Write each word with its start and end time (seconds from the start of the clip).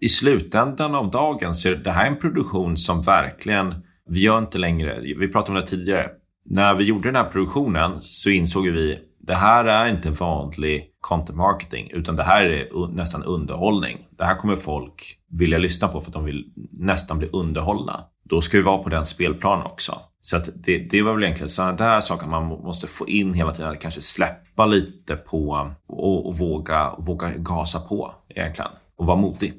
i 0.00 0.08
slutändan 0.08 0.94
av 0.94 1.10
dagen 1.10 1.54
så 1.54 1.68
är 1.68 1.74
det 1.74 1.90
här 1.90 2.06
en 2.06 2.18
produktion 2.18 2.76
som 2.76 3.00
verkligen, 3.00 3.74
vi 4.08 4.20
gör 4.20 4.38
inte 4.38 4.58
längre, 4.58 5.00
vi 5.00 5.28
pratade 5.28 5.58
om 5.58 5.64
det 5.64 5.70
tidigare. 5.70 6.08
När 6.44 6.74
vi 6.74 6.84
gjorde 6.84 7.08
den 7.08 7.16
här 7.16 7.30
produktionen 7.30 8.00
så 8.00 8.30
insåg 8.30 8.68
vi 8.68 8.98
det 9.22 9.34
här 9.34 9.64
är 9.64 9.88
inte 9.88 10.10
vanlig 10.10 10.86
content 11.00 11.38
marketing, 11.38 11.90
utan 11.92 12.16
det 12.16 12.22
här 12.22 12.44
är 12.44 12.88
nästan 12.94 13.22
underhållning. 13.22 13.98
Det 14.18 14.24
här 14.24 14.36
kommer 14.36 14.56
folk 14.56 15.16
vilja 15.38 15.58
lyssna 15.58 15.88
på 15.88 16.00
för 16.00 16.10
att 16.10 16.14
de 16.14 16.24
vill 16.24 16.44
nästan 16.72 17.18
bli 17.18 17.28
underhållna. 17.32 18.04
Då 18.24 18.40
ska 18.40 18.56
vi 18.56 18.62
vara 18.62 18.82
på 18.82 18.88
den 18.88 19.06
spelplanen 19.06 19.66
också. 19.66 19.98
Så 20.20 20.36
att 20.36 20.48
det, 20.54 20.78
det 20.78 21.02
var 21.02 21.14
väl 21.14 21.22
egentligen 21.22 21.48
sådana 21.48 21.72
där 21.72 22.00
saker 22.00 22.26
man 22.26 22.44
måste 22.44 22.86
få 22.86 23.08
in 23.08 23.34
hela 23.34 23.54
tiden. 23.54 23.76
Kanske 23.80 24.00
släppa 24.00 24.66
lite 24.66 25.16
på 25.16 25.70
och, 25.88 26.26
och 26.26 26.38
våga, 26.38 26.94
våga 26.98 27.28
gasa 27.36 27.80
på 27.80 28.14
egentligen. 28.28 28.70
Och 28.96 29.06
vara 29.06 29.16
modig. 29.16 29.52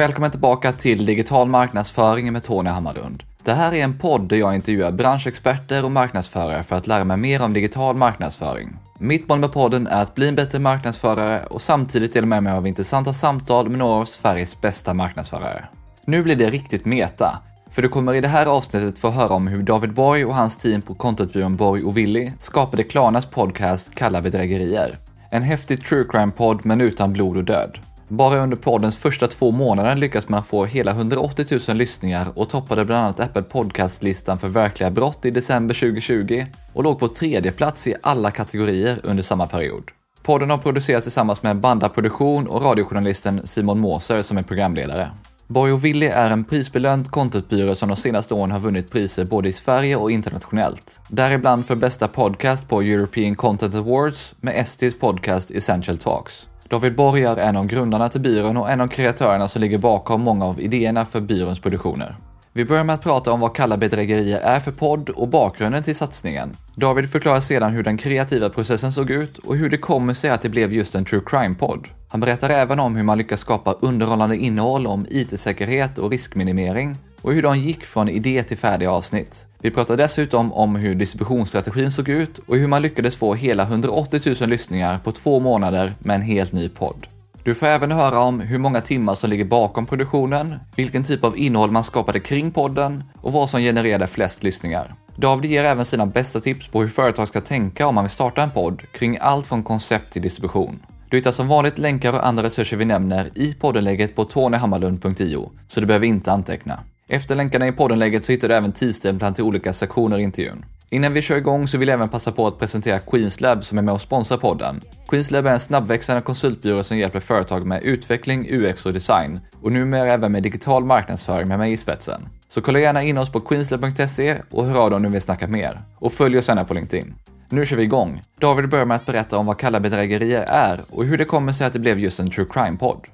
Välkommen 0.00 0.30
tillbaka 0.30 0.72
till 0.72 1.06
Digital 1.06 1.48
marknadsföring 1.48 2.32
med 2.32 2.42
Tony 2.42 2.70
Hammarlund. 2.70 3.22
Det 3.44 3.52
här 3.52 3.74
är 3.74 3.84
en 3.84 3.98
podd 3.98 4.28
där 4.28 4.36
jag 4.36 4.54
intervjuar 4.54 4.92
branschexperter 4.92 5.84
och 5.84 5.90
marknadsförare 5.90 6.62
för 6.62 6.76
att 6.76 6.86
lära 6.86 7.04
mig 7.04 7.16
mer 7.16 7.42
om 7.42 7.52
digital 7.52 7.96
marknadsföring. 7.96 8.76
Mitt 8.98 9.28
mål 9.28 9.38
med 9.38 9.52
podden 9.52 9.86
är 9.86 10.02
att 10.02 10.14
bli 10.14 10.28
en 10.28 10.34
bättre 10.34 10.58
marknadsförare 10.58 11.46
och 11.46 11.62
samtidigt 11.62 12.12
dela 12.12 12.26
med 12.26 12.42
mig 12.42 12.52
av 12.52 12.66
intressanta 12.66 13.12
samtal 13.12 13.68
med 13.68 13.78
några 13.78 14.00
av 14.00 14.04
Sveriges 14.04 14.60
bästa 14.60 14.94
marknadsförare. 14.94 15.64
Nu 16.04 16.22
blir 16.22 16.36
det 16.36 16.50
riktigt 16.50 16.84
meta, 16.84 17.38
för 17.70 17.82
du 17.82 17.88
kommer 17.88 18.14
i 18.14 18.20
det 18.20 18.28
här 18.28 18.46
avsnittet 18.46 18.98
få 18.98 19.10
höra 19.10 19.34
om 19.34 19.46
hur 19.46 19.62
David 19.62 19.94
Borg 19.94 20.24
och 20.24 20.34
hans 20.34 20.56
team 20.56 20.82
på 20.82 20.94
contentbyrån 20.94 21.56
Borg 21.56 21.82
och 21.82 21.96
Willy 21.96 22.32
skapade 22.38 22.82
Klarnas 22.82 23.26
podcast 23.26 23.94
Kalla 23.94 24.22
bedrägerier. 24.22 24.98
En 25.30 25.42
häftig 25.42 25.84
true 25.84 26.04
crime-podd 26.04 26.60
men 26.64 26.80
utan 26.80 27.12
blod 27.12 27.36
och 27.36 27.44
död. 27.44 27.78
Bara 28.10 28.38
under 28.38 28.56
poddens 28.56 28.96
första 28.96 29.26
två 29.26 29.50
månader 29.50 29.96
lyckas 29.96 30.28
man 30.28 30.42
få 30.42 30.64
hela 30.64 30.90
180 30.90 31.58
000 31.68 31.76
lyssningar 31.76 32.32
och 32.34 32.48
toppade 32.48 32.84
bland 32.84 33.04
annat 33.04 33.20
Apple 33.20 33.42
Podcast-listan 33.42 34.38
för 34.38 34.48
verkliga 34.48 34.90
brott 34.90 35.24
i 35.24 35.30
december 35.30 35.74
2020 35.74 36.44
och 36.72 36.84
låg 36.84 36.98
på 36.98 37.08
tredje 37.08 37.52
plats 37.52 37.86
i 37.86 37.94
alla 38.02 38.30
kategorier 38.30 39.00
under 39.02 39.22
samma 39.22 39.46
period. 39.46 39.90
Podden 40.22 40.50
har 40.50 40.58
producerats 40.58 41.04
tillsammans 41.04 41.42
med 41.42 41.56
Banda 41.56 41.88
Produktion 41.88 42.46
och 42.46 42.62
radiojournalisten 42.62 43.46
Simon 43.46 43.80
Moser 43.80 44.22
som 44.22 44.38
är 44.38 44.42
programledare. 44.42 45.10
Borg 45.46 45.72
och 45.72 45.84
Willy 45.84 46.06
är 46.06 46.30
en 46.30 46.44
prisbelönt 46.44 47.10
contentbyrå 47.10 47.74
som 47.74 47.88
de 47.88 47.96
senaste 47.96 48.34
åren 48.34 48.50
har 48.50 48.60
vunnit 48.60 48.90
priser 48.90 49.24
både 49.24 49.48
i 49.48 49.52
Sverige 49.52 49.96
och 49.96 50.10
internationellt. 50.10 51.00
Däribland 51.08 51.66
för 51.66 51.76
bästa 51.76 52.08
podcast 52.08 52.68
på 52.68 52.82
European 52.82 53.34
Content 53.34 53.74
Awards 53.74 54.34
med 54.40 54.56
Estis 54.56 54.98
podcast 54.98 55.50
Essential 55.50 55.98
Talks. 55.98 56.49
David 56.70 56.94
Borg 56.94 57.24
är 57.24 57.36
en 57.36 57.56
av 57.56 57.66
grundarna 57.66 58.08
till 58.08 58.20
byrån 58.20 58.56
och 58.56 58.70
en 58.70 58.80
av 58.80 58.88
kreatörerna 58.88 59.48
som 59.48 59.62
ligger 59.62 59.78
bakom 59.78 60.20
många 60.20 60.44
av 60.44 60.60
idéerna 60.60 61.04
för 61.04 61.20
byråns 61.20 61.60
produktioner. 61.60 62.16
Vi 62.52 62.64
börjar 62.64 62.84
med 62.84 62.94
att 62.94 63.02
prata 63.02 63.32
om 63.32 63.40
vad 63.40 63.54
Kalla 63.54 63.76
bedrägerier 63.76 64.40
är 64.40 64.60
för 64.60 64.72
podd 64.72 65.08
och 65.08 65.28
bakgrunden 65.28 65.82
till 65.82 65.96
satsningen. 65.96 66.56
David 66.74 67.10
förklarar 67.10 67.40
sedan 67.40 67.72
hur 67.72 67.82
den 67.82 67.96
kreativa 67.96 68.48
processen 68.48 68.92
såg 68.92 69.10
ut 69.10 69.38
och 69.38 69.56
hur 69.56 69.70
det 69.70 69.76
kommer 69.76 70.14
sig 70.14 70.30
att 70.30 70.42
det 70.42 70.48
blev 70.48 70.72
just 70.72 70.94
en 70.94 71.04
true 71.04 71.22
crime-podd. 71.26 71.88
Han 72.08 72.20
berättar 72.20 72.50
även 72.50 72.80
om 72.80 72.96
hur 72.96 73.04
man 73.04 73.18
lyckas 73.18 73.40
skapa 73.40 73.72
underhållande 73.80 74.36
innehåll 74.36 74.86
om 74.86 75.06
IT-säkerhet 75.10 75.98
och 75.98 76.10
riskminimering 76.10 76.96
och 77.22 77.32
hur 77.32 77.42
de 77.42 77.58
gick 77.58 77.84
från 77.84 78.08
idé 78.08 78.42
till 78.42 78.58
färdiga 78.58 78.90
avsnitt. 78.90 79.46
Vi 79.58 79.70
pratar 79.70 79.96
dessutom 79.96 80.52
om 80.52 80.76
hur 80.76 80.94
distributionsstrategin 80.94 81.90
såg 81.90 82.08
ut 82.08 82.38
och 82.38 82.56
hur 82.56 82.68
man 82.68 82.82
lyckades 82.82 83.16
få 83.16 83.34
hela 83.34 83.62
180 83.62 84.34
000 84.40 84.50
lyssningar 84.50 84.98
på 84.98 85.12
två 85.12 85.40
månader 85.40 85.94
med 85.98 86.16
en 86.16 86.22
helt 86.22 86.52
ny 86.52 86.68
podd. 86.68 87.06
Du 87.44 87.54
får 87.54 87.66
även 87.66 87.92
höra 87.92 88.18
om 88.18 88.40
hur 88.40 88.58
många 88.58 88.80
timmar 88.80 89.14
som 89.14 89.30
ligger 89.30 89.44
bakom 89.44 89.86
produktionen, 89.86 90.58
vilken 90.76 91.04
typ 91.04 91.24
av 91.24 91.38
innehåll 91.38 91.70
man 91.70 91.84
skapade 91.84 92.20
kring 92.20 92.50
podden 92.50 93.04
och 93.22 93.32
vad 93.32 93.50
som 93.50 93.60
genererade 93.60 94.06
flest 94.06 94.42
lyssningar. 94.42 94.94
David 95.16 95.50
ger 95.50 95.64
även 95.64 95.84
sina 95.84 96.06
bästa 96.06 96.40
tips 96.40 96.68
på 96.68 96.80
hur 96.80 96.88
företag 96.88 97.28
ska 97.28 97.40
tänka 97.40 97.86
om 97.86 97.94
man 97.94 98.04
vill 98.04 98.10
starta 98.10 98.42
en 98.42 98.50
podd 98.50 98.82
kring 98.92 99.18
allt 99.20 99.46
från 99.46 99.62
koncept 99.62 100.12
till 100.12 100.22
distribution. 100.22 100.82
Du 101.10 101.16
hittar 101.16 101.30
som 101.30 101.48
vanligt 101.48 101.78
länkar 101.78 102.12
och 102.12 102.26
andra 102.26 102.42
resurser 102.42 102.76
vi 102.76 102.84
nämner 102.84 103.30
i 103.34 103.54
poddenlägget 103.54 104.14
på 104.16 104.24
tonyhammarlund.io, 104.24 105.50
så 105.68 105.80
du 105.80 105.86
behöver 105.86 106.06
inte 106.06 106.32
anteckna. 106.32 106.80
Efter 107.12 107.34
länkarna 107.36 107.66
i 107.66 107.72
poddenlägget 107.72 108.24
så 108.24 108.32
hittar 108.32 108.48
du 108.48 108.54
även 108.54 108.72
tidstämplan 108.72 109.34
till 109.34 109.44
olika 109.44 109.72
sektioner 109.72 110.18
i 110.18 110.22
intervjun. 110.22 110.64
Innan 110.90 111.12
vi 111.12 111.22
kör 111.22 111.36
igång 111.36 111.68
så 111.68 111.78
vill 111.78 111.88
jag 111.88 111.94
även 111.94 112.08
passa 112.08 112.32
på 112.32 112.46
att 112.46 112.58
presentera 112.58 112.98
Queenslab 112.98 113.64
som 113.64 113.78
är 113.78 113.82
med 113.82 113.94
och 113.94 114.00
sponsrar 114.00 114.38
podden. 114.38 114.80
Queenslab 115.08 115.46
är 115.46 115.50
en 115.50 115.60
snabbväxande 115.60 116.22
konsultbyrå 116.22 116.82
som 116.82 116.98
hjälper 116.98 117.20
företag 117.20 117.66
med 117.66 117.82
utveckling, 117.82 118.46
UX 118.50 118.86
och 118.86 118.92
design 118.92 119.40
och 119.62 119.72
numera 119.72 120.06
även 120.06 120.32
med 120.32 120.42
digital 120.42 120.84
marknadsföring 120.84 121.48
med 121.48 121.58
mig 121.58 121.72
i 121.72 121.76
spetsen. 121.76 122.28
Så 122.48 122.60
kolla 122.60 122.78
gärna 122.78 123.02
in 123.02 123.18
oss 123.18 123.32
på 123.32 123.40
queenslab.se 123.40 124.36
och 124.50 124.66
hör 124.66 124.80
av 124.80 124.90
dig 124.90 124.96
om 124.96 125.02
du 125.02 125.08
vill 125.08 125.20
snacka 125.20 125.48
mer. 125.48 125.82
Och 125.98 126.12
följ 126.12 126.38
oss 126.38 126.48
gärna 126.48 126.64
på 126.64 126.74
LinkedIn. 126.74 127.14
Nu 127.48 127.66
kör 127.66 127.76
vi 127.76 127.82
igång. 127.82 128.22
David 128.40 128.68
börjar 128.68 128.86
med 128.86 128.94
att 128.94 129.06
berätta 129.06 129.38
om 129.38 129.46
vad 129.46 129.58
kalla 129.58 129.80
bedrägerier 129.80 130.42
är 130.42 130.80
och 130.90 131.04
hur 131.04 131.18
det 131.18 131.24
kommer 131.24 131.52
sig 131.52 131.66
att 131.66 131.72
det 131.72 131.78
blev 131.78 131.98
just 131.98 132.20
en 132.20 132.30
true 132.30 132.46
crime-podd. 132.50 133.06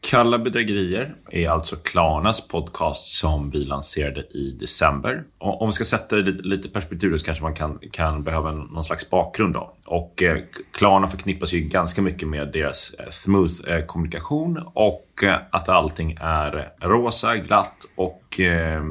Kalla 0.00 0.38
bedrägerier 0.38 1.14
är 1.30 1.48
alltså 1.48 1.76
Klarnas 1.76 2.48
podcast 2.48 3.08
som 3.08 3.50
vi 3.50 3.64
lanserade 3.64 4.20
i 4.20 4.56
december. 4.60 5.24
Och 5.38 5.62
om 5.62 5.68
vi 5.68 5.72
ska 5.72 5.84
sätta 5.84 6.16
det 6.16 6.30
lite 6.30 6.68
perspektiv 6.68 7.16
så 7.16 7.24
kanske 7.24 7.44
man 7.44 7.54
kan, 7.54 7.78
kan 7.92 8.24
behöva 8.24 8.52
någon 8.52 8.84
slags 8.84 9.10
bakgrund. 9.10 9.54
Då. 9.54 9.74
Och 9.86 10.22
eh, 10.22 10.38
Klarna 10.72 11.08
förknippas 11.08 11.52
ju 11.52 11.60
ganska 11.60 12.02
mycket 12.02 12.28
med 12.28 12.52
deras 12.52 12.94
eh, 12.98 13.10
smooth 13.10 13.52
eh, 13.66 13.84
kommunikation 13.84 14.62
och 14.74 15.22
eh, 15.22 15.34
att 15.50 15.68
allting 15.68 16.16
är 16.20 16.72
rosa, 16.80 17.36
glatt 17.36 17.86
och 17.96 18.40
eh, 18.40 18.82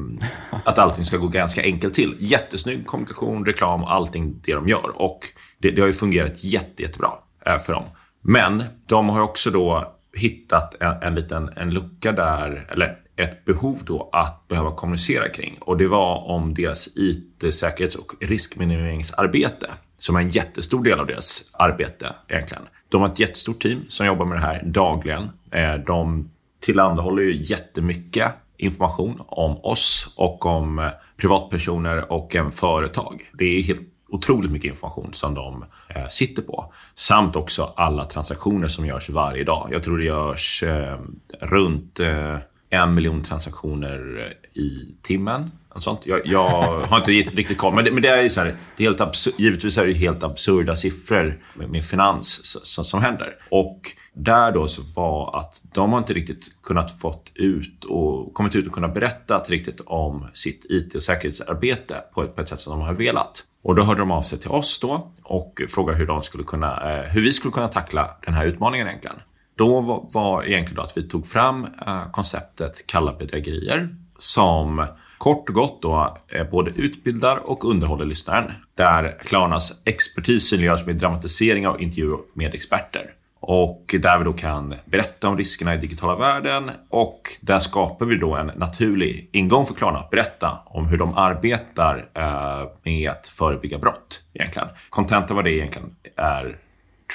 att 0.65 0.79
allting 0.79 1.03
ska 1.03 1.17
gå 1.17 1.27
ganska 1.27 1.63
enkelt 1.63 1.93
till. 1.93 2.15
Jättesnygg 2.19 2.85
kommunikation, 2.85 3.45
reklam, 3.45 3.83
allting 3.83 4.41
det 4.45 4.53
de 4.53 4.67
gör. 4.67 5.01
Och 5.01 5.19
det, 5.57 5.71
det 5.71 5.81
har 5.81 5.87
ju 5.87 5.93
fungerat 5.93 6.43
jätte, 6.43 6.81
jättebra 6.81 7.11
eh, 7.45 7.57
för 7.57 7.73
dem. 7.73 7.85
Men 8.21 8.63
de 8.87 9.09
har 9.09 9.21
också 9.21 9.51
då 9.51 9.93
hittat 10.17 10.75
en, 10.81 11.01
en 11.01 11.15
liten 11.15 11.49
en 11.55 11.69
lucka 11.69 12.11
där, 12.11 12.67
eller 12.71 12.97
ett 13.15 13.45
behov 13.45 13.77
då 13.85 14.09
att 14.11 14.47
behöva 14.47 14.71
kommunicera 14.71 15.29
kring. 15.29 15.57
Och 15.61 15.77
det 15.77 15.87
var 15.87 16.27
om 16.27 16.53
deras 16.53 16.89
IT-säkerhets 16.95 17.95
och 17.95 18.13
riskminimeringsarbete, 18.19 19.69
som 19.97 20.15
är 20.15 20.19
en 20.19 20.29
jättestor 20.29 20.83
del 20.83 20.99
av 20.99 21.07
deras 21.07 21.43
arbete 21.51 22.15
egentligen. 22.27 22.63
De 22.89 23.01
har 23.01 23.09
ett 23.09 23.19
jättestort 23.19 23.61
team 23.61 23.85
som 23.87 24.05
jobbar 24.05 24.25
med 24.25 24.37
det 24.37 24.41
här 24.41 24.63
dagligen. 24.65 25.29
Eh, 25.51 25.75
de 25.75 26.29
tillhandahåller 26.59 27.23
ju 27.23 27.43
jättemycket 27.43 28.33
information 28.57 29.21
om 29.27 29.57
oss 29.57 30.13
och 30.15 30.45
om 30.45 30.79
eh, 30.79 30.89
privatpersoner 31.17 32.11
och 32.11 32.35
även 32.35 32.51
företag. 32.51 33.31
Det 33.33 33.45
är 33.45 33.63
helt 33.63 33.81
otroligt 34.09 34.51
mycket 34.51 34.69
information 34.69 35.13
som 35.13 35.33
de 35.33 35.65
eh, 35.87 36.07
sitter 36.07 36.41
på. 36.41 36.73
Samt 36.95 37.35
också 37.35 37.73
alla 37.75 38.05
transaktioner 38.05 38.67
som 38.67 38.85
görs 38.85 39.09
varje 39.09 39.43
dag. 39.43 39.69
Jag 39.71 39.83
tror 39.83 39.97
det 39.97 40.05
görs 40.05 40.63
eh, 40.63 40.99
runt 41.41 41.99
eh, 41.99 42.35
en 42.69 42.93
miljon 42.93 43.23
transaktioner 43.23 44.25
eh, 44.55 44.61
i 44.61 44.95
timmen. 45.01 45.51
Sånt. 45.75 46.01
Jag, 46.03 46.21
jag 46.25 46.47
har 46.87 46.97
inte 46.97 47.11
riktigt 47.11 47.57
koll, 47.57 47.73
men 47.73 47.85
det, 47.85 47.91
men 47.91 48.01
det 48.01 48.09
är 48.09 48.21
ju 48.21 48.29
så 48.29 48.41
här, 48.41 48.55
det 48.77 48.83
är 48.83 48.87
helt 48.87 49.01
absur- 49.01 49.33
givetvis 49.37 49.77
är 49.77 49.85
det 49.85 49.93
helt 49.93 50.23
absurda 50.23 50.75
siffror 50.75 51.39
med, 51.53 51.69
med 51.69 51.85
finans 51.85 52.41
som, 52.63 52.83
som 52.85 53.01
händer. 53.01 53.35
Och 53.49 53.81
där 54.17 54.51
då 54.51 54.67
så 54.67 54.81
var 54.95 55.39
att 55.39 55.61
de 55.73 55.91
har 55.91 55.99
inte 55.99 56.13
riktigt 56.13 56.61
kunnat 56.63 56.99
fått 56.99 57.31
ut 57.35 57.83
och 57.83 58.33
kommit 58.33 58.55
ut 58.55 58.67
och 58.67 58.73
kunnat 58.73 58.93
berätta 58.93 59.39
riktigt 59.39 59.81
om 59.85 60.27
sitt 60.33 60.65
IT 60.69 60.95
och 60.95 61.03
säkerhetsarbete 61.03 62.03
på 62.13 62.23
ett, 62.23 62.35
på 62.35 62.41
ett 62.41 62.47
sätt 62.47 62.59
som 62.59 62.79
de 62.79 62.81
har 62.81 62.93
velat. 62.93 63.43
Och 63.63 63.75
då 63.75 63.83
hörde 63.83 63.99
de 63.99 64.11
av 64.11 64.21
sig 64.21 64.39
till 64.39 64.51
oss 64.51 64.79
då 64.79 65.11
och 65.23 65.61
frågade 65.69 65.97
hur, 65.97 66.05
de 66.05 66.21
skulle 66.21 66.43
kunna, 66.43 66.93
eh, 66.93 67.11
hur 67.11 67.21
vi 67.21 67.31
skulle 67.31 67.51
kunna 67.51 67.67
tackla 67.67 68.09
den 68.25 68.33
här 68.33 68.45
utmaningen 68.45 68.87
egentligen. 68.87 69.17
Då 69.55 69.81
var, 69.81 70.05
var 70.13 70.43
egentligen 70.43 70.75
då 70.75 70.81
att 70.81 70.97
vi 70.97 71.09
tog 71.09 71.25
fram 71.25 71.67
eh, 71.87 72.11
konceptet 72.11 72.87
Kalla 72.87 73.13
bedrägerier 73.13 73.95
som 74.17 74.87
kort 75.17 75.49
och 75.49 75.55
gott 75.55 75.81
då 75.81 76.17
eh, 76.27 76.49
både 76.49 76.71
utbildar 76.71 77.49
och 77.49 77.65
underhåller 77.65 78.05
lyssnaren. 78.05 78.51
Där 78.75 79.17
Klarnas 79.25 79.81
expertis 79.85 80.47
synliggörs 80.47 80.85
med 80.85 80.95
dramatisering 80.95 81.67
av 81.67 81.81
intervjuer 81.81 82.19
med 82.33 82.55
experter. 82.55 83.13
Och 83.49 83.95
där 83.99 84.17
vi 84.17 84.23
då 84.23 84.33
kan 84.33 84.75
berätta 84.85 85.29
om 85.29 85.37
riskerna 85.37 85.75
i 85.75 85.77
digitala 85.77 86.15
världen 86.15 86.71
och 86.89 87.21
där 87.41 87.59
skapar 87.59 88.05
vi 88.05 88.17
då 88.17 88.35
en 88.35 88.47
naturlig 88.47 89.29
ingång 89.31 89.65
för 89.65 89.73
Klarna 89.73 89.99
att 89.99 90.09
berätta 90.09 90.57
om 90.65 90.87
hur 90.87 90.97
de 90.97 91.13
arbetar 91.13 92.09
eh, 92.13 92.69
med 92.83 93.09
att 93.09 93.27
förebygga 93.27 93.77
brott 93.77 94.21
egentligen. 94.33 94.67
Content 94.89 95.31
vad 95.31 95.43
det 95.43 95.51
egentligen 95.51 95.95
är 96.15 96.57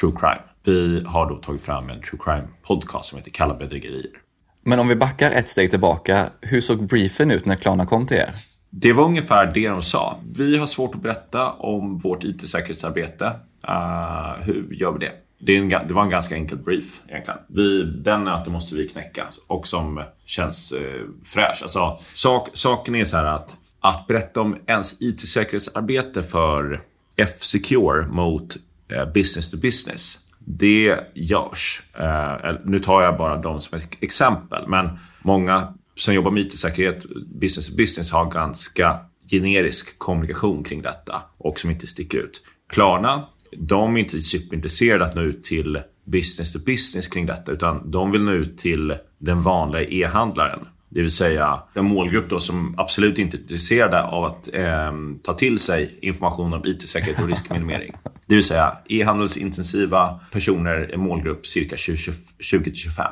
true 0.01 0.13
crime. 0.21 0.43
Vi 0.67 1.05
har 1.07 1.29
då 1.29 1.37
tagit 1.37 1.63
fram 1.63 1.91
en 1.91 2.03
true 2.03 2.21
crime 2.25 2.49
podcast 2.63 3.09
som 3.09 3.19
heter 3.19 3.31
Kalla 3.31 3.55
bedrägerier. 3.55 4.11
Men 4.65 4.79
om 4.79 4.89
vi 4.89 4.97
backar 4.97 5.31
ett 5.31 5.49
steg 5.49 5.71
tillbaka, 5.71 6.27
hur 6.41 6.61
såg 6.61 6.87
briefen 6.87 7.31
ut 7.31 7.45
när 7.45 7.57
Klarna 7.57 7.87
kom 7.87 8.07
till 8.07 8.17
er? 8.17 8.35
Det 8.71 8.93
var 8.93 9.05
ungefär 9.05 9.47
det 9.55 9.69
de 9.69 9.83
sa. 9.83 10.17
Vi 10.37 10.59
har 10.59 10.67
svårt 10.67 10.95
att 10.95 11.03
berätta 11.03 11.51
om 11.51 11.99
vårt 11.99 12.25
IT-säkerhetsarbete. 12.25 13.27
Uh, 13.69 14.45
hur 14.45 14.69
gör 14.73 14.93
vi 14.93 14.99
det? 14.99 15.13
Det, 15.45 15.57
en, 15.57 15.69
det, 15.69 15.93
var 15.93 16.03
en 16.03 16.11
ganska 16.11 16.35
enkel 16.35 16.59
brief 16.59 17.03
egentligen. 17.09 17.41
Vi, 17.49 17.85
den 17.85 18.25
nöten 18.25 18.53
måste 18.53 18.75
vi 18.75 18.89
knäcka 18.89 19.27
och 19.47 19.67
som 19.67 20.03
känns 20.25 20.73
eh, 20.73 21.03
fräsch. 21.25 21.63
Alltså, 21.63 21.99
sak, 22.15 22.49
saken 22.53 22.95
är 22.95 23.05
så 23.05 23.17
här 23.17 23.25
att 23.25 23.57
att 23.83 24.07
berätta 24.07 24.41
om 24.41 24.57
ens 24.67 25.03
IT-säkerhetsarbete 25.03 26.23
för 26.23 26.83
F-Secure 27.17 28.07
mot 28.07 28.57
eh, 28.89 29.13
business 29.13 29.51
to 29.51 29.57
business. 29.57 30.19
Det 30.39 30.99
görs. 31.15 31.83
Eh, 31.95 32.55
nu 32.65 32.81
tar 32.81 33.03
jag 33.03 33.17
bara 33.17 33.37
dem 33.37 33.61
som 33.61 33.79
ett 33.79 33.97
exempel, 34.01 34.69
men 34.69 34.99
många 35.23 35.75
som 35.97 36.15
jobbar 36.15 36.31
med 36.31 36.43
IT-säkerhet, 36.43 37.05
business 37.41 37.67
to 37.67 37.77
business, 37.77 38.11
har 38.11 38.31
ganska 38.31 38.99
generisk 39.31 39.99
kommunikation 39.99 40.65
kring 40.65 40.83
detta 40.83 41.23
och 41.39 41.59
som 41.59 41.71
inte 41.71 41.87
sticker 41.87 42.19
ut. 42.19 42.43
Klarna 42.69 43.29
de 43.59 43.97
är 43.97 44.01
inte 44.01 44.21
superintresserade 44.21 45.05
att 45.05 45.15
nå 45.15 45.23
ut 45.23 45.45
till 45.45 45.79
business 46.05 46.53
to 46.53 46.59
business 46.59 47.09
kring 47.09 47.27
detta 47.27 47.53
utan 47.53 47.91
de 47.91 48.11
vill 48.11 48.23
nå 48.23 48.33
ut 48.33 48.59
till 48.59 48.95
den 49.19 49.43
vanliga 49.43 49.89
e-handlaren. 49.89 50.67
Det 50.91 51.01
vill 51.01 51.11
säga 51.11 51.63
den 51.75 51.85
målgrupp 51.85 52.31
då 52.31 52.41
som 52.41 52.75
absolut 52.79 53.19
inte 53.19 53.37
är 53.37 53.41
intresserade 53.41 54.03
av 54.03 54.25
att 54.25 54.55
eh, 54.55 54.93
ta 55.23 55.35
till 55.35 55.59
sig 55.59 55.99
information 56.03 56.55
om 56.55 56.67
IT-säkerhet 56.67 57.23
och 57.23 57.29
riskminimering. 57.29 57.93
Det 58.27 58.35
vill 58.35 58.45
säga 58.45 58.77
e-handelsintensiva 58.89 60.21
personer, 60.33 60.97
målgrupp 60.97 61.47
cirka 61.47 61.77
20-25. 61.77 63.07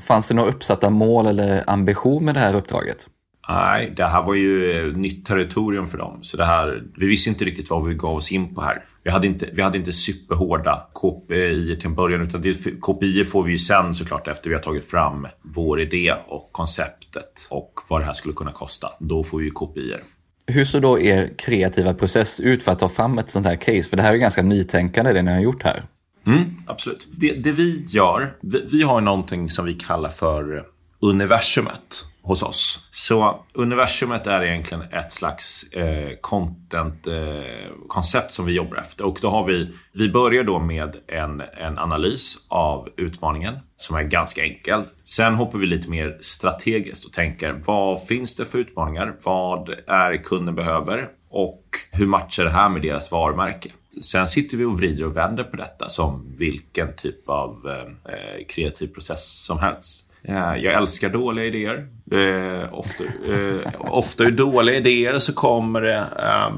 Fanns 0.00 0.28
det 0.28 0.34
några 0.34 0.50
uppsatta 0.50 0.90
mål 0.90 1.26
eller 1.26 1.70
ambition 1.70 2.24
med 2.24 2.34
det 2.34 2.40
här 2.40 2.54
uppdraget? 2.54 3.06
Nej, 3.48 3.92
det 3.96 4.04
här 4.04 4.22
var 4.22 4.34
ju 4.34 4.96
nytt 4.96 5.26
territorium 5.26 5.86
för 5.86 5.98
dem. 5.98 6.18
Så 6.22 6.36
det 6.36 6.44
här, 6.44 6.82
vi 6.96 7.06
visste 7.06 7.30
inte 7.30 7.44
riktigt 7.44 7.70
vad 7.70 7.88
vi 7.88 7.94
gav 7.94 8.16
oss 8.16 8.32
in 8.32 8.54
på 8.54 8.60
här. 8.60 8.84
Vi 9.08 9.12
hade 9.12 9.26
inte, 9.26 9.48
vi 9.52 9.62
hade 9.62 9.78
inte 9.78 9.92
superhårda 9.92 10.86
KPI 10.94 11.76
till 11.76 11.86
en 11.86 11.94
början 11.94 12.22
utan 12.22 12.42
det, 12.42 12.80
KPI 12.80 13.24
får 13.24 13.44
vi 13.44 13.52
ju 13.52 13.58
sen 13.58 13.94
såklart 13.94 14.28
efter 14.28 14.50
vi 14.50 14.56
har 14.56 14.62
tagit 14.62 14.84
fram 14.84 15.26
vår 15.42 15.80
idé 15.80 16.14
och 16.26 16.52
konceptet 16.52 17.46
och 17.48 17.72
vad 17.88 18.00
det 18.00 18.04
här 18.04 18.12
skulle 18.12 18.34
kunna 18.34 18.52
kosta. 18.52 18.88
Då 18.98 19.24
får 19.24 19.38
vi 19.38 19.50
KPI. 19.50 19.94
Hur 20.46 20.64
såg 20.64 20.82
då 20.82 21.00
er 21.00 21.30
kreativa 21.38 21.94
process 21.94 22.40
ut 22.40 22.62
för 22.62 22.72
att 22.72 22.78
ta 22.78 22.88
fram 22.88 23.18
ett 23.18 23.30
sånt 23.30 23.46
här 23.46 23.56
case? 23.56 23.82
För 23.82 23.96
det 23.96 24.02
här 24.02 24.12
är 24.12 24.16
ganska 24.16 24.42
nytänkande 24.42 25.12
det 25.12 25.22
ni 25.22 25.32
har 25.32 25.40
gjort 25.40 25.62
här. 25.62 25.82
Mm, 26.26 26.44
absolut. 26.66 27.08
Det, 27.16 27.32
det 27.32 27.52
vi 27.52 27.84
gör, 27.88 28.36
vi, 28.40 28.64
vi 28.72 28.82
har 28.82 29.00
någonting 29.00 29.50
som 29.50 29.66
vi 29.66 29.74
kallar 29.74 30.10
för 30.10 30.64
universumet 31.00 32.04
hos 32.28 32.42
oss. 32.42 32.88
Så 32.90 33.44
universumet 33.52 34.26
är 34.26 34.44
egentligen 34.44 34.82
ett 34.82 35.12
slags 35.12 35.72
eh, 35.72 36.16
content-koncept 36.20 38.24
eh, 38.24 38.28
som 38.28 38.46
vi 38.46 38.52
jobbar 38.52 38.76
efter. 38.76 39.06
Och 39.06 39.18
då 39.22 39.28
har 39.28 39.44
vi, 39.44 39.74
vi 39.92 40.08
börjar 40.08 40.44
då 40.44 40.58
med 40.58 40.96
en, 41.06 41.40
en 41.40 41.78
analys 41.78 42.36
av 42.48 42.88
utmaningen 42.96 43.58
som 43.76 43.96
är 43.96 44.02
ganska 44.02 44.42
enkel. 44.42 44.84
Sen 45.04 45.34
hoppar 45.34 45.58
vi 45.58 45.66
lite 45.66 45.90
mer 45.90 46.16
strategiskt 46.20 47.04
och 47.04 47.12
tänker 47.12 47.60
vad 47.66 48.06
finns 48.06 48.36
det 48.36 48.44
för 48.44 48.58
utmaningar? 48.58 49.16
Vad 49.24 49.68
är 49.86 50.24
kunden 50.24 50.54
behöver? 50.54 51.08
Och 51.30 51.64
hur 51.92 52.06
matchar 52.06 52.44
det 52.44 52.50
här 52.50 52.68
med 52.68 52.82
deras 52.82 53.12
varumärke? 53.12 53.70
Sen 54.02 54.26
sitter 54.26 54.56
vi 54.56 54.64
och 54.64 54.78
vrider 54.78 55.04
och 55.04 55.16
vänder 55.16 55.44
på 55.44 55.56
detta 55.56 55.88
som 55.88 56.34
vilken 56.38 56.96
typ 56.96 57.28
av 57.28 57.56
eh, 57.66 58.14
eh 58.14 58.46
kreativ 58.48 58.86
process 58.86 59.44
som 59.44 59.58
helst. 59.58 60.07
Jag 60.34 60.74
älskar 60.74 61.08
dåliga 61.08 61.44
idéer. 61.44 61.88
Eh, 62.10 62.74
ofta, 62.74 63.04
eh, 63.04 63.70
ofta 63.78 64.24
ur 64.24 64.30
dåliga 64.30 64.76
idéer 64.76 65.18
så 65.18 65.34
kommer 65.34 65.80
det 65.80 65.96
eh, 65.96 66.56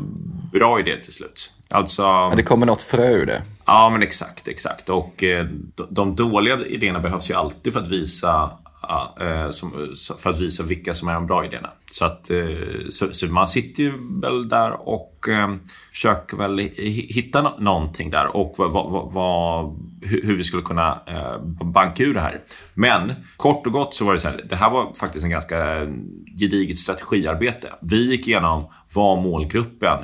bra 0.52 0.80
idéer 0.80 1.00
till 1.00 1.12
slut. 1.12 1.52
Alltså, 1.68 2.02
ja, 2.02 2.32
det 2.36 2.42
kommer 2.42 2.66
något 2.66 2.82
frö 2.82 3.08
ur 3.08 3.26
det. 3.26 3.42
Ja, 3.64 3.90
men 3.90 4.02
exakt. 4.02 4.48
exakt. 4.48 4.88
Och 4.88 5.24
eh, 5.24 5.46
de 5.90 6.16
dåliga 6.16 6.58
idéerna 6.66 7.00
behövs 7.00 7.30
ju 7.30 7.34
alltid 7.34 7.72
för 7.72 7.80
att 7.80 7.88
visa 7.88 8.50
Ja, 8.82 9.16
eh, 9.20 9.50
som, 9.50 9.94
för 10.18 10.30
att 10.30 10.40
visa 10.40 10.62
vilka 10.62 10.94
som 10.94 11.08
är 11.08 11.14
de 11.14 11.26
bra 11.26 11.44
idéerna. 11.44 11.70
Så, 11.90 12.04
att, 12.04 12.30
eh, 12.30 12.46
så, 12.90 13.12
så, 13.12 13.26
man 13.26 13.48
sitter 13.48 13.82
ju 13.82 13.92
väl 14.20 14.48
där 14.48 14.88
och 14.88 15.28
eh, 15.28 15.54
försöker 15.90 16.36
väl 16.36 16.58
hitta 17.08 17.54
någonting 17.58 18.10
där 18.10 18.36
och 18.36 18.54
vad, 18.58 18.72
vad, 18.72 19.12
vad, 19.12 19.76
hur 20.02 20.36
vi 20.36 20.44
skulle 20.44 20.62
kunna 20.62 21.00
eh, 21.06 21.40
banka 21.64 22.04
ur 22.04 22.14
det 22.14 22.20
här. 22.20 22.40
Men 22.74 23.12
kort 23.36 23.66
och 23.66 23.72
gott 23.72 23.94
så 23.94 24.04
var 24.04 24.12
det 24.12 24.18
så 24.18 24.28
här, 24.28 24.40
det 24.48 24.56
här 24.56 24.70
var 24.70 24.92
faktiskt 25.00 25.24
en 25.24 25.30
ganska 25.30 25.86
gediget 26.38 26.76
strategiarbete. 26.76 27.68
Vi 27.80 28.10
gick 28.10 28.28
igenom 28.28 28.72
vad 28.94 29.22
målgruppen, 29.22 29.98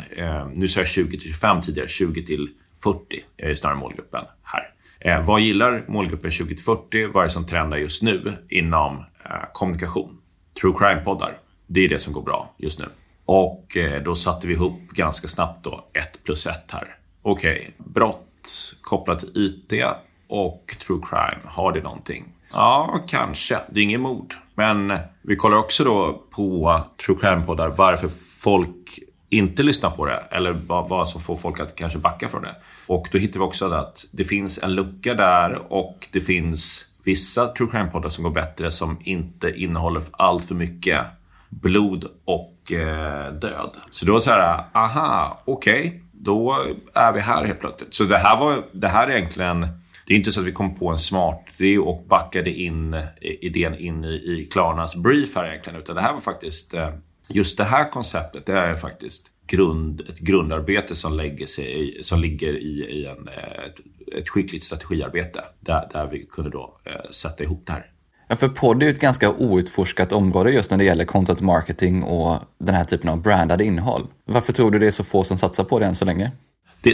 nu 0.54 0.68
sa 0.68 0.80
jag 0.80 0.88
20 0.88 1.10
till 1.10 1.32
25 1.32 1.60
tidigare, 1.60 1.88
20 1.88 2.26
till 2.26 2.48
40 2.82 3.24
är 3.36 3.54
snarare 3.54 3.78
målgruppen 3.78 4.24
här. 4.42 4.75
Eh, 5.06 5.22
vad 5.22 5.40
gillar 5.40 5.84
målgruppen 5.88 6.30
2040? 6.30 7.06
Vad 7.12 7.22
är 7.22 7.26
det 7.26 7.32
som 7.32 7.46
trendar 7.46 7.76
just 7.76 8.02
nu 8.02 8.32
inom 8.50 8.96
eh, 8.96 9.30
kommunikation? 9.52 10.18
True 10.60 10.74
crime-poddar. 10.78 11.38
Det 11.66 11.84
är 11.84 11.88
det 11.88 11.98
som 11.98 12.12
går 12.12 12.22
bra 12.22 12.54
just 12.56 12.78
nu. 12.78 12.86
Och 13.24 13.76
eh, 13.76 14.02
då 14.02 14.14
satte 14.14 14.48
vi 14.48 14.54
ihop 14.54 14.80
ganska 14.90 15.28
snabbt 15.28 15.64
då 15.64 15.84
ett 15.92 16.24
plus 16.24 16.46
ett 16.46 16.70
här. 16.72 16.96
Okej, 17.22 17.56
okay, 17.56 17.92
brott 17.92 18.74
kopplat 18.80 19.18
till 19.18 19.30
IT 19.34 19.82
och 20.28 20.76
true 20.86 21.00
crime. 21.10 21.40
Har 21.44 21.72
det 21.72 21.82
någonting? 21.82 22.24
Ja, 22.52 23.00
kanske. 23.08 23.58
Det 23.70 23.80
är 23.80 23.84
inget 23.84 24.00
mord. 24.00 24.34
Men 24.54 24.90
eh, 24.90 24.98
vi 25.22 25.36
kollar 25.36 25.56
också 25.56 25.84
då 25.84 26.22
på 26.30 26.80
true 27.06 27.16
crime-poddar 27.20 27.74
varför 27.76 28.08
folk 28.42 28.98
inte 29.28 29.62
lyssnar 29.62 29.90
på 29.90 30.06
det 30.06 30.22
eller 30.30 30.52
vad, 30.52 30.88
vad 30.88 31.08
som 31.08 31.20
får 31.20 31.36
folk 31.36 31.60
att 31.60 31.76
kanske 31.76 31.98
backa 31.98 32.28
från 32.28 32.42
det. 32.42 32.56
Och 32.86 33.08
då 33.12 33.18
hittar 33.18 33.40
vi 33.40 33.46
också 33.46 33.72
att 33.72 34.06
det 34.10 34.24
finns 34.24 34.58
en 34.58 34.74
lucka 34.74 35.14
där 35.14 35.72
och 35.72 36.08
det 36.12 36.20
finns 36.20 36.84
vissa 37.04 37.46
true 37.46 37.68
crime-poddar 37.70 38.08
som 38.08 38.24
går 38.24 38.30
bättre 38.30 38.70
som 38.70 38.98
inte 39.04 39.60
innehåller 39.62 40.02
allt 40.12 40.44
för 40.44 40.54
mycket 40.54 41.00
blod 41.48 42.04
och 42.24 42.72
eh, 42.72 43.32
död. 43.32 43.70
Så 43.90 44.06
då 44.06 44.20
så 44.20 44.30
här, 44.30 44.64
aha, 44.72 45.42
okej, 45.44 45.86
okay, 45.86 46.00
då 46.12 46.66
är 46.94 47.12
vi 47.12 47.20
här 47.20 47.44
helt 47.44 47.60
plötsligt. 47.60 47.94
Så 47.94 48.04
det 48.04 48.18
här 48.18 48.36
var, 48.36 48.64
det 48.72 48.88
här 48.88 49.08
är 49.08 49.16
egentligen, 49.16 49.60
det 50.06 50.12
är 50.12 50.16
inte 50.16 50.32
så 50.32 50.40
att 50.40 50.46
vi 50.46 50.52
kom 50.52 50.74
på 50.74 50.88
en 50.88 50.98
smart 50.98 51.44
idé 51.56 51.78
och 51.78 52.04
backade 52.08 52.50
in 52.50 52.94
eh, 52.94 53.04
idén 53.20 53.74
in 53.74 54.04
i, 54.04 54.08
i 54.08 54.48
Klarnas 54.52 54.96
brief 54.96 55.36
här 55.36 55.46
egentligen, 55.48 55.80
utan 55.80 55.96
det 55.96 56.02
här 56.02 56.12
var 56.12 56.20
faktiskt 56.20 56.74
eh, 56.74 56.90
just 57.28 57.58
det 57.58 57.64
här 57.64 57.90
konceptet, 57.90 58.46
det 58.46 58.52
är 58.52 58.74
faktiskt 58.74 59.30
grund, 59.46 60.00
ett 60.08 60.18
grundarbete 60.18 60.96
som, 60.96 61.12
lägger 61.12 61.46
sig, 61.46 61.98
som 62.02 62.20
ligger 62.20 62.56
i, 62.56 62.84
i 62.84 63.06
en, 63.06 63.28
ett, 63.28 64.18
ett 64.18 64.28
skickligt 64.28 64.64
strategiarbete 64.64 65.44
där, 65.60 65.88
där 65.92 66.06
vi 66.06 66.26
kunde 66.30 66.50
då 66.50 66.78
eh, 66.84 67.10
sätta 67.10 67.44
ihop 67.44 67.62
det 67.66 67.72
här. 67.72 67.90
Ja, 68.28 68.36
för 68.36 68.48
podd 68.48 68.82
är 68.82 68.86
ju 68.86 68.92
ett 68.92 69.00
ganska 69.00 69.30
outforskat 69.30 70.12
område 70.12 70.50
just 70.50 70.70
när 70.70 70.78
det 70.78 70.84
gäller 70.84 71.04
content 71.04 71.40
marketing 71.40 72.02
och 72.02 72.38
den 72.58 72.74
här 72.74 72.84
typen 72.84 73.10
av 73.10 73.22
brandade 73.22 73.64
innehåll. 73.64 74.06
Varför 74.24 74.52
tror 74.52 74.70
du 74.70 74.78
det 74.78 74.86
är 74.86 74.90
så 74.90 75.04
få 75.04 75.24
som 75.24 75.38
satsar 75.38 75.64
på 75.64 75.78
det 75.78 75.86
än 75.86 75.94
så 75.94 76.04
länge? 76.04 76.32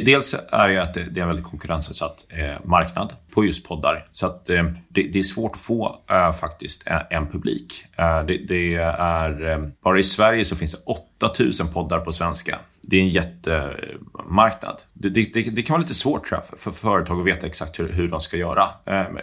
Dels 0.00 0.34
är 0.48 0.68
det 0.68 0.82
att 0.82 0.94
det 0.94 1.00
är 1.00 1.18
en 1.18 1.28
väldigt 1.28 1.46
konkurrensutsatt 1.46 2.26
eh, 2.28 2.66
marknad 2.66 3.12
på 3.34 3.44
just 3.44 3.68
poddar. 3.68 4.06
Så 4.10 4.26
att 4.26 4.50
eh, 4.50 4.64
det, 4.88 5.18
är 5.18 5.22
svårt 5.22 5.52
att 5.52 5.60
få 5.60 5.96
eh, 6.10 6.32
faktiskt 6.32 6.86
eh, 6.86 7.00
en, 7.10 7.26
publik. 7.26 7.84
Eh, 7.98 8.24
det, 8.24 8.74
är, 8.74 9.50
eh, 9.50 9.58
bara 9.82 9.98
i 9.98 10.02
Sverige 10.02 10.44
så 10.44 10.56
finns 10.56 10.72
det 10.72 10.78
8000 11.18 11.72
poddar 11.72 12.00
på 12.00 12.12
svenska. 12.12 12.58
Det 12.82 12.96
är 12.96 13.00
en 13.00 13.08
jättemarknad. 13.08 14.80
Det, 14.92 15.08
det, 15.08 15.24
det 15.32 15.62
kan 15.62 15.74
vara 15.74 15.82
lite 15.82 15.94
svårt 15.94 16.26
tror 16.26 16.40
jag, 16.40 16.46
för, 16.46 16.56
för 16.56 16.70
företag 16.70 17.20
att 17.20 17.26
veta 17.26 17.46
exakt 17.46 17.80
hur, 17.80 17.92
hur 17.92 18.08
de 18.08 18.20
ska 18.20 18.36
göra 18.36 18.68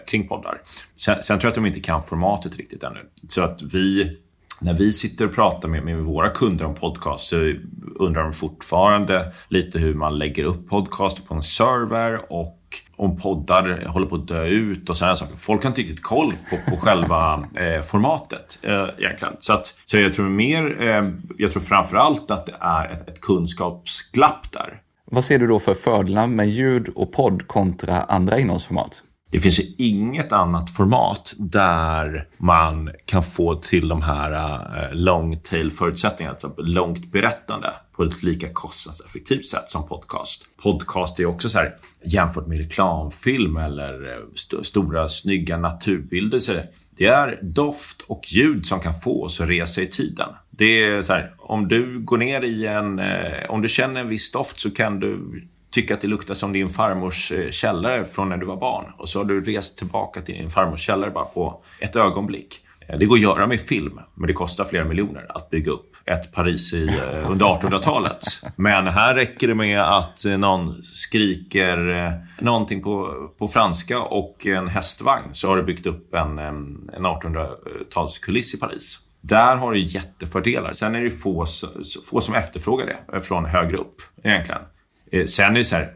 kring 0.07 0.27
poddar. 0.27 0.61
Sen, 0.97 1.21
sen 1.21 1.39
tror 1.39 1.47
jag 1.47 1.51
att 1.51 1.55
de 1.55 1.65
inte 1.65 1.79
kan 1.79 2.01
formatet 2.01 2.57
riktigt 2.57 2.83
ännu. 2.83 2.99
Så 3.27 3.41
att 3.41 3.61
vi 3.73 4.17
när 4.62 4.74
vi 4.74 4.94
sitter 4.94 5.25
och 5.25 5.36
pratar 5.36 5.70
med, 5.70 5.84
med 5.84 5.98
våra 5.98 6.30
kunder 6.30 6.66
om 6.66 6.75
podcast 6.75 7.28
så 7.28 7.54
undrar 7.96 8.24
de 8.24 8.34
fortfarande 8.34 9.34
lite 9.48 9.80
hur 9.80 9.94
man 9.94 10.16
lägger 10.16 10.44
upp 10.44 10.70
podcast 10.70 11.28
på 11.28 11.34
en 11.34 11.44
server 11.44 12.32
och 12.34 12.56
om 12.96 13.18
poddar 13.18 13.86
håller 13.88 14.08
på 14.08 14.16
att 14.16 14.28
dö 14.28 14.46
ut 14.46 14.89
och 14.89 14.98
sådana 14.98 15.16
saker. 15.16 15.36
Folk 15.36 15.63
har 15.63 15.70
inte 15.70 15.82
riktigt 15.82 16.04
koll 16.04 16.34
på, 16.50 16.72
på 16.72 16.78
själva 16.78 17.34
eh, 17.56 17.82
formatet 17.82 18.60
eh, 18.62 18.86
egentligen. 18.98 19.34
Så, 19.39 19.54
att, 19.54 19.75
så 19.86 19.98
jag 19.98 20.13
tror 20.13 20.30
mer, 20.30 20.82
eh, 20.82 21.10
jag 21.38 21.51
tror 21.51 21.62
framförallt 21.62 22.32
att 22.32 22.46
det 22.46 22.56
är 22.60 22.94
ett, 22.94 23.10
ett 23.10 23.22
kunskapsglapp 23.22 24.51
där. 24.51 24.82
Vad 25.12 25.24
ser 25.24 25.39
du 25.39 25.48
då 25.48 25.60
för 25.60 25.74
fördelar 25.74 26.28
med 26.28 26.50
ljud 26.50 26.89
och 26.96 27.12
podd 27.12 27.48
kontra 27.48 28.01
andra 28.01 28.39
innehållsformat? 28.39 29.04
Det 29.31 29.39
finns 29.39 29.59
ju 29.59 29.63
inget 29.77 30.31
annat 30.31 30.69
format 30.69 31.33
där 31.38 32.27
man 32.38 32.89
kan 33.05 33.24
få 33.24 33.55
till 33.55 33.88
de 33.88 34.01
här 34.01 34.31
eh, 34.31 34.95
long 34.95 35.39
tail 35.39 35.71
förutsättningarna, 35.71 36.33
alltså 36.33 36.53
långt 36.57 37.12
berättande 37.12 37.74
på 37.95 38.03
ett 38.03 38.24
lika 38.24 38.53
kostnadseffektivt 38.53 39.45
sätt 39.45 39.69
som 39.69 39.88
podcast. 39.88 40.45
Podcast 40.63 41.19
är 41.19 41.25
också 41.25 41.50
så 41.50 41.57
här, 41.57 41.75
jämfört 42.03 42.48
med 42.48 42.57
reklamfilm 42.57 43.57
eller 43.57 44.07
eh, 44.09 44.17
st 44.36 44.63
stora 44.63 45.07
snygga 45.07 45.57
naturbilder, 45.57 46.39
så 46.39 46.53
det 46.98 47.05
är 47.05 47.39
doft 47.41 48.01
och 48.01 48.21
ljud 48.27 48.65
som 48.65 48.79
kan 48.79 48.93
få 48.93 49.24
oss 49.24 49.41
att 49.41 49.50
resa 49.50 49.81
i 49.81 49.88
tiden. 49.88 50.29
Det 50.50 50.83
är 50.83 51.01
så 51.01 51.13
här, 51.13 51.33
om 51.38 51.67
du 51.67 52.00
går 52.00 52.17
ner 52.17 52.41
i 52.41 52.65
en, 52.65 53.00
eh, 53.00 53.50
om 53.50 53.62
du 53.62 53.67
känner 53.67 54.01
en 54.01 54.09
viss 54.09 54.31
doft 54.31 54.59
så 54.59 54.71
kan 54.71 55.00
du 55.00 55.43
tycka 55.71 55.93
att 55.93 56.01
det 56.01 56.07
luktar 56.07 56.33
som 56.33 56.53
din 56.53 56.69
farmors 56.69 57.31
eh, 57.31 57.49
källare 57.49 58.05
från 58.05 58.29
när 58.29 58.38
du 58.38 58.45
var 58.45 58.57
barn. 58.57 58.85
Och 58.97 59.09
så 59.09 59.19
har 59.19 59.25
du 59.25 59.41
rest 59.41 59.77
tillbaka 59.77 60.21
till 60.21 60.35
din 60.35 60.49
farmors 60.49 60.79
källare 60.79 61.11
bara 61.11 61.25
på 61.25 61.63
ett 61.79 61.95
ögonblick. 61.95 62.65
Eh, 62.88 62.99
det 62.99 63.05
går 63.05 63.15
att 63.15 63.21
göra 63.21 63.47
med 63.47 63.59
film, 63.59 63.99
men 64.15 64.27
det 64.27 64.33
kostar 64.33 64.65
flera 64.65 64.85
miljoner 64.85 65.25
att 65.29 65.49
bygga 65.49 65.71
upp 65.71 65.95
ett 66.05 66.33
Paris 66.33 66.73
i, 66.73 66.88
eh, 66.88 67.31
under 67.31 67.45
1800-talet. 67.45 68.23
Men 68.55 68.88
här 68.88 69.15
räcker 69.15 69.47
det 69.47 69.55
med 69.55 69.97
att 69.97 70.25
någon 70.25 70.83
skriker 70.83 72.13
någonting 72.39 72.83
på, 72.83 73.13
på 73.39 73.47
franska 73.47 73.99
och 73.99 74.45
en 74.45 74.67
hästvagn 74.67 75.29
så 75.33 75.47
har 75.47 75.57
du 75.57 75.63
byggt 75.63 75.85
upp 75.85 76.13
en, 76.13 76.39
en 76.39 76.89
1800-talskuliss 76.93 78.55
i 78.55 78.57
Paris. 78.57 78.99
Där 79.21 79.55
har 79.55 79.71
du 79.71 79.79
jättefördelar. 79.79 80.71
Sen 80.71 80.95
är 80.95 81.01
det 81.01 81.09
få, 81.09 81.45
få 82.09 82.21
som 82.21 82.35
efterfrågar 82.35 82.85
det 82.85 83.21
från 83.21 83.45
högre 83.45 83.77
upp 83.77 83.95
egentligen. 84.23 84.61
Eh, 85.12 85.25
sen 85.25 85.54
är 85.54 85.58
det 85.58 85.63
så 85.63 85.75
här, 85.75 85.94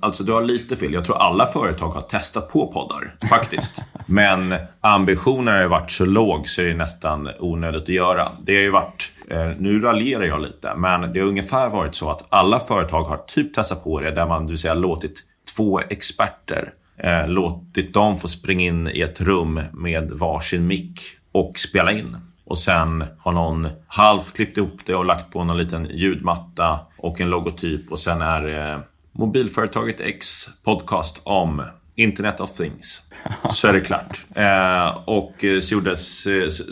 alltså 0.00 0.24
du 0.24 0.32
har 0.32 0.42
lite 0.42 0.76
fel. 0.76 0.92
Jag 0.92 1.04
tror 1.04 1.16
alla 1.16 1.46
företag 1.46 1.88
har 1.88 2.00
testat 2.00 2.48
på 2.48 2.72
poddar, 2.72 3.14
faktiskt. 3.30 3.82
Men 4.06 4.54
ambitionen 4.80 5.54
har 5.54 5.60
ju 5.60 5.68
varit 5.68 5.90
så 5.90 6.04
låg 6.04 6.48
så 6.48 6.62
är 6.62 6.66
det 6.66 6.74
nästan 6.74 7.30
onödigt 7.40 7.82
att 7.82 7.88
göra. 7.88 8.32
Det 8.40 8.54
har 8.54 8.62
ju 8.62 8.70
varit, 8.70 9.12
eh, 9.30 9.46
nu 9.58 9.80
raljerar 9.80 10.24
jag 10.24 10.40
lite, 10.42 10.74
men 10.76 11.12
det 11.12 11.20
har 11.20 11.26
ungefär 11.26 11.68
varit 11.68 11.94
så 11.94 12.10
att 12.10 12.26
alla 12.28 12.58
företag 12.58 13.04
har 13.04 13.16
typ 13.16 13.54
testat 13.54 13.84
på 13.84 14.00
det 14.00 14.10
där 14.10 14.26
man, 14.26 14.46
du 14.46 14.56
säga, 14.56 14.74
låtit 14.74 15.22
två 15.56 15.80
experter 15.80 16.72
eh, 16.96 17.28
låtit 17.28 17.94
dem 17.94 18.16
få 18.16 18.28
springa 18.28 18.64
in 18.64 18.88
i 18.88 19.00
ett 19.00 19.20
rum 19.20 19.60
med 19.72 20.10
varsin 20.10 20.66
mick 20.66 21.00
och 21.32 21.58
spela 21.58 21.92
in. 21.92 22.16
Och 22.44 22.58
sen 22.58 23.04
har 23.18 23.32
någon 23.32 23.68
halvt 23.86 24.34
klippt 24.34 24.58
ihop 24.58 24.80
det 24.86 24.94
och 24.94 25.04
lagt 25.04 25.32
på 25.32 25.44
någon 25.44 25.58
liten 25.58 25.86
ljudmatta 25.86 26.80
och 26.98 27.20
en 27.20 27.30
logotyp 27.30 27.90
och 27.92 27.98
sen 27.98 28.22
är 28.22 28.42
det 28.42 28.80
mobilföretaget 29.12 30.00
X 30.00 30.48
podcast 30.64 31.20
om 31.22 31.62
Internet 31.94 32.40
of 32.40 32.56
Things. 32.56 33.00
Så 33.52 33.68
är 33.68 33.72
det 33.72 33.80
klart. 33.80 34.24
Eh, 34.34 35.08
och 35.08 35.34
så, 35.62 35.74
gjordes, 35.74 36.26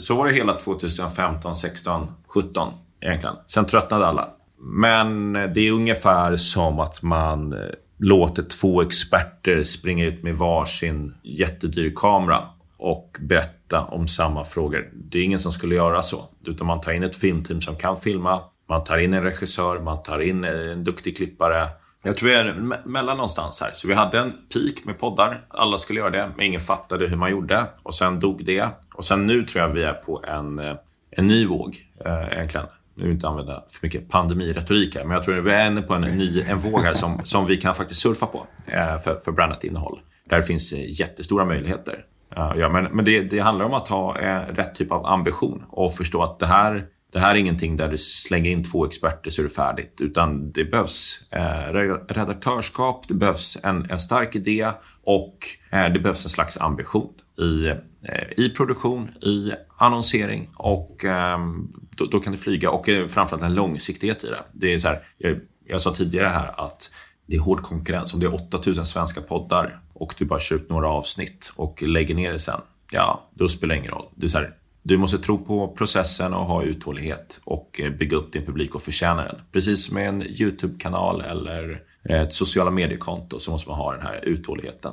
så 0.06 0.14
var 0.14 0.26
det 0.26 0.32
hela 0.32 0.52
2015, 0.52 1.54
16, 1.54 2.06
17 2.26 2.72
egentligen. 3.00 3.36
Sen 3.46 3.64
tröttnade 3.64 4.06
alla. 4.06 4.28
Men 4.58 5.32
det 5.32 5.60
är 5.60 5.70
ungefär 5.70 6.36
som 6.36 6.80
att 6.80 7.02
man 7.02 7.54
låter 7.98 8.42
två 8.42 8.82
experter 8.82 9.62
springa 9.62 10.04
ut 10.04 10.22
med 10.22 10.36
varsin 10.36 11.14
jättedyr 11.22 11.92
kamera 11.96 12.38
och 12.76 13.16
berätta 13.20 13.61
om 13.80 14.08
samma 14.08 14.44
frågor. 14.44 14.90
Det 14.94 15.18
är 15.18 15.22
ingen 15.22 15.38
som 15.38 15.52
skulle 15.52 15.74
göra 15.74 16.02
så. 16.02 16.24
Utan 16.46 16.66
man 16.66 16.80
tar 16.80 16.92
in 16.92 17.02
ett 17.02 17.16
filmteam 17.16 17.62
som 17.62 17.76
kan 17.76 17.96
filma. 17.96 18.40
Man 18.68 18.84
tar 18.84 18.98
in 18.98 19.14
en 19.14 19.22
regissör, 19.22 19.80
man 19.80 20.02
tar 20.02 20.20
in 20.20 20.44
eh, 20.44 20.72
en 20.72 20.84
duktig 20.84 21.16
klippare. 21.16 21.68
Jag 22.04 22.16
tror 22.16 22.28
vi 22.28 22.34
är 22.34 22.54
mellan 22.88 23.16
någonstans 23.16 23.60
här. 23.60 23.70
Så 23.74 23.88
vi 23.88 23.94
hade 23.94 24.18
en 24.18 24.30
peak 24.30 24.84
med 24.84 24.98
poddar. 24.98 25.44
Alla 25.48 25.78
skulle 25.78 26.00
göra 26.00 26.10
det, 26.10 26.30
men 26.36 26.46
ingen 26.46 26.60
fattade 26.60 27.06
hur 27.06 27.16
man 27.16 27.30
gjorde. 27.30 27.64
Och 27.82 27.94
sen 27.94 28.20
dog 28.20 28.44
det. 28.44 28.68
Och 28.94 29.04
sen 29.04 29.26
nu 29.26 29.42
tror 29.42 29.64
jag 29.64 29.72
vi 29.72 29.82
är 29.82 29.92
på 29.92 30.24
en, 30.24 30.58
eh, 30.58 30.74
en 31.10 31.26
ny 31.26 31.46
våg, 31.46 31.76
eh, 32.04 32.32
egentligen. 32.32 32.66
Nu 32.94 33.02
vill 33.02 33.10
jag 33.10 33.16
inte 33.16 33.28
använda 33.28 33.64
för 33.68 33.86
mycket 33.86 34.08
pandemiretorik 34.08 34.96
här, 34.96 35.04
men 35.04 35.14
jag 35.14 35.24
tror 35.24 35.38
att 35.38 35.44
vi 35.44 35.50
är 35.50 35.66
inne 35.66 35.82
på 35.82 35.94
en, 35.94 36.00
ny, 36.00 36.42
en 36.42 36.58
våg 36.58 36.80
här 36.80 36.94
som, 36.94 37.20
som 37.24 37.46
vi 37.46 37.56
kan 37.56 37.74
faktiskt 37.74 38.00
surfa 38.00 38.26
på 38.26 38.46
eh, 38.66 38.98
för, 38.98 39.18
för 39.24 39.32
brandat 39.32 39.64
innehåll. 39.64 40.00
Där 40.28 40.36
det 40.36 40.42
finns 40.42 40.72
eh, 40.72 41.00
jättestora 41.00 41.44
möjligheter. 41.44 42.04
Ja, 42.36 42.68
men 42.68 42.84
men 42.84 43.04
det, 43.04 43.22
det 43.22 43.38
handlar 43.38 43.64
om 43.64 43.74
att 43.74 43.88
ha 43.88 44.18
eh, 44.18 44.54
rätt 44.54 44.74
typ 44.74 44.92
av 44.92 45.06
ambition 45.06 45.64
och 45.68 45.94
förstå 45.94 46.22
att 46.22 46.38
det 46.38 46.46
här, 46.46 46.86
det 47.12 47.18
här 47.18 47.34
är 47.34 47.38
ingenting 47.38 47.76
där 47.76 47.88
du 47.88 47.98
slänger 47.98 48.50
in 48.50 48.64
två 48.64 48.86
experter 48.86 49.30
så 49.30 49.42
är 49.42 49.44
det 49.44 49.50
färdigt. 49.50 49.98
Utan 50.00 50.52
det 50.52 50.64
behövs 50.64 51.20
eh, 51.30 51.72
redaktörskap, 52.08 53.08
det 53.08 53.14
behövs 53.14 53.58
en, 53.62 53.90
en 53.90 53.98
stark 53.98 54.36
idé 54.36 54.68
och 55.04 55.38
eh, 55.70 55.92
det 55.92 55.98
behövs 55.98 56.24
en 56.24 56.30
slags 56.30 56.58
ambition 56.58 57.12
i, 57.38 57.66
eh, 58.08 58.32
i 58.36 58.48
produktion, 58.56 59.08
i 59.08 59.52
annonsering 59.78 60.50
och 60.56 61.04
ehm, 61.04 61.70
då, 61.96 62.06
då, 62.06 62.20
kan 62.20 62.32
det 62.32 62.38
flyga. 62.38 62.70
Och 62.70 62.88
eh, 62.88 63.06
framförallt 63.06 63.44
en 63.44 63.54
långsiktighet 63.54 64.24
i 64.24 64.26
det. 64.26 64.44
det 64.52 64.74
är 64.74 64.78
så 64.78 64.88
här, 64.88 64.98
jag, 65.18 65.40
jag 65.66 65.80
sa 65.80 65.94
tidigare 65.94 66.26
här 66.26 66.64
att 66.64 66.90
det 67.26 67.36
är 67.36 67.40
hård 67.40 67.62
konkurrens. 67.62 68.14
Om 68.14 68.20
det 68.20 68.26
är 68.26 68.34
8000 68.34 68.86
svenska 68.86 69.20
poddar 69.20 69.80
och 70.02 70.14
du 70.18 70.24
bara 70.24 70.40
kör 70.40 70.56
ut 70.56 70.70
några 70.70 70.88
avsnitt 70.88 71.52
och 71.56 71.82
lägger 71.82 72.14
ner 72.14 72.32
det 72.32 72.38
sen, 72.38 72.60
ja, 72.90 73.22
då 73.34 73.48
spelar 73.48 73.74
det 73.74 73.78
ingen 73.78 73.90
roll. 73.90 74.06
Det 74.14 74.26
är 74.26 74.28
så 74.28 74.38
här, 74.38 74.54
du 74.82 74.98
måste 74.98 75.18
tro 75.18 75.38
på 75.38 75.68
processen 75.68 76.34
och 76.34 76.44
ha 76.44 76.62
uthållighet 76.62 77.40
och 77.44 77.80
eh, 77.80 77.90
bygga 77.90 78.16
upp 78.16 78.32
din 78.32 78.46
publik 78.46 78.74
och 78.74 78.82
förtjäna 78.82 79.24
den. 79.24 79.40
Precis 79.52 79.86
som 79.86 79.94
med 79.94 80.08
en 80.08 80.22
YouTube-kanal 80.22 81.20
eller 81.20 81.82
eh, 82.08 82.20
ett 82.20 82.32
sociala 82.32 82.70
mediekonto 82.70 83.38
så 83.38 83.50
måste 83.50 83.68
man 83.68 83.78
ha 83.78 83.92
den 83.92 84.06
här 84.06 84.24
uthålligheten. 84.24 84.92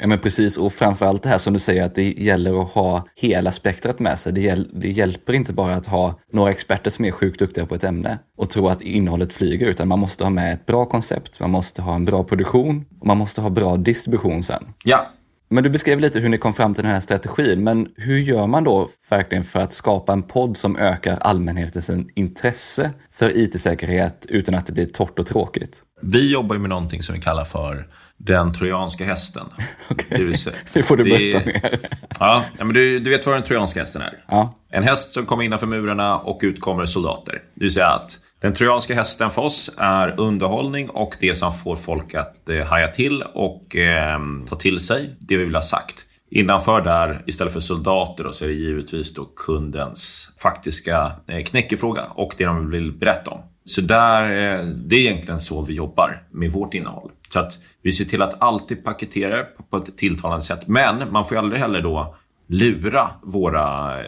Ja 0.00 0.06
men 0.06 0.18
precis 0.18 0.56
och 0.56 0.72
framförallt 0.72 1.22
det 1.22 1.28
här 1.28 1.38
som 1.38 1.52
du 1.52 1.58
säger 1.58 1.84
att 1.84 1.94
det 1.94 2.12
gäller 2.12 2.62
att 2.62 2.68
ha 2.68 3.06
hela 3.16 3.52
spektrat 3.52 3.98
med 3.98 4.18
sig. 4.18 4.32
Det, 4.32 4.40
hjäl 4.40 4.68
det 4.72 4.90
hjälper 4.90 5.32
inte 5.32 5.52
bara 5.52 5.74
att 5.74 5.86
ha 5.86 6.20
några 6.32 6.50
experter 6.50 6.90
som 6.90 7.04
är 7.04 7.10
sjukt 7.10 7.38
duktiga 7.38 7.66
på 7.66 7.74
ett 7.74 7.84
ämne 7.84 8.18
och 8.36 8.50
tro 8.50 8.68
att 8.68 8.82
innehållet 8.82 9.32
flyger 9.32 9.66
utan 9.66 9.88
man 9.88 9.98
måste 9.98 10.24
ha 10.24 10.30
med 10.30 10.52
ett 10.54 10.66
bra 10.66 10.84
koncept, 10.84 11.40
man 11.40 11.50
måste 11.50 11.82
ha 11.82 11.94
en 11.94 12.04
bra 12.04 12.24
produktion 12.24 12.84
och 13.00 13.06
man 13.06 13.18
måste 13.18 13.40
ha 13.40 13.50
bra 13.50 13.76
distribution 13.76 14.42
sen. 14.42 14.64
Ja, 14.84 15.10
men 15.50 15.64
du 15.64 15.70
beskrev 15.70 16.00
lite 16.00 16.20
hur 16.20 16.28
ni 16.28 16.38
kom 16.38 16.54
fram 16.54 16.74
till 16.74 16.84
den 16.84 16.92
här 16.92 17.00
strategin, 17.00 17.64
men 17.64 17.88
hur 17.96 18.18
gör 18.18 18.46
man 18.46 18.64
då 18.64 18.88
verkligen 19.08 19.44
för 19.44 19.60
att 19.60 19.72
skapa 19.72 20.12
en 20.12 20.22
podd 20.22 20.56
som 20.56 20.76
ökar 20.76 21.16
allmänhetens 21.16 21.90
intresse 22.14 22.90
för 23.12 23.36
IT-säkerhet 23.36 24.26
utan 24.28 24.54
att 24.54 24.66
det 24.66 24.72
blir 24.72 24.86
torrt 24.86 25.18
och 25.18 25.26
tråkigt? 25.26 25.82
Vi 26.02 26.32
jobbar 26.32 26.54
ju 26.54 26.60
med 26.60 26.70
någonting 26.70 27.02
som 27.02 27.14
vi 27.14 27.20
kallar 27.20 27.44
för 27.44 27.88
den 28.18 28.52
trojanska 28.52 29.04
hästen. 29.04 29.46
Okay. 29.90 30.34
nu 30.72 30.82
får 30.82 30.96
du 30.96 31.04
berätta 31.04 31.46
mer. 31.46 31.80
ja, 32.20 32.44
men 32.58 32.68
du, 32.68 32.98
du 32.98 33.10
vet 33.10 33.26
vad 33.26 33.34
den 33.34 33.42
trojanska 33.42 33.80
hästen 33.80 34.02
är? 34.02 34.24
Ja. 34.28 34.54
En 34.70 34.82
häst 34.82 35.12
som 35.12 35.26
kommer 35.26 35.44
innanför 35.44 35.66
murarna 35.66 36.18
och 36.18 36.40
ut 36.42 36.60
kommer 36.60 36.86
soldater. 36.86 37.42
Det 37.54 37.64
vill 37.64 37.72
säga 37.72 37.88
att 37.88 38.18
den 38.40 38.54
trojanska 38.54 38.94
hästen 38.94 39.30
för 39.30 39.42
oss 39.42 39.70
är 39.76 40.20
underhållning 40.20 40.90
och 40.90 41.16
det 41.20 41.34
som 41.34 41.52
får 41.52 41.76
folk 41.76 42.14
att 42.14 42.48
eh, 42.48 42.66
haja 42.66 42.88
till 42.88 43.22
och 43.22 43.76
eh, 43.76 44.18
ta 44.48 44.56
till 44.56 44.80
sig 44.80 45.16
det 45.18 45.36
vi 45.36 45.44
vill 45.44 45.54
ha 45.54 45.62
sagt. 45.62 46.04
Innanför 46.30 46.80
där, 46.80 47.22
istället 47.26 47.52
för 47.52 47.60
soldater, 47.60 48.24
då, 48.24 48.32
så 48.32 48.44
är 48.44 48.48
det 48.48 48.54
givetvis 48.54 49.14
då 49.14 49.24
kundens 49.24 50.30
faktiska 50.38 51.12
eh, 51.28 51.44
knäckefråga 51.44 52.04
och 52.04 52.34
det 52.38 52.44
de 52.44 52.70
vill 52.70 52.92
berätta 52.92 53.30
om. 53.30 53.40
Så 53.68 53.80
där, 53.80 54.22
eh, 54.22 54.64
det 54.66 54.96
är 54.96 55.00
egentligen 55.00 55.40
så 55.40 55.62
vi 55.62 55.74
jobbar 55.74 56.22
med 56.30 56.52
vårt 56.52 56.74
innehåll. 56.74 57.10
Så 57.28 57.40
att 57.40 57.58
vi 57.82 57.92
ser 57.92 58.04
till 58.04 58.22
att 58.22 58.42
alltid 58.42 58.84
paketera 58.84 59.36
det 59.36 59.46
på 59.70 59.76
ett 59.76 59.96
tilltalande 59.96 60.42
sätt. 60.42 60.68
Men 60.68 61.12
man 61.12 61.24
får 61.24 61.34
ju 61.34 61.38
aldrig 61.38 61.60
heller 61.60 61.80
då 61.80 62.14
lura 62.46 63.10
våra 63.22 63.98
eh, 64.00 64.06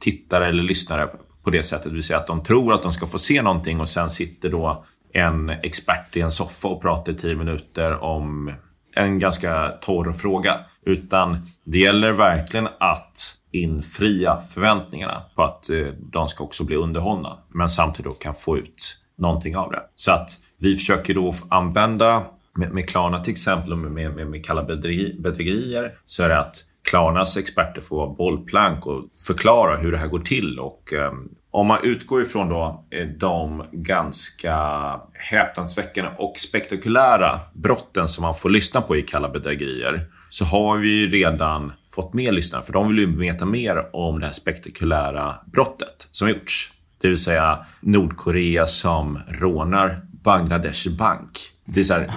tittare 0.00 0.46
eller 0.46 0.62
lyssnare 0.62 1.08
på 1.44 1.50
det 1.50 1.62
sättet. 1.62 1.84
Det 1.84 1.94
vill 1.94 2.02
säga 2.02 2.18
att 2.18 2.26
de 2.26 2.42
tror 2.42 2.72
att 2.72 2.82
de 2.82 2.92
ska 2.92 3.06
få 3.06 3.18
se 3.18 3.42
någonting 3.42 3.80
och 3.80 3.88
sen 3.88 4.10
sitter 4.10 4.48
då 4.48 4.84
en 5.12 5.48
expert 5.48 6.16
i 6.16 6.20
en 6.20 6.32
soffa 6.32 6.68
och 6.68 6.82
pratar 6.82 7.12
i 7.12 7.16
tio 7.16 7.36
minuter 7.36 8.02
om 8.02 8.52
en 8.94 9.18
ganska 9.18 9.68
torr 9.68 10.12
fråga. 10.12 10.60
Utan 10.86 11.46
det 11.64 11.78
gäller 11.78 12.12
verkligen 12.12 12.68
att 12.80 13.36
infria 13.50 14.40
förväntningarna 14.40 15.22
på 15.34 15.42
att 15.42 15.70
eh, 15.70 15.86
de 16.12 16.28
ska 16.28 16.44
också 16.44 16.64
bli 16.64 16.76
underhållna. 16.76 17.38
Men 17.48 17.68
samtidigt 17.68 18.22
kan 18.22 18.34
få 18.34 18.58
ut 18.58 18.98
någonting 19.22 19.56
av 19.56 19.70
det. 19.70 19.82
Så 19.94 20.12
att 20.12 20.30
vi 20.60 20.76
försöker 20.76 21.14
då 21.14 21.34
använda 21.48 22.22
med, 22.58 22.72
med 22.72 22.88
Klarna 22.88 23.24
till 23.24 23.30
exempel 23.30 23.72
och 23.72 23.78
med, 23.78 24.14
med, 24.14 24.26
med 24.26 24.46
kalla 24.46 24.62
bedrägerier 24.62 25.92
så 26.04 26.22
är 26.22 26.28
det 26.28 26.38
att 26.38 26.64
Klarnas 26.84 27.36
experter 27.36 27.80
får 27.80 27.96
vara 27.96 28.08
bollplank 28.08 28.86
och 28.86 29.04
förklara 29.26 29.76
hur 29.76 29.92
det 29.92 29.98
här 29.98 30.08
går 30.08 30.20
till. 30.20 30.58
Och, 30.58 30.92
eh, 30.92 31.12
om 31.50 31.66
man 31.66 31.78
utgår 31.82 32.22
ifrån 32.22 32.48
då 32.48 32.84
eh, 32.90 33.06
de 33.06 33.64
ganska 33.72 34.56
häpnadsväckande 35.12 36.10
och 36.18 36.36
spektakulära 36.36 37.40
brotten 37.54 38.08
som 38.08 38.22
man 38.22 38.34
får 38.34 38.50
lyssna 38.50 38.80
på 38.80 38.96
i 38.96 39.02
Kalla 39.02 39.28
bedrägerier 39.28 40.06
så 40.28 40.44
har 40.44 40.78
vi 40.78 40.88
ju 40.88 41.10
redan 41.10 41.72
fått 41.94 42.14
med 42.14 42.34
lyssnare 42.34 42.62
för 42.62 42.72
de 42.72 42.88
vill 42.88 42.98
ju 42.98 43.18
veta 43.18 43.46
mer 43.46 43.96
om 43.96 44.20
det 44.20 44.26
här 44.26 44.32
spektakulära 44.32 45.34
brottet 45.52 46.08
som 46.10 46.28
gjorts. 46.28 46.71
Det 47.02 47.08
vill 47.08 47.18
säga 47.18 47.58
Nordkorea 47.80 48.66
som 48.66 49.18
rånar 49.28 50.00
Bangladesh 50.24 50.90
bank. 50.90 51.30
Det 51.64 51.80
är 51.80 51.84
så 51.84 51.94
här, 51.94 52.10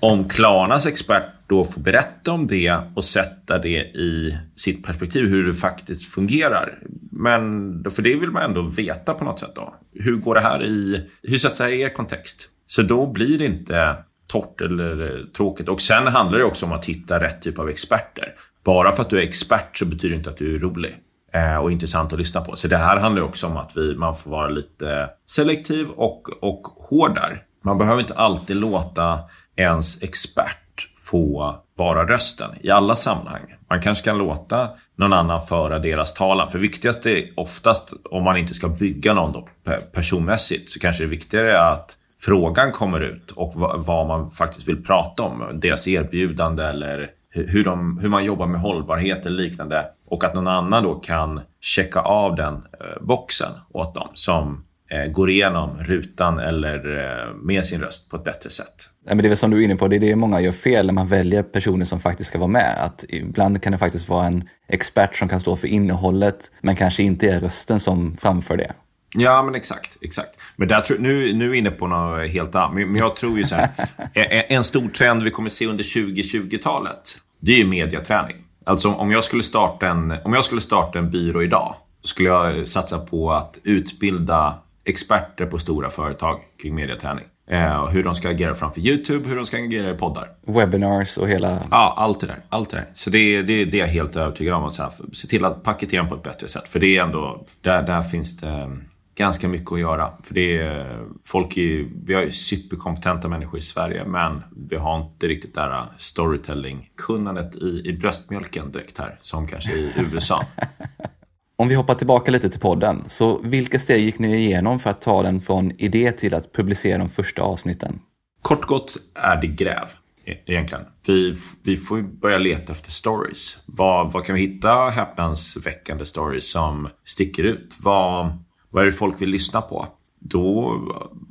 om 0.00 0.28
Klarnas 0.28 0.86
expert 0.86 1.24
då 1.46 1.64
får 1.64 1.80
berätta 1.80 2.32
om 2.32 2.46
det 2.46 2.78
och 2.94 3.04
sätta 3.04 3.58
det 3.58 3.78
i 3.84 4.38
sitt 4.54 4.86
perspektiv, 4.86 5.28
hur 5.28 5.46
det 5.46 5.52
faktiskt 5.52 6.14
fungerar. 6.14 6.78
Men 7.10 7.84
för 7.90 8.02
det 8.02 8.14
vill 8.14 8.30
man 8.30 8.42
ändå 8.42 8.62
veta 8.62 9.14
på 9.14 9.24
något 9.24 9.38
sätt. 9.38 9.52
då. 9.54 9.74
Hur 9.94 10.16
går 10.16 10.34
det 10.34 10.40
här 10.40 10.64
i, 10.64 11.10
hur 11.22 11.38
sätts 11.38 11.58
det 11.58 11.64
här 11.64 11.70
i 11.70 11.80
er 11.80 11.88
kontext? 11.88 12.48
Så 12.66 12.82
då 12.82 13.12
blir 13.12 13.38
det 13.38 13.44
inte 13.44 13.96
torrt 14.26 14.60
eller 14.60 15.18
eh, 15.18 15.24
tråkigt. 15.26 15.68
Och 15.68 15.80
sen 15.80 16.06
handlar 16.06 16.38
det 16.38 16.44
också 16.44 16.66
om 16.66 16.72
att 16.72 16.84
hitta 16.84 17.20
rätt 17.20 17.42
typ 17.42 17.58
av 17.58 17.68
experter. 17.68 18.34
Bara 18.64 18.92
för 18.92 19.02
att 19.02 19.10
du 19.10 19.18
är 19.18 19.22
expert 19.22 19.78
så 19.78 19.84
betyder 19.84 20.08
det 20.08 20.18
inte 20.18 20.30
att 20.30 20.36
du 20.36 20.54
är 20.54 20.58
rolig 20.58 20.96
Eh, 21.34 21.56
och 21.56 21.72
intressant 21.72 22.12
att 22.12 22.18
lyssna 22.18 22.40
på. 22.40 22.56
Så 22.56 22.68
det 22.68 22.76
här 22.76 22.96
handlar 22.96 23.22
också 23.22 23.46
om 23.46 23.56
att 23.56 23.76
vi, 23.76 23.96
man 23.96 24.14
får 24.14 24.30
vara 24.30 24.48
lite 24.48 25.10
selektiv 25.26 25.88
och, 25.88 26.44
och 26.44 26.62
hård 26.62 27.14
där. 27.14 27.42
Man 27.64 27.78
behöver 27.78 28.00
inte 28.00 28.14
alltid 28.14 28.56
låta 28.56 29.18
ens 29.56 30.02
expert 30.02 30.88
få 30.96 31.56
vara 31.76 32.06
rösten 32.06 32.50
i 32.60 32.70
alla 32.70 32.94
sammanhang. 32.94 33.42
Man 33.70 33.82
kanske 33.82 34.04
kan 34.04 34.18
låta 34.18 34.68
någon 34.96 35.12
annan 35.12 35.40
föra 35.40 35.78
deras 35.78 36.14
talan. 36.14 36.50
För 36.50 36.58
viktigast 36.58 37.06
är 37.06 37.28
oftast, 37.36 37.92
om 38.10 38.24
man 38.24 38.36
inte 38.36 38.54
ska 38.54 38.68
bygga 38.68 39.14
någon 39.14 39.32
då, 39.32 39.48
personmässigt, 39.94 40.70
så 40.70 40.80
kanske 40.80 41.02
det 41.02 41.08
viktigare 41.08 41.52
är 41.52 41.70
att 41.70 41.98
frågan 42.20 42.72
kommer 42.72 43.00
ut 43.00 43.30
och 43.30 43.52
vad 43.76 44.06
man 44.06 44.30
faktiskt 44.30 44.68
vill 44.68 44.84
prata 44.84 45.22
om. 45.22 45.60
Deras 45.60 45.88
erbjudande 45.88 46.64
eller 46.64 47.10
hur, 47.30 47.64
de, 47.64 47.98
hur 47.98 48.08
man 48.08 48.24
jobbar 48.24 48.46
med 48.46 48.60
hållbarhet 48.60 49.26
eller 49.26 49.42
liknande. 49.42 49.86
Och 50.12 50.24
att 50.24 50.34
någon 50.34 50.48
annan 50.48 50.82
då 50.82 50.94
kan 50.94 51.40
checka 51.60 52.00
av 52.00 52.36
den 52.36 52.54
eh, 52.54 53.02
boxen 53.06 53.52
åt 53.72 53.94
dem 53.94 54.08
som 54.14 54.64
eh, 54.90 55.12
går 55.12 55.30
igenom 55.30 55.78
rutan 55.78 56.38
eller 56.38 56.98
eh, 56.98 57.34
med 57.34 57.64
sin 57.64 57.80
röst 57.80 58.10
på 58.10 58.16
ett 58.16 58.24
bättre 58.24 58.50
sätt. 58.50 58.74
Ja, 59.06 59.14
men 59.14 59.18
det 59.18 59.26
är 59.26 59.28
väl 59.28 59.36
som 59.36 59.50
du 59.50 59.60
är 59.60 59.64
inne 59.64 59.76
på, 59.76 59.88
det 59.88 59.96
är 59.96 60.00
det 60.00 60.16
många 60.16 60.40
gör 60.40 60.52
fel 60.52 60.86
när 60.86 60.92
man 60.92 61.06
väljer 61.06 61.42
personer 61.42 61.84
som 61.84 62.00
faktiskt 62.00 62.28
ska 62.28 62.38
vara 62.38 62.48
med. 62.48 62.84
Att 62.84 63.04
ibland 63.08 63.62
kan 63.62 63.72
det 63.72 63.78
faktiskt 63.78 64.08
vara 64.08 64.26
en 64.26 64.48
expert 64.68 65.16
som 65.16 65.28
kan 65.28 65.40
stå 65.40 65.56
för 65.56 65.68
innehållet 65.68 66.52
men 66.60 66.76
kanske 66.76 67.02
inte 67.02 67.30
är 67.30 67.40
rösten 67.40 67.80
som 67.80 68.16
framför 68.16 68.56
det. 68.56 68.72
Ja, 69.14 69.42
men 69.42 69.54
exakt. 69.54 69.96
exakt. 70.00 70.40
Men 70.56 70.68
där, 70.68 70.84
nu, 70.98 71.34
nu 71.34 71.44
är 71.44 71.48
vi 71.48 71.58
inne 71.58 71.70
på 71.70 71.86
något 71.86 72.30
helt 72.30 72.54
annat. 72.54 72.74
Men 72.74 72.96
jag 72.96 73.16
tror 73.16 73.38
ju 73.38 73.44
så 73.44 73.54
här. 73.54 73.68
en 74.52 74.64
stor 74.64 74.88
trend 74.88 75.22
vi 75.22 75.30
kommer 75.30 75.48
se 75.48 75.66
under 75.66 75.84
2020-talet, 75.84 77.18
det 77.40 77.52
är 77.52 77.58
ju 77.58 77.66
mediaträning. 77.66 78.36
Alltså 78.64 78.88
om 78.88 79.10
jag 79.10 79.24
skulle 79.24 79.42
starta 79.42 79.86
en, 79.86 80.14
om 80.24 80.32
jag 80.32 80.44
skulle 80.44 80.60
starta 80.60 80.98
en 80.98 81.10
byrå 81.10 81.42
idag, 81.42 81.74
skulle 82.04 82.28
jag 82.28 82.68
satsa 82.68 82.98
på 82.98 83.32
att 83.32 83.58
utbilda 83.62 84.54
experter 84.84 85.46
på 85.46 85.58
stora 85.58 85.90
företag 85.90 86.40
kring 86.62 86.74
mediaträning. 86.74 87.24
Eh, 87.50 87.88
hur 87.88 88.04
de 88.04 88.14
ska 88.14 88.30
agera 88.30 88.54
framför 88.54 88.80
YouTube, 88.80 89.28
hur 89.28 89.36
de 89.36 89.44
ska 89.44 89.56
agera 89.56 89.90
i 89.90 89.94
poddar. 89.94 90.28
Webinars 90.46 91.18
och 91.18 91.28
hela... 91.28 91.58
Ja, 91.70 91.94
allt 91.96 92.20
det 92.20 92.26
där. 92.26 92.44
Allt 92.48 92.70
det 92.70 92.76
där. 92.76 92.86
Så 92.92 93.10
det, 93.10 93.42
det, 93.42 93.64
det 93.64 93.76
är 93.76 93.80
jag 93.80 93.86
helt 93.86 94.16
övertygad 94.16 94.54
om. 94.54 94.64
Att 94.64 95.00
se 95.12 95.28
till 95.28 95.44
att 95.44 95.62
paketera 95.62 96.04
på 96.04 96.14
ett 96.14 96.22
bättre 96.22 96.48
sätt. 96.48 96.68
För 96.68 96.80
det 96.80 96.96
är 96.96 97.02
ändå, 97.02 97.44
där, 97.60 97.82
där 97.82 98.02
finns 98.02 98.36
det 98.36 98.70
ganska 99.14 99.48
mycket 99.48 99.72
att 99.72 99.80
göra. 99.80 100.12
För 100.22 100.34
det 100.34 100.58
är, 100.58 101.06
folk 101.24 101.56
är, 101.56 101.88
vi 102.04 102.14
har 102.14 102.22
ju 102.22 102.30
superkompetenta 102.30 103.28
människor 103.28 103.58
i 103.58 103.62
Sverige 103.62 104.04
men 104.04 104.42
vi 104.68 104.76
har 104.76 105.00
inte 105.00 105.28
riktigt 105.28 105.54
det 105.54 105.60
där 105.60 105.86
storytelling-kunnandet 105.96 107.54
i, 107.54 107.82
i 107.84 107.92
bröstmjölken 107.92 108.72
direkt 108.72 108.98
här 108.98 109.18
som 109.20 109.46
kanske 109.46 109.72
i 109.72 109.92
USA. 110.12 110.42
Om 111.56 111.68
vi 111.68 111.74
hoppar 111.74 111.94
tillbaka 111.94 112.30
lite 112.30 112.48
till 112.48 112.60
podden, 112.60 113.04
så 113.06 113.38
vilka 113.42 113.78
steg 113.78 114.04
gick 114.04 114.18
ni 114.18 114.36
igenom 114.36 114.78
för 114.78 114.90
att 114.90 115.00
ta 115.00 115.22
den 115.22 115.40
från 115.40 115.72
idé 115.78 116.12
till 116.12 116.34
att 116.34 116.52
publicera 116.52 116.98
de 116.98 117.08
första 117.08 117.42
avsnitten? 117.42 118.00
Kort 118.42 118.66
gott 118.66 118.96
är 119.14 119.36
det 119.36 119.46
gräv 119.46 119.88
e-, 120.24 120.38
egentligen. 120.46 120.84
Vi, 121.06 121.34
vi 121.62 121.76
får 121.76 122.02
börja 122.02 122.38
leta 122.38 122.72
efter 122.72 122.90
stories. 122.90 123.58
Vad, 123.66 124.12
vad 124.12 124.24
kan 124.24 124.34
vi 124.34 124.40
hitta 124.40 124.88
häpnadsväckande 124.88 126.06
stories 126.06 126.50
som 126.50 126.88
sticker 127.04 127.42
ut? 127.42 127.76
Vad, 127.82 128.44
vad 128.72 128.82
är 128.82 128.86
det 128.86 128.92
folk 128.92 129.22
vill 129.22 129.28
lyssna 129.28 129.60
på? 129.60 129.88
Då 130.18 130.78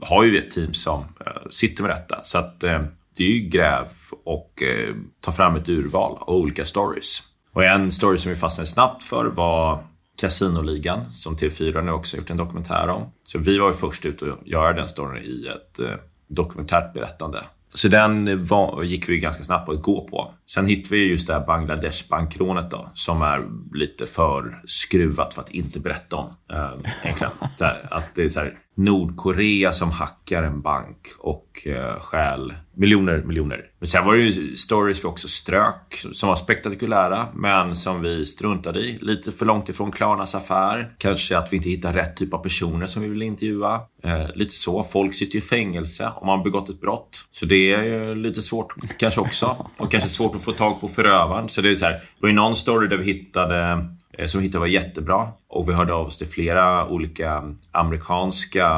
har 0.01 0.23
ju 0.23 0.31
vi 0.31 0.37
ett 0.37 0.51
team 0.51 0.73
som 0.73 0.99
eh, 0.99 1.49
sitter 1.49 1.83
med 1.83 1.91
detta. 1.91 2.23
Så 2.23 2.37
att 2.37 2.63
eh, 2.63 2.81
det 3.17 3.23
är 3.23 3.27
ju 3.27 3.39
gräv 3.39 3.87
och 4.23 4.63
eh, 4.63 4.95
ta 5.21 5.31
fram 5.31 5.55
ett 5.55 5.69
urval 5.69 6.17
av 6.19 6.35
olika 6.35 6.65
stories. 6.65 7.23
Och 7.53 7.63
en 7.63 7.91
story 7.91 8.17
som 8.17 8.29
vi 8.29 8.35
fastnade 8.35 8.67
snabbt 8.67 9.03
för 9.03 9.25
var 9.25 9.83
Casinoligan 10.17 11.13
som 11.13 11.37
TV4 11.37 11.81
nu 11.81 11.91
också 11.91 12.17
gjort 12.17 12.29
en 12.29 12.37
dokumentär 12.37 12.87
om. 12.87 13.03
Så 13.23 13.39
vi 13.39 13.57
var 13.57 13.67
ju 13.67 13.73
först 13.73 14.05
ut 14.05 14.23
att 14.23 14.47
göra 14.47 14.73
den 14.73 14.87
storyn 14.87 15.23
i 15.23 15.47
ett 15.47 15.99
dokumentärt 16.27 16.93
berättande. 16.93 17.43
Så 17.73 17.87
den 17.87 18.45
var, 18.45 18.83
gick 18.83 19.09
vi 19.09 19.17
ganska 19.17 19.43
snabbt 19.43 19.69
att 19.69 19.81
gå 19.81 20.07
på. 20.07 20.33
Sen 20.45 20.67
hittade 20.67 20.95
vi 20.95 21.09
just 21.09 21.27
det 21.27 21.33
här 21.33 21.45
Bangladesh 21.45 22.09
bankrånet 22.09 22.71
då, 22.71 22.89
som 22.93 23.21
är 23.21 23.47
lite 23.73 24.05
för 24.05 24.61
skruvat 24.65 25.33
för 25.33 25.41
att 25.41 25.51
inte 25.51 25.79
berätta 25.79 26.15
om. 26.15 26.35
Eh, 26.51 26.71
egentligen. 27.03 27.33
att 27.89 28.15
det 28.15 28.23
är 28.23 28.29
så 28.29 28.39
här, 28.39 28.59
Nordkorea 28.83 29.71
som 29.71 29.91
hackar 29.91 30.43
en 30.43 30.61
bank 30.61 31.07
och 31.19 31.67
eh, 31.67 31.99
stjäl 31.99 32.53
miljoner, 32.75 33.23
miljoner. 33.23 33.65
Men 33.79 33.87
sen 33.87 34.05
var 34.05 34.15
det 34.15 34.21
ju 34.21 34.55
stories 34.55 35.03
vi 35.03 35.07
också 35.07 35.27
strök 35.27 36.05
som 36.11 36.29
var 36.29 36.35
spektakulära 36.35 37.27
men 37.33 37.75
som 37.75 38.01
vi 38.01 38.25
struntade 38.25 38.79
i. 38.79 38.97
Lite 39.01 39.31
för 39.31 39.45
långt 39.45 39.69
ifrån 39.69 39.91
Klarnas 39.91 40.35
affär. 40.35 40.93
Kanske 40.97 41.37
att 41.37 41.53
vi 41.53 41.57
inte 41.57 41.69
hittar 41.69 41.93
rätt 41.93 42.17
typ 42.17 42.33
av 42.33 42.37
personer 42.37 42.85
som 42.85 43.01
vi 43.01 43.07
vill 43.07 43.21
intervjua. 43.21 43.81
Eh, 44.03 44.35
lite 44.35 44.53
så. 44.53 44.83
Folk 44.83 45.15
sitter 45.15 45.33
ju 45.33 45.39
i 45.39 45.41
fängelse 45.41 46.11
om 46.15 46.27
man 46.27 46.43
begått 46.43 46.69
ett 46.69 46.81
brott. 46.81 47.25
Så 47.31 47.45
det 47.45 47.73
är 47.73 47.83
ju 47.83 48.15
lite 48.15 48.41
svårt 48.41 48.73
kanske 48.97 49.21
också. 49.21 49.65
Och 49.77 49.91
kanske 49.91 50.09
svårt 50.09 50.35
att 50.35 50.43
få 50.43 50.51
tag 50.51 50.81
på 50.81 50.87
förövaren. 50.87 51.49
Så 51.49 51.61
det 51.61 51.69
är 51.69 51.75
så 51.75 51.85
här. 51.85 51.93
Det 51.93 52.21
var 52.21 52.29
ju 52.29 52.35
någon 52.35 52.55
story 52.55 52.87
där 52.87 52.97
vi 52.97 53.05
hittade 53.05 53.87
som 54.25 54.41
vi 54.41 54.47
hittade 54.47 54.59
var 54.59 54.67
jättebra. 54.67 55.27
Och 55.47 55.69
vi 55.69 55.73
hörde 55.73 55.93
av 55.93 56.05
oss 56.05 56.17
till 56.17 56.27
flera 56.27 56.87
olika 56.87 57.55
amerikanska 57.71 58.69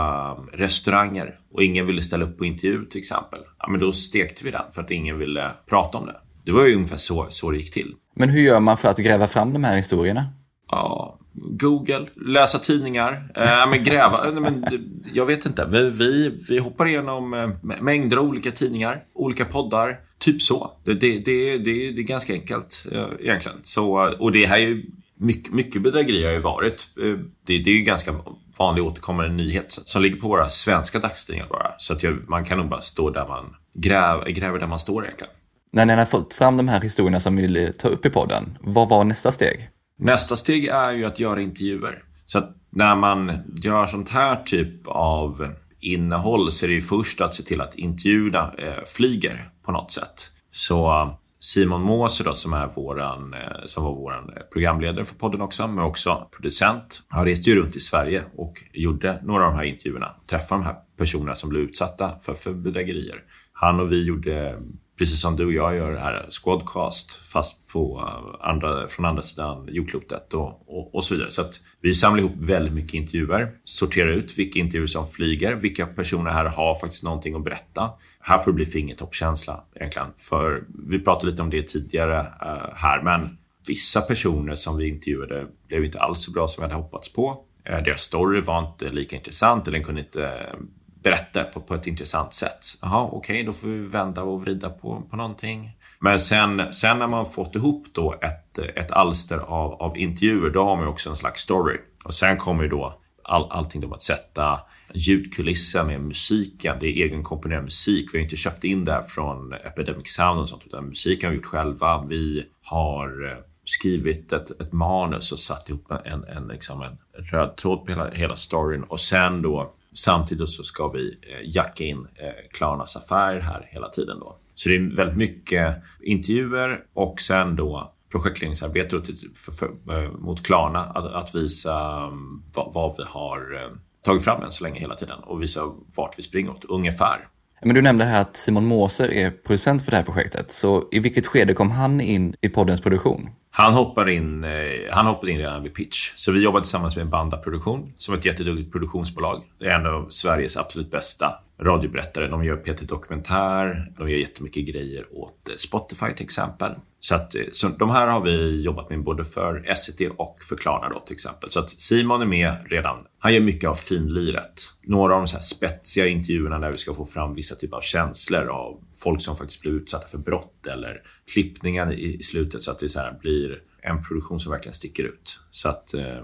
restauranger 0.54 1.40
och 1.54 1.64
ingen 1.64 1.88
ville 1.88 2.02
ställa 2.02 2.26
upp 2.26 2.38
på 2.38 2.46
intervju 2.46 2.86
till 2.86 3.00
exempel. 3.00 3.40
Ja, 3.60 3.70
men 3.70 3.80
då 3.80 3.92
stekte 3.92 4.46
vi 4.46 4.52
den 4.52 4.72
för 4.72 4.82
att 4.82 4.92
ingen 4.92 5.20
ville 5.20 5.52
prata 5.70 5.98
om 5.98 6.06
det. 6.06 6.16
Det 6.46 6.52
var 6.52 6.66
ju 6.66 6.76
ungefär 6.76 6.98
så, 6.98 7.26
så 7.30 7.52
det 7.52 7.58
gick 7.58 7.74
till. 7.74 7.96
Men 8.16 8.30
hur 8.30 8.42
gör 8.42 8.60
man 8.60 8.78
för 8.78 8.90
att 8.90 8.98
gräva 8.98 9.28
fram 9.28 9.54
de 9.54 9.64
här 9.64 9.76
historierna? 9.76 10.26
Ja, 10.72 11.20
Google, 11.34 12.08
läsa 12.16 12.60
tidningar, 12.60 13.32
äh, 13.36 13.70
men 13.70 13.84
gräva. 13.84 14.32
men, 14.32 14.66
jag 15.14 15.26
vet 15.26 15.46
inte. 15.46 15.66
Vi, 15.66 15.90
vi, 15.90 16.40
vi 16.50 16.60
hoppar 16.60 16.88
igenom 16.88 17.34
äh, 17.34 17.50
mängder 17.82 18.18
av 18.18 18.26
olika 18.26 18.52
tidningar, 18.52 19.04
olika 19.14 19.46
poddar. 19.46 20.00
Typ 20.18 20.42
så. 20.42 20.72
Det, 20.84 20.94
det, 20.94 21.20
det, 21.20 21.58
det, 21.58 21.92
det 21.92 22.02
är 22.02 22.04
ganska 22.04 22.34
enkelt 22.34 22.86
egentligen. 23.20 23.58
Så, 23.64 24.14
och 24.20 24.32
det 24.32 24.46
här 24.46 24.58
är 24.58 24.62
ju 24.62 24.86
mycket, 25.24 25.54
mycket 25.54 25.82
bedrägeri 25.82 26.26
har 26.26 26.32
ju 26.32 26.40
varit. 26.40 26.90
Eh, 26.98 27.20
det, 27.46 27.58
det 27.58 27.70
är 27.70 27.76
ju 27.76 27.82
ganska 27.82 28.16
vanlig 28.60 28.84
återkommande 28.84 29.32
nyhet 29.32 29.72
som 29.72 30.02
ligger 30.02 30.22
på 30.22 30.28
våra 30.28 30.48
svenska 30.48 31.00
dagstidningar 31.00 31.48
bara. 31.50 31.72
Så 31.78 31.94
att 31.94 32.04
jag, 32.04 32.30
man 32.30 32.46
kan 32.46 32.58
nog 32.58 32.70
bara 32.70 32.82
stå 32.82 33.10
där 33.10 33.28
man 33.28 33.56
gräver, 33.74 34.30
gräver 34.30 34.60
där 34.60 34.68
man 34.68 34.80
står 34.80 35.06
egentligen. 35.06 35.34
När 35.72 35.86
ni 35.86 35.94
har 35.94 36.06
fått 36.06 36.34
fram 36.34 36.58
de 36.58 36.68
här 36.68 36.82
historierna 36.82 37.20
som 37.20 37.36
ni 37.36 37.42
vill 37.42 37.74
ta 37.80 37.88
upp 37.88 38.06
i 38.06 38.10
podden, 38.10 38.58
vad 38.62 38.90
var 38.90 39.04
nästa 39.04 39.32
steg? 39.32 39.70
Nästa 40.00 40.36
steg 40.36 40.66
är 40.66 40.92
ju 40.92 41.06
att 41.06 41.20
göra 41.20 41.42
intervjuer. 41.42 42.04
Så 42.26 42.38
att 42.38 42.58
när 42.70 42.96
man 42.96 43.38
gör 43.64 43.86
sånt 43.86 44.10
här 44.10 44.36
typ 44.36 44.88
av 44.88 45.54
innehåll 45.80 46.52
så 46.52 46.66
är 46.66 46.68
det 46.68 46.74
ju 46.74 46.82
först 46.82 47.22
att 47.22 47.34
se 47.34 47.44
till 47.44 47.62
att 47.62 47.76
intervjuerna 47.76 48.54
eh, 48.58 48.84
flyger 48.86 49.50
på 49.66 49.72
något 49.72 49.92
sätt. 49.92 50.30
Så 50.52 51.10
Simon 51.44 51.82
Moser 51.82 52.24
då, 52.24 52.34
som, 52.34 52.54
är 52.54 52.68
våran, 52.68 53.34
eh, 53.34 53.66
som 53.66 53.84
var 53.84 53.96
vår 53.96 54.44
programledare 54.54 55.06
för 55.06 55.16
podden 55.16 55.42
också, 55.42 55.68
men 55.68 55.84
också 55.84 56.28
producent. 56.36 57.02
Han 57.10 57.26
reste 57.26 57.50
ju 57.50 57.56
runt 57.56 57.76
i 57.76 57.80
Sverige 57.80 58.24
och 58.36 58.54
gjorde 58.74 59.20
några 59.24 59.46
av 59.46 59.52
de 59.52 59.58
här 59.58 59.66
intervjuerna. 59.66 60.16
Träffade 60.30 60.62
de 60.62 60.66
här 60.66 60.76
personerna 60.98 61.36
som 61.36 61.50
blev 61.50 61.62
utsatta 61.62 62.12
för, 62.20 62.34
för 62.34 62.54
bedrägerier. 62.54 63.24
Han 63.54 63.80
och 63.80 63.92
vi 63.92 64.04
gjorde, 64.04 64.60
precis 64.98 65.22
som 65.22 65.36
du 65.36 65.46
och 65.46 65.54
jag 65.54 65.76
gör 65.76 65.92
det 65.92 66.00
här, 66.00 66.26
Squadcast, 66.30 67.12
fast 67.12 67.68
på 67.68 68.00
eh, 68.00 68.50
andra, 68.50 68.88
från 68.88 69.06
andra 69.06 69.22
sidan 69.22 69.68
jordklotet 69.72 70.34
och, 70.34 70.64
och, 70.68 70.96
och, 70.96 71.04
så 71.04 71.14
vidare. 71.14 71.32
Så 71.32 71.42
att 71.42 71.54
vi 71.82 71.94
samlar 71.94 72.20
ihop 72.20 72.36
väldigt 72.36 72.74
mycket 72.74 72.94
intervjuer, 72.94 73.52
sorterar 73.64 74.10
ut 74.10 74.38
vilka 74.38 74.60
intervjuer 74.60 74.88
som 74.88 75.06
flyger, 75.06 75.56
vilka 75.56 75.86
personer 75.86 76.32
här 76.32 76.46
har 76.46 76.80
faktiskt 76.80 77.04
någonting 77.04 77.36
att 77.36 77.44
berätta 77.44 77.90
här 78.26 78.38
får 78.38 78.52
det 78.52 78.56
bli 78.56 78.66
fingertoppskänsla 78.66 79.64
egentligen. 79.76 80.08
För 80.18 80.64
vi 80.90 81.00
pratade 81.00 81.32
lite 81.32 81.42
om 81.42 81.50
det 81.50 81.68
tidigare 81.68 82.20
uh, 82.20 82.76
här, 82.76 83.02
men 83.02 83.38
vissa 83.68 84.02
personer 84.02 84.56
som 84.56 84.78
vi 84.78 84.88
intervjuade 84.90 85.48
blev 85.68 85.86
inte 85.86 86.00
alls 86.00 86.24
så 86.24 86.32
bra 86.32 86.48
som 86.48 86.62
vi 86.62 86.70
hade 86.70 86.84
hoppats 86.84 87.14
på. 87.14 87.38
Uh, 87.70 87.84
deras 87.84 88.02
story 88.02 88.42
var 88.42 88.60
inte 88.60 88.90
lika 88.90 89.16
intressant 89.16 89.68
eller 89.68 89.78
den 89.78 89.86
kunde 89.86 90.02
inte 90.02 90.28
eh, 90.28 90.60
berätta 91.04 91.44
på, 91.44 91.60
på 91.60 91.76
ett 91.76 91.88
intressant 91.88 92.34
sätt. 92.34 92.66
Jaha, 92.82 93.04
okej, 93.04 93.18
okay, 93.18 93.44
då 93.44 93.54
får 93.54 93.68
vi 93.68 93.80
vända 93.80 94.24
och 94.24 94.42
vrida 94.42 94.70
på, 94.70 95.02
på 95.10 95.16
någonting. 95.16 95.78
Men 96.00 96.20
sen, 96.20 96.74
sen 96.74 97.00
när 97.00 97.08
man 97.08 97.26
fått 97.26 97.56
ihop 97.56 97.86
då 97.94 98.16
ett, 98.22 98.58
ett 98.58 98.92
alster 98.92 99.38
av, 99.38 99.74
av 99.74 99.98
intervjuer, 99.98 100.50
då 100.50 100.64
har 100.64 100.76
man 100.76 100.88
också 100.88 101.10
en 101.10 101.16
slags 101.16 101.42
story. 101.42 101.78
Och 102.04 102.14
sen 102.14 102.38
kommer 102.38 102.64
ju 102.64 102.70
då 102.70 103.00
all, 103.24 103.52
allting 103.52 103.86
om 103.86 103.94
att 103.94 104.04
sätta 104.04 104.60
ljudkulissen 104.94 105.88
med 105.88 106.02
musiken. 106.02 106.78
Det 106.80 106.88
är 106.88 107.06
egenkomponerad 107.06 107.64
musik. 107.64 108.10
Vi 108.14 108.18
har 108.18 108.24
inte 108.24 108.36
köpt 108.36 108.64
in 108.64 108.86
det 108.86 108.92
här 108.92 109.02
från 109.02 109.54
Epidemic 109.54 110.14
Sound 110.14 110.40
och 110.40 110.50
sånt, 110.50 110.64
utan 110.66 110.86
musiken 110.86 111.28
har 111.28 111.32
vi 111.32 111.38
gjort 111.38 111.46
själva. 111.46 112.06
Vi 112.10 112.46
har 112.62 113.32
eh, 113.32 113.38
skrivit 113.66 114.34
ett, 114.34 114.62
ett 114.62 114.74
manus 114.74 115.32
och 115.32 115.40
satt 115.40 115.70
ihop 115.70 115.92
en, 116.06 116.24
en, 116.24 116.48
liksom 116.48 116.82
en 116.82 116.98
röd 117.32 117.56
tråd 117.56 117.86
på 117.86 117.92
hela, 117.92 118.10
hela 118.12 118.36
storyn 118.36 118.84
och 118.84 119.00
sen 119.00 119.42
då 119.42 119.74
samtidigt 119.94 120.50
så 120.50 120.64
ska 120.64 120.88
vi 120.88 121.18
eh, 121.22 121.56
jacka 121.56 121.84
in 121.84 122.08
eh, 122.16 122.50
Klarnas 122.52 122.96
affär 122.96 123.40
här 123.40 123.68
hela 123.72 123.90
tiden 123.90 124.20
då. 124.20 124.38
Så 124.54 124.70
det 124.70 124.76
är 124.76 124.96
väldigt 124.96 125.18
mycket 125.18 125.76
intervjuer 126.02 126.80
och 126.94 127.20
sen 127.20 127.56
då 127.56 127.94
projektledningsarbete 128.12 129.02
för, 129.46 129.52
för, 129.52 130.04
eh, 130.04 130.12
mot 130.12 130.44
Klarna 130.44 130.80
att, 130.80 131.06
att 131.06 131.36
visa 131.36 132.06
um, 132.08 132.44
vad, 132.56 132.74
vad, 132.74 132.96
vi 132.98 133.04
har 133.08 133.56
eh, 133.56 133.72
tagit 134.04 134.24
fram 134.24 134.44
än 134.44 134.52
så 134.52 134.64
länge 134.64 134.80
hela 134.80 134.96
tiden 134.96 135.20
och 135.20 135.42
visa 135.42 135.62
vart 135.98 136.20
vi 136.20 136.24
springer 136.24 136.52
åt 136.52 136.66
ungefär. 136.66 137.28
Men 137.66 137.76
du 137.76 137.82
nämnde 137.82 138.06
här 138.06 138.22
att 138.22 138.36
Simon 138.36 138.66
Måser 138.66 139.14
är 139.14 139.32
producent 139.32 139.86
för 139.86 139.92
det 139.92 139.98
här 139.98 140.04
projektet. 140.04 140.52
Så 140.52 140.88
i 140.92 141.00
vilket 141.00 141.28
skede 141.28 141.54
kom 141.54 141.72
han 141.72 142.02
in 142.02 142.36
i 142.42 142.50
poddens 142.50 142.82
produktion? 142.82 143.30
Han 143.52 143.74
hoppade 143.74 144.14
in, 144.14 144.44
eh, 144.44 144.52
han 144.92 145.06
hoppade 145.06 145.32
in 145.32 145.38
redan 145.38 145.64
vid 145.64 145.74
pitch. 145.74 146.14
Så 146.16 146.32
vi 146.32 146.44
jobbade 146.44 146.64
tillsammans 146.64 146.96
med 146.96 147.04
en 147.04 147.10
Banda 147.10 147.38
Produktion 147.38 147.94
som 147.98 148.14
är 148.14 148.18
ett 148.18 148.26
jätteduktigt 148.26 148.72
produktionsbolag. 148.72 149.44
Det 149.60 149.66
är 149.66 149.80
en 149.80 149.86
av 149.86 150.10
Sveriges 150.10 150.58
absolut 150.58 150.92
bästa 150.92 151.32
radioberättare. 151.64 152.28
De 152.28 152.44
gör 152.44 152.56
Peter 152.56 152.86
Dokumentär, 152.86 153.94
de 153.98 154.10
gör 154.10 154.18
jättemycket 154.18 154.66
grejer 154.66 155.06
åt 155.12 155.50
eh, 155.50 155.56
Spotify 155.56 156.14
till 156.16 156.24
exempel. 156.24 156.72
Så, 157.00 157.16
att, 157.16 157.36
eh, 157.36 157.42
så 157.52 157.68
de 157.68 157.90
här 157.90 158.08
har 158.08 158.22
vi 158.22 158.62
jobbat 158.62 158.90
med 158.90 159.04
både 159.04 159.24
för 159.24 159.74
SCT 159.76 160.02
och 160.18 160.36
för 160.50 160.56
Klarna 160.56 160.90
då 160.90 161.00
till 161.00 161.14
exempel. 161.14 161.50
Så 161.50 161.60
att 161.60 161.70
Simon 161.70 162.22
är 162.22 162.26
med 162.26 162.56
redan. 162.66 162.98
Han 163.20 163.34
gör 163.34 163.42
mycket 163.42 163.70
av 163.70 163.76
finliret. 163.76 164.62
Några 164.84 165.14
av 165.14 165.22
de 165.22 165.28
så 165.28 165.36
här 165.36 165.44
spetsiga 165.44 166.08
intervjuerna 166.08 166.60
där 166.60 166.72
vi 166.72 166.78
ska 166.78 166.94
få 166.94 167.06
fram 167.06 167.36
vissa 167.36 167.56
typer 167.56 167.78
av 167.78 167.82
känslor 167.82 168.48
av 168.48 168.80
folk 169.04 169.22
som 169.22 169.36
faktiskt 169.36 169.62
blir 169.62 169.72
utsatta 169.72 170.08
för 170.08 170.18
brott 170.18 170.68
eller 170.68 171.02
klippningar 171.34 171.94
i, 171.94 172.24
slutet 172.24 172.64
så 172.64 172.72
att 172.72 172.80
det 172.80 172.90
så 172.90 173.00
blir 173.22 173.62
en 173.82 174.04
produktion 174.04 174.40
som 174.40 174.52
verkligen 174.52 174.74
sticker 174.74 175.04
ut. 175.04 175.40
Så 175.52 175.70
att 175.70 175.94
eh, 175.94 176.24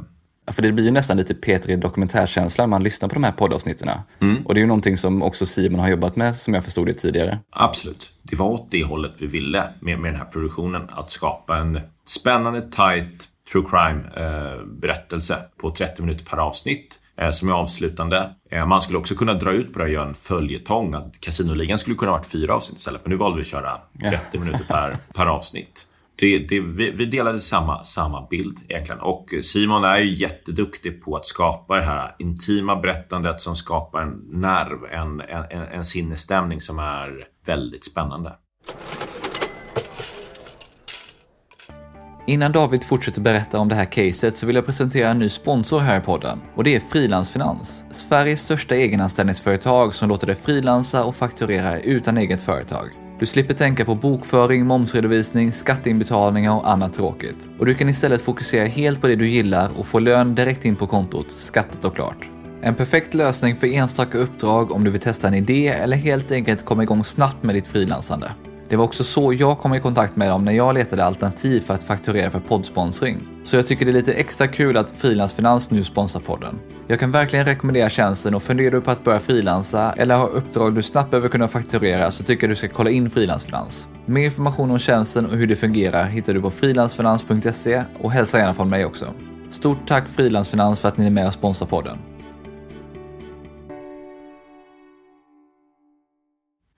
för 0.52 0.62
det 0.62 0.72
blir 0.72 0.86
ju 0.86 0.92
nästan 0.92 1.18
lite 1.18 1.34
P3 1.34 1.76
dokumentärkänsla 1.76 2.64
när 2.64 2.70
man 2.70 2.84
lyssnar 2.84 3.10
på 3.10 3.14
de 3.14 3.24
här 3.24 3.32
poddavsnitten. 3.32 3.90
Mm. 4.22 4.46
Och 4.46 4.54
det 4.54 4.60
är 4.60 4.62
ju 4.62 4.68
någonting 4.68 4.98
som 4.98 5.24
också 5.24 5.46
Simon 5.46 5.80
har 5.80 5.90
jobbat 5.90 6.16
med, 6.16 6.36
som 6.36 6.54
jag 6.54 6.64
förstod 6.64 6.88
det 6.88 6.94
tidigare. 6.94 7.40
Absolut. 7.50 8.12
Det 8.22 8.36
var 8.36 8.46
åt 8.46 8.68
det 8.72 8.84
hållet 8.84 9.14
vi 9.20 9.28
ville 9.28 9.64
med, 9.80 10.00
med 10.00 10.14
den 10.14 10.20
här 10.20 10.28
produktionen. 10.28 10.88
Att 10.92 11.12
skapa 11.12 11.58
en 11.58 11.80
spännande, 12.06 12.62
tight 12.62 13.30
true 13.52 13.66
crime-berättelse 13.70 15.34
eh, 15.34 15.40
på 15.62 15.72
30 15.72 16.02
minuter 16.02 16.26
per 16.26 16.38
avsnitt 16.38 17.00
eh, 17.18 17.30
som 17.30 17.50
är 17.50 17.54
avslutande. 17.54 18.30
Eh, 18.52 18.66
man 18.66 18.82
skulle 18.82 19.00
också 19.00 19.16
kunna 19.16 19.34
dra 19.34 19.52
ut 19.52 19.74
på 19.74 19.80
det 19.80 19.86
och 19.86 19.92
göra 19.92 20.08
en 20.08 20.14
följetong. 20.14 20.94
Att 20.94 21.20
Casinoligan 21.20 21.78
skulle 21.78 21.96
kunna 21.96 22.12
varit 22.12 22.26
fyra 22.26 22.56
avsnitt 22.56 22.78
istället, 22.78 23.02
men 23.04 23.12
nu 23.12 23.18
valde 23.18 23.36
vi 23.36 23.42
att 23.42 23.48
köra 23.48 23.78
30 24.02 24.18
ja. 24.32 24.40
minuter 24.40 24.66
per, 24.68 24.98
per 25.14 25.26
avsnitt. 25.26 25.86
Det, 26.20 26.40
det, 26.40 26.60
vi, 26.60 26.92
vi 26.92 27.06
delade 27.06 27.40
samma, 27.40 27.84
samma 27.84 28.28
bild 28.28 28.58
egentligen. 28.70 29.02
Och 29.02 29.26
Simon 29.42 29.84
är 29.84 29.98
ju 29.98 30.16
jätteduktig 30.16 31.04
på 31.04 31.16
att 31.16 31.26
skapa 31.26 31.76
det 31.76 31.84
här 31.84 32.16
intima 32.20 32.76
berättandet 32.76 33.42
som 33.42 33.56
skapar 33.56 34.02
en 34.02 34.24
nerv, 34.32 34.86
en, 34.92 35.22
en, 35.22 35.62
en 35.62 35.86
sinnesstämning 35.86 36.62
som 36.62 36.80
är 36.80 37.28
väldigt 37.46 37.84
spännande. 37.84 38.34
Innan 42.28 42.52
David 42.52 42.84
fortsätter 42.84 43.22
berätta 43.22 43.60
om 43.60 43.70
det 43.70 43.76
här 43.76 43.86
caset 43.86 44.36
så 44.36 44.46
vill 44.46 44.56
jag 44.56 44.66
presentera 44.66 45.10
en 45.10 45.20
ny 45.20 45.30
sponsor 45.30 45.80
här 45.80 46.00
i 46.00 46.04
podden. 46.04 46.42
Och 46.56 46.64
det 46.64 46.76
är 46.76 46.80
Frilansfinans. 46.80 47.86
Sveriges 47.92 48.42
största 48.42 48.76
egenanställningsföretag 48.76 49.96
som 49.96 50.10
låter 50.10 50.28
dig 50.28 50.36
frilansa 50.36 51.04
och 51.04 51.16
fakturera 51.16 51.80
utan 51.80 52.18
eget 52.18 52.42
företag. 52.42 53.09
Du 53.20 53.26
slipper 53.26 53.54
tänka 53.54 53.86
på 53.86 53.96
bokföring, 53.96 54.66
momsredovisning, 54.66 55.52
skatteinbetalningar 55.52 56.56
och 56.56 56.72
annat 56.72 56.94
tråkigt. 56.94 57.50
Och 57.60 57.66
du 57.66 57.76
kan 57.76 57.90
istället 57.90 58.22
fokusera 58.22 58.66
helt 58.66 59.02
på 59.02 59.08
det 59.08 59.16
du 59.16 59.28
gillar 59.28 59.72
och 59.78 59.86
få 59.86 60.00
lön 60.00 60.36
direkt 60.36 60.66
in 60.66 60.76
på 60.76 60.88
kontot, 60.88 61.32
skattat 61.32 61.86
och 61.86 61.96
klart. 61.96 62.30
En 62.62 62.76
perfekt 62.76 63.14
lösning 63.14 63.56
för 63.56 63.68
enstaka 63.68 64.18
uppdrag 64.18 64.72
om 64.72 64.84
du 64.84 64.92
vill 64.92 65.02
testa 65.02 65.28
en 65.28 65.34
idé 65.34 65.68
eller 65.68 65.98
helt 65.98 66.32
enkelt 66.32 66.66
komma 66.66 66.84
igång 66.84 67.04
snabbt 67.04 67.44
med 67.44 67.56
ditt 67.56 67.68
frilansande. 67.68 68.32
Det 68.70 68.76
var 68.76 68.86
också 68.86 69.04
så 69.04 69.34
jag 69.34 69.60
kom 69.60 69.74
i 69.74 69.80
kontakt 69.80 70.16
med 70.16 70.30
dem 70.30 70.46
när 70.46 70.52
jag 70.52 70.74
letade 70.74 71.06
alternativ 71.06 71.62
för 71.62 71.74
att 71.74 71.84
fakturera 71.84 72.30
för 72.30 72.40
poddsponsring. 72.40 73.28
Så 73.44 73.56
jag 73.56 73.68
tycker 73.68 73.86
det 73.86 73.92
är 73.92 73.94
lite 73.94 74.14
extra 74.14 74.48
kul 74.48 74.78
att 74.78 74.92
Frilansfinans 74.92 75.72
nu 75.72 75.84
sponsrar 75.84 76.22
podden. 76.22 76.60
Jag 76.88 77.00
kan 77.00 77.12
verkligen 77.12 77.46
rekommendera 77.46 77.90
tjänsten 77.90 78.36
och 78.36 78.44
funderar 78.44 78.72
du 78.72 78.82
på 78.82 78.92
att 78.92 79.04
börja 79.04 79.20
frilansa 79.20 79.94
eller 79.98 80.16
har 80.16 80.30
uppdrag 80.30 80.76
du 80.76 80.84
snabbt 80.84 81.12
behöver 81.12 81.30
kunna 81.30 81.48
fakturera 81.48 82.12
så 82.12 82.24
tycker 82.24 82.44
jag 82.44 82.52
du 82.52 82.56
ska 82.56 82.68
kolla 82.68 82.90
in 82.90 83.10
Frilansfinans. 83.10 83.88
Mer 84.06 84.26
information 84.26 84.72
om 84.72 84.80
tjänsten 84.80 85.26
och 85.26 85.38
hur 85.38 85.48
det 85.48 85.56
fungerar 85.56 86.06
hittar 86.06 86.34
du 86.34 86.42
på 86.42 86.52
frilansfinans.se 86.52 87.84
och 88.02 88.12
hälsa 88.12 88.38
gärna 88.38 88.54
från 88.54 88.70
mig 88.70 88.86
också. 88.86 89.14
Stort 89.50 89.88
tack 89.88 90.10
Frilansfinans 90.10 90.80
för 90.80 90.88
att 90.88 90.98
ni 90.98 91.06
är 91.06 91.12
med 91.12 91.28
och 91.28 91.34
sponsrar 91.34 91.68
podden. 91.68 91.98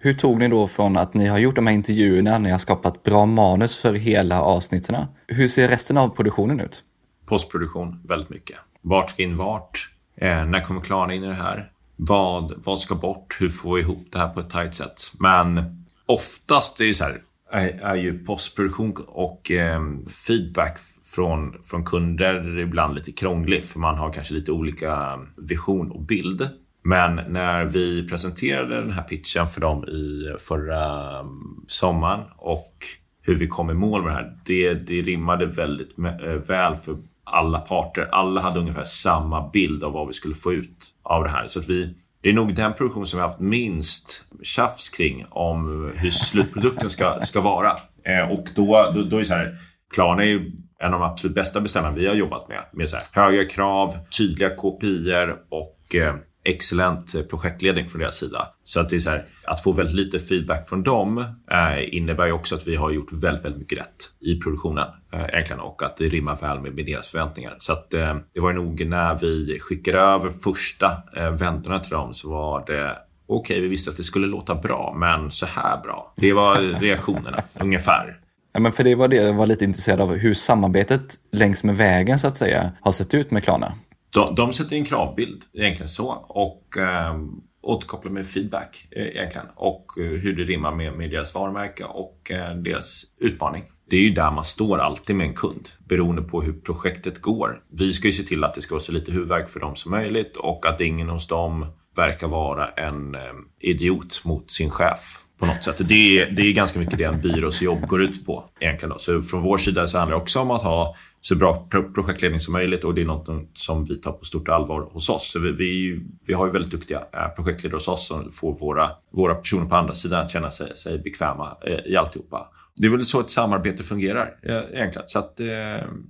Hur 0.04 0.14
tog 0.14 0.40
ni 0.40 0.48
då 0.48 0.68
från 0.68 0.98
att 0.98 1.14
ni 1.14 1.28
har 1.28 1.38
gjort 1.38 1.56
de 1.56 1.68
här 1.68 1.74
intervjuerna, 1.74 2.38
ni 2.38 2.50
har 2.50 2.58
skapat 2.58 3.04
bra 3.04 3.26
manus 3.26 3.78
för 3.78 3.94
hela 3.94 4.42
avsnitten. 4.42 5.06
Hur 5.28 5.48
ser 5.48 5.68
resten 5.68 5.98
av 5.98 6.10
produktionen 6.10 6.60
ut? 6.60 6.84
Postproduktion, 7.26 8.02
väldigt 8.08 8.30
mycket. 8.30 8.58
Vart 8.82 9.10
ska 9.10 9.24
in 9.24 9.38
vart? 9.38 9.90
Eh, 10.16 10.46
när 10.46 10.64
kommer 10.64 10.82
Klarna 10.82 11.14
in 11.14 11.24
i 11.24 11.28
det 11.28 11.36
här? 11.36 11.72
Vad, 11.96 12.54
vad 12.66 12.80
ska 12.80 12.96
bort? 12.96 13.38
Hur 13.40 13.50
får 13.50 13.76
vi 13.76 13.82
ihop 13.82 14.08
det 14.12 14.20
här 14.20 14.28
på 14.28 14.40
ett 14.40 14.50
tajt 14.50 14.74
sätt? 14.74 15.12
Men 15.20 15.64
oftast 16.06 16.82
är, 16.82 16.94
så 16.94 17.04
här, 17.04 17.22
är, 17.52 17.82
är 17.82 17.96
ju 17.96 18.26
postproduktion 18.26 18.96
och 19.08 19.52
eh, 19.52 19.82
feedback 20.28 20.80
från, 21.16 21.56
från 21.64 21.86
kunder 21.86 22.60
ibland 22.60 22.96
lite 22.96 23.12
krånglig 23.12 23.66
för 23.66 23.80
man 23.80 23.98
har 23.98 24.14
kanske 24.14 24.34
lite 24.34 24.52
olika 24.52 25.20
vision 25.38 25.92
och 25.92 26.02
bild. 26.02 26.50
Men 26.84 27.16
när 27.16 27.66
vi 27.66 28.08
presenterade 28.08 28.76
den 28.76 28.92
här 28.92 29.04
pitchen 29.04 29.48
för 29.48 29.62
dem 29.62 29.86
i 29.86 30.36
förra 30.40 31.20
mm, 31.20 31.64
sommaren 31.68 32.24
och 32.38 32.74
hur 33.22 33.36
vi 33.36 33.48
kom 33.48 33.70
i 33.70 33.74
mål 33.74 34.04
med 34.04 34.12
det 34.12 34.16
här, 34.16 34.38
det, 34.46 34.74
det 34.74 35.02
rimmade 35.02 35.46
väldigt 35.46 35.98
eh, 36.00 36.34
väl 36.48 36.76
för 36.76 36.98
alla 37.24 37.60
parter. 37.60 38.10
Alla 38.12 38.42
hade 38.42 38.60
ungefär 38.60 38.84
samma 38.84 39.50
bild 39.50 39.84
av 39.84 39.94
vad 39.94 40.08
vi 40.08 40.14
skulle 40.14 40.36
få 40.36 40.54
ut 40.54 40.94
av 41.04 41.24
det 41.24 41.30
här. 41.30 41.48
Så 41.48 41.60
att 41.60 41.70
vi, 41.70 41.96
det 42.22 42.30
är 42.30 42.34
nog 42.34 42.56
den 42.56 42.74
produktion 42.74 43.08
som 43.08 43.18
vi 43.18 43.22
har 43.22 43.30
haft 43.30 43.40
minst 43.40 44.26
tjafs 44.44 44.90
kring 44.90 45.26
om 45.30 45.92
hur 45.96 46.10
slutprodukten 46.10 46.90
ska, 46.90 47.14
ska 47.22 47.42
vara. 47.42 47.72
Eh, 48.06 48.32
och 48.32 48.48
då, 48.56 48.92
då, 48.96 49.04
då 49.04 49.16
är 49.16 49.20
det 49.20 49.26
så 49.26 49.34
här, 49.34 49.58
Klarna 49.94 50.24
är 50.24 50.28
ju 50.28 50.52
en 50.80 50.94
av 50.94 51.00
de 51.00 51.10
absolut 51.10 51.36
bästa 51.36 51.62
beställarna 51.62 51.96
vi 51.96 52.08
har 52.08 52.16
jobbat 52.16 52.48
med. 52.50 52.64
Med 52.74 52.90
så 52.90 52.98
här, 52.98 53.06
höga 53.12 53.50
krav, 53.50 53.94
tydliga 54.18 54.56
kopior 54.56 55.38
och 55.50 55.96
eh, 55.96 56.16
excellent 56.44 57.16
eh, 57.16 57.22
projektledning 57.22 57.88
från 57.88 58.02
deras 58.02 58.16
sida. 58.16 58.48
Så 58.64 58.80
att 58.80 58.90
det 58.90 58.96
är 58.96 59.00
så 59.00 59.10
här, 59.10 59.26
att 59.46 59.64
få 59.64 59.72
väldigt 59.72 59.96
lite 59.96 60.20
feedback 60.20 60.70
från 60.70 60.84
dem 60.84 61.18
eh, 61.52 61.96
innebär 61.96 62.26
ju 62.26 62.32
också 62.32 62.56
att 62.56 62.68
vi 62.68 62.76
har 62.76 62.92
gjort 62.92 63.14
väldigt, 63.24 63.46
väldigt 63.46 63.60
mycket 63.60 63.78
rätt 63.78 64.10
i 64.20 64.40
produktionen 64.40 64.88
eh, 65.14 65.26
egentligen 65.26 65.60
och 65.60 65.84
att 65.84 65.98
det 65.98 66.10
rimmar 66.10 66.36
väl 66.42 66.60
med, 66.60 66.74
med 66.74 66.86
deras 66.86 67.08
förväntningar. 67.08 67.56
Så 67.60 67.74
att 67.74 67.94
eh, 67.94 68.16
det 68.34 68.40
var 68.40 68.54
nog 68.54 68.86
när 68.86 69.18
vi 69.18 69.60
skickade 69.60 70.00
över 70.00 70.30
första 70.30 70.92
eh, 71.18 71.32
vändorna 71.32 71.80
till 71.80 71.92
dem 71.92 72.14
så 72.14 72.30
var 72.30 72.64
det 72.68 72.98
okej, 73.28 73.54
okay, 73.54 73.62
vi 73.62 73.68
visste 73.68 73.92
att 73.92 73.98
det 73.98 74.04
skulle 74.04 74.28
låta 74.28 74.56
bra, 74.56 74.96
men 74.98 75.32
så 75.32 75.46
här 75.46 75.82
bra. 75.84 76.14
Det 76.18 76.34
var 76.34 76.80
reaktionerna 76.80 77.44
ungefär. 77.60 78.18
Ja, 78.54 78.60
men 78.60 78.72
för 78.72 78.84
det 78.84 78.96
var 78.96 79.08
det 79.08 79.16
jag 79.16 79.34
var 79.34 79.46
lite 79.46 79.66
intresserad 79.66 80.02
av, 80.02 80.16
hur 80.16 80.34
samarbetet 80.34 81.16
längs 81.32 81.64
med 81.64 81.78
vägen 81.78 82.20
så 82.20 82.28
att 82.28 82.38
säga 82.38 82.72
har 82.82 82.92
sett 82.92 83.14
ut 83.14 83.32
med 83.32 83.44
Klarna. 83.44 83.74
De, 84.14 84.36
de 84.36 84.54
sätter 84.54 84.76
en 84.76 84.86
kravbild, 84.86 85.44
egentligen 85.54 85.88
så. 85.88 86.08
Och 86.28 86.78
eh, 86.78 87.16
återkopplar 87.62 88.12
med 88.12 88.28
feedback, 88.28 88.88
eh, 88.92 89.08
egentligen. 89.08 89.48
Och 89.56 89.86
eh, 89.98 90.06
hur 90.06 90.36
det 90.36 90.44
rimmar 90.44 90.76
med, 90.76 90.94
med 90.94 91.10
deras 91.10 91.36
varumärke 91.36 91.84
och 91.84 92.32
eh, 92.32 92.56
deras 92.56 93.04
utmaning. 93.20 93.64
Det 93.90 93.98
är 93.98 94.02
ju 94.02 94.10
där 94.10 94.32
man 94.32 94.44
står 94.44 94.78
alltid 94.78 95.16
med 95.16 95.28
en 95.28 95.34
kund, 95.34 95.70
beroende 95.90 96.22
på 96.22 96.42
hur 96.42 96.54
projektet 96.54 97.22
går. 97.22 97.64
Vi 97.70 97.94
ska 97.94 98.08
ju 98.08 98.14
se 98.14 98.24
till 98.24 98.44
att 98.44 98.54
det 98.54 98.62
ska 98.62 98.76
vara 98.76 98.84
så 98.84 98.92
lite 98.92 99.12
huvudvärk 99.12 99.50
för 99.50 99.60
dem 99.60 99.76
som 99.76 99.92
möjligt 99.92 100.38
och 100.38 100.66
att 100.66 100.82
ingen 100.82 101.10
hos 101.10 101.28
dem 101.28 101.66
verkar 101.96 102.28
vara 102.28 102.68
en 102.68 103.16
eh, 103.16 103.22
idiot 103.60 104.22
mot 104.24 104.52
sin 104.52 104.70
chef 104.70 105.21
på 105.42 105.48
något 105.48 105.64
sätt. 105.64 105.88
Det 105.88 106.20
är, 106.20 106.32
det 106.32 106.42
är 106.42 106.54
ganska 106.54 106.80
mycket 106.80 106.98
det 106.98 107.04
en 107.04 107.22
byrås 107.22 107.62
jobb 107.62 107.88
går 107.88 108.04
ut 108.04 108.26
på. 108.26 108.44
egentligen. 108.60 108.90
Då. 108.90 108.98
Så 108.98 109.22
från 109.22 109.44
vår 109.44 109.58
sida 109.58 109.88
så 109.88 109.98
handlar 109.98 110.18
det 110.18 110.22
också 110.22 110.40
om 110.40 110.52
att 110.52 110.64
ha 110.64 110.96
så 111.22 111.36
bra 111.36 111.68
projektledning 111.96 112.40
som 112.40 112.54
möjligt 112.54 112.84
och 112.84 112.96
det 112.96 113.02
är 113.02 113.06
något 113.06 113.58
som 113.58 113.86
vi 113.86 113.96
tar 114.02 114.12
på 114.12 114.26
stort 114.26 114.50
allvar 114.50 114.82
hos 114.82 115.10
oss. 115.10 115.32
Så 115.32 115.40
vi, 115.40 115.52
vi, 115.52 116.02
vi 116.28 116.34
har 116.34 116.46
ju 116.46 116.52
väldigt 116.52 116.72
duktiga 116.72 116.98
eh, 116.98 117.28
projektledare 117.36 117.76
hos 117.76 117.88
oss 117.88 118.08
som 118.08 118.32
får 118.32 118.60
våra, 118.60 118.90
våra 119.12 119.36
personer 119.36 119.66
på 119.66 119.76
andra 119.76 119.94
sidan 119.94 120.26
att 120.26 120.32
känna 120.32 120.52
sig, 120.52 120.78
sig 120.78 120.98
bekväma 120.98 121.58
eh, 121.68 121.92
i 121.92 121.96
alltihopa. 121.98 122.48
Det 122.76 122.88
är 122.88 122.92
väl 122.92 123.06
så 123.06 123.20
ett 123.20 123.30
samarbete 123.30 123.84
fungerar 123.84 124.36
eh, 124.44 124.56
egentligen. 124.74 125.08
Så 125.08 125.20
att, 125.20 125.40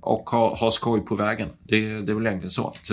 och 0.00 0.30
ha, 0.30 0.56
ha 0.56 0.70
skoj 0.70 1.00
på 1.00 1.14
vägen. 1.14 1.48
Det, 1.62 2.00
det 2.00 2.12
är 2.12 2.14
väl 2.14 2.26
egentligen 2.26 2.50
så. 2.50 2.68
Att, 2.68 2.90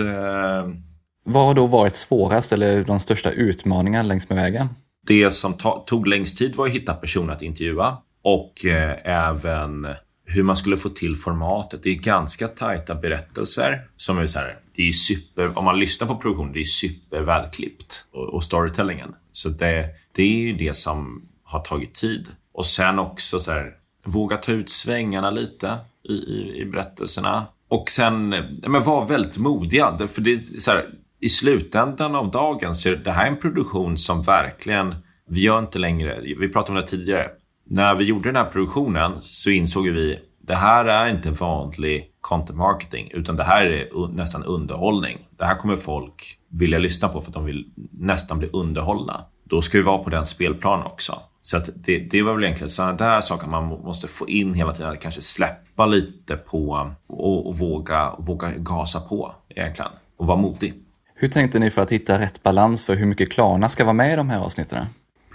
Vad 1.24 1.46
har 1.46 1.54
då 1.54 1.66
varit 1.66 1.96
svårast 1.96 2.52
eller 2.52 2.82
de 2.82 3.00
största 3.00 3.30
utmaningarna 3.30 4.08
längs 4.08 4.28
med 4.28 4.38
vägen? 4.38 4.68
Det 5.06 5.30
som 5.30 5.54
tog 5.86 6.06
längst 6.06 6.38
tid 6.38 6.56
var 6.56 6.66
att 6.66 6.72
hitta 6.72 6.94
personer 6.94 7.32
att 7.32 7.42
intervjua 7.42 7.96
och 8.22 8.64
eh, 8.64 8.98
även 9.04 9.86
hur 10.24 10.42
man 10.42 10.56
skulle 10.56 10.76
få 10.76 10.88
till 10.88 11.16
formatet. 11.16 11.82
Det 11.82 11.90
är 11.90 11.94
ganska 11.94 12.48
tajta 12.48 12.94
berättelser 12.94 13.88
som 13.96 14.18
är 14.18 14.26
så 14.26 14.38
här, 14.38 14.58
det 14.74 14.88
är 14.88 14.92
super, 14.92 15.58
om 15.58 15.64
man 15.64 15.78
lyssnar 15.78 16.08
på 16.08 16.16
produktionen, 16.16 16.52
det 16.52 16.60
är 16.60 16.64
supervälklippt 16.64 18.04
och, 18.12 18.34
och 18.34 18.44
storytellingen. 18.44 19.14
Så 19.32 19.48
det, 19.48 19.88
det 20.12 20.22
är 20.22 20.38
ju 20.38 20.52
det 20.52 20.74
som 20.74 21.28
har 21.44 21.60
tagit 21.60 21.94
tid. 21.94 22.28
Och 22.52 22.66
sen 22.66 22.98
också 22.98 23.40
så 23.40 23.50
här, 23.50 23.76
våga 24.04 24.36
ta 24.36 24.52
ut 24.52 24.70
svängarna 24.70 25.30
lite 25.30 25.76
i, 26.08 26.12
i, 26.12 26.60
i 26.60 26.64
berättelserna. 26.64 27.46
Och 27.68 27.88
sen 27.88 28.28
men 28.66 28.84
var 28.84 29.06
väldigt 29.06 29.38
modiga. 29.38 29.98
För 30.08 30.20
det 30.20 30.32
är 30.32 30.60
så 30.60 30.70
här, 30.70 30.90
i 31.20 31.28
slutändan 31.28 32.14
av 32.14 32.30
dagen 32.30 32.74
så 32.74 32.88
är 32.88 32.96
det 32.96 33.10
här 33.10 33.26
en 33.26 33.36
produktion 33.36 33.96
som 33.96 34.22
verkligen, 34.22 34.94
vi 35.28 35.40
gör 35.40 35.58
inte 35.58 35.78
längre, 35.78 36.20
vi 36.20 36.48
pratade 36.48 36.78
om 36.78 36.84
det 36.84 36.90
tidigare, 36.90 37.28
när 37.66 37.94
vi 37.94 38.04
gjorde 38.04 38.28
den 38.28 38.36
här 38.36 38.50
produktionen 38.50 39.12
så 39.20 39.50
insåg 39.50 39.88
vi 39.88 40.18
det 40.40 40.54
här 40.54 40.84
är 40.84 41.10
inte 41.10 41.30
vanlig 41.30 42.10
content 42.20 42.58
marketing, 42.58 43.10
utan 43.12 43.36
det 43.36 43.44
här 43.44 43.66
är 43.66 44.08
nästan 44.08 44.44
underhållning. 44.44 45.18
Det 45.38 45.44
här 45.44 45.56
kommer 45.56 45.76
folk 45.76 46.38
vilja 46.48 46.78
lyssna 46.78 47.08
på 47.08 47.20
för 47.20 47.30
att 47.30 47.34
de 47.34 47.44
vill 47.44 47.70
nästan 47.90 48.38
bli 48.38 48.50
underhållna. 48.52 49.24
Då 49.44 49.62
ska 49.62 49.78
vi 49.78 49.84
vara 49.84 49.98
på 49.98 50.10
den 50.10 50.26
spelplanen 50.26 50.86
också. 50.86 51.18
Så 51.40 51.56
att 51.56 51.70
det, 51.74 51.98
det 51.98 52.22
var 52.22 52.34
väl 52.34 52.44
egentligen 52.44 52.70
sådana 52.70 52.92
där 52.92 53.20
saker 53.20 53.48
man 53.48 53.64
måste 53.64 54.08
få 54.08 54.28
in 54.28 54.54
hela 54.54 54.74
tiden. 54.74 54.96
Kanske 55.00 55.20
släppa 55.20 55.86
lite 55.86 56.36
på 56.36 56.90
och, 57.06 57.46
och 57.46 57.58
våga, 57.58 58.14
våga 58.18 58.48
gasa 58.56 59.00
på 59.00 59.34
egentligen. 59.48 59.90
Och 60.16 60.26
vara 60.26 60.38
modig. 60.38 60.74
Hur 61.22 61.28
tänkte 61.28 61.58
ni 61.58 61.70
för 61.70 61.82
att 61.82 61.92
hitta 61.92 62.18
rätt 62.18 62.42
balans 62.42 62.86
för 62.86 62.94
hur 62.94 63.06
mycket 63.06 63.32
Klarna 63.32 63.68
ska 63.68 63.84
vara 63.84 63.94
med 63.94 64.12
i 64.12 64.16
de 64.16 64.30
här 64.30 64.38
avsnitten? 64.38 64.86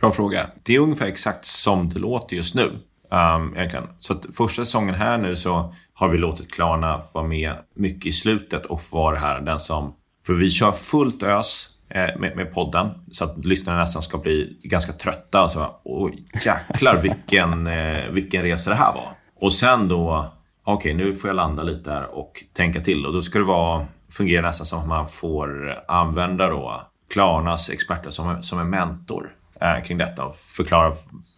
Bra 0.02 0.12
fråga. 0.12 0.50
Det 0.64 0.76
är 0.76 0.80
ungefär 0.80 1.08
exakt 1.08 1.46
som 1.46 1.90
det 1.90 2.00
låter 2.00 2.36
just 2.36 2.56
nu. 2.56 2.66
Um, 3.12 3.56
egentligen. 3.56 3.88
Så 3.98 4.14
att 4.14 4.36
första 4.36 4.66
säsongen 4.66 4.96
här 4.96 5.18
nu 5.18 5.36
så 5.36 5.74
har 5.94 6.10
vi 6.10 6.18
låtit 6.18 6.52
Klarna 6.52 7.02
vara 7.14 7.28
med 7.28 7.54
mycket 7.76 8.06
i 8.06 8.12
slutet 8.12 8.66
och 8.66 8.80
vara 8.92 9.20
här 9.20 9.42
den 9.42 9.60
som... 9.60 9.94
För 10.26 10.34
vi 10.34 10.50
kör 10.50 10.72
fullt 10.72 11.24
ös 11.24 11.68
eh, 11.90 12.20
med, 12.20 12.36
med 12.36 12.54
podden 12.54 12.90
så 13.12 13.24
att 13.24 13.46
lyssnarna 13.46 13.80
nästan 13.80 14.02
ska 14.02 14.18
bli 14.18 14.58
ganska 14.64 14.94
trötta. 14.94 15.40
Alltså, 15.40 15.76
oj, 15.84 16.24
jäklar 16.46 16.98
vilken, 16.98 17.68
eh, 17.78 18.10
vilken 18.12 18.42
resa 18.42 18.70
det 18.70 18.76
här 18.76 18.94
var. 18.94 19.10
Och 19.42 19.54
sen 19.54 19.88
då, 19.88 20.34
okej 20.64 20.94
okay, 20.94 21.06
nu 21.06 21.14
får 21.14 21.30
jag 21.30 21.36
landa 21.36 21.64
lite 21.64 21.92
här 21.92 22.16
och 22.16 22.32
tänka 22.54 22.80
till. 22.80 23.06
Och 23.06 23.14
då 23.14 23.22
ska 23.22 23.40
det 23.40 23.46
vara, 23.46 23.86
fungerar 24.18 24.42
nästan 24.42 24.66
som 24.66 24.80
att 24.80 24.88
man 24.88 25.08
får 25.08 25.80
använda 25.88 26.50
då 26.50 26.82
Klarnas 27.14 27.70
experter 27.70 28.10
som, 28.10 28.44
som 28.44 28.60
en 28.60 28.70
mentor 28.70 29.32
eh, 29.62 29.84
kring 29.84 29.98
detta 29.98 30.26
och 30.26 30.36
förklara 30.36 30.94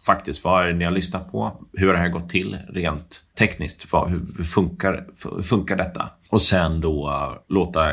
faktiskt 0.06 0.44
vad 0.44 0.62
är 0.62 0.66
det 0.66 0.74
ni 0.74 0.84
har 0.84 0.92
lyssnat 0.92 1.32
på? 1.32 1.52
Hur 1.72 1.86
har 1.86 1.94
det 1.94 2.00
här 2.00 2.08
gått 2.08 2.28
till 2.28 2.58
rent 2.68 3.22
tekniskt? 3.38 3.92
Vad, 3.92 4.10
hur, 4.10 4.20
hur, 4.36 4.44
funkar, 4.44 5.06
hur 5.36 5.42
funkar 5.42 5.76
detta? 5.76 6.10
Och 6.30 6.42
sen 6.42 6.80
då 6.80 7.12
låta 7.48 7.92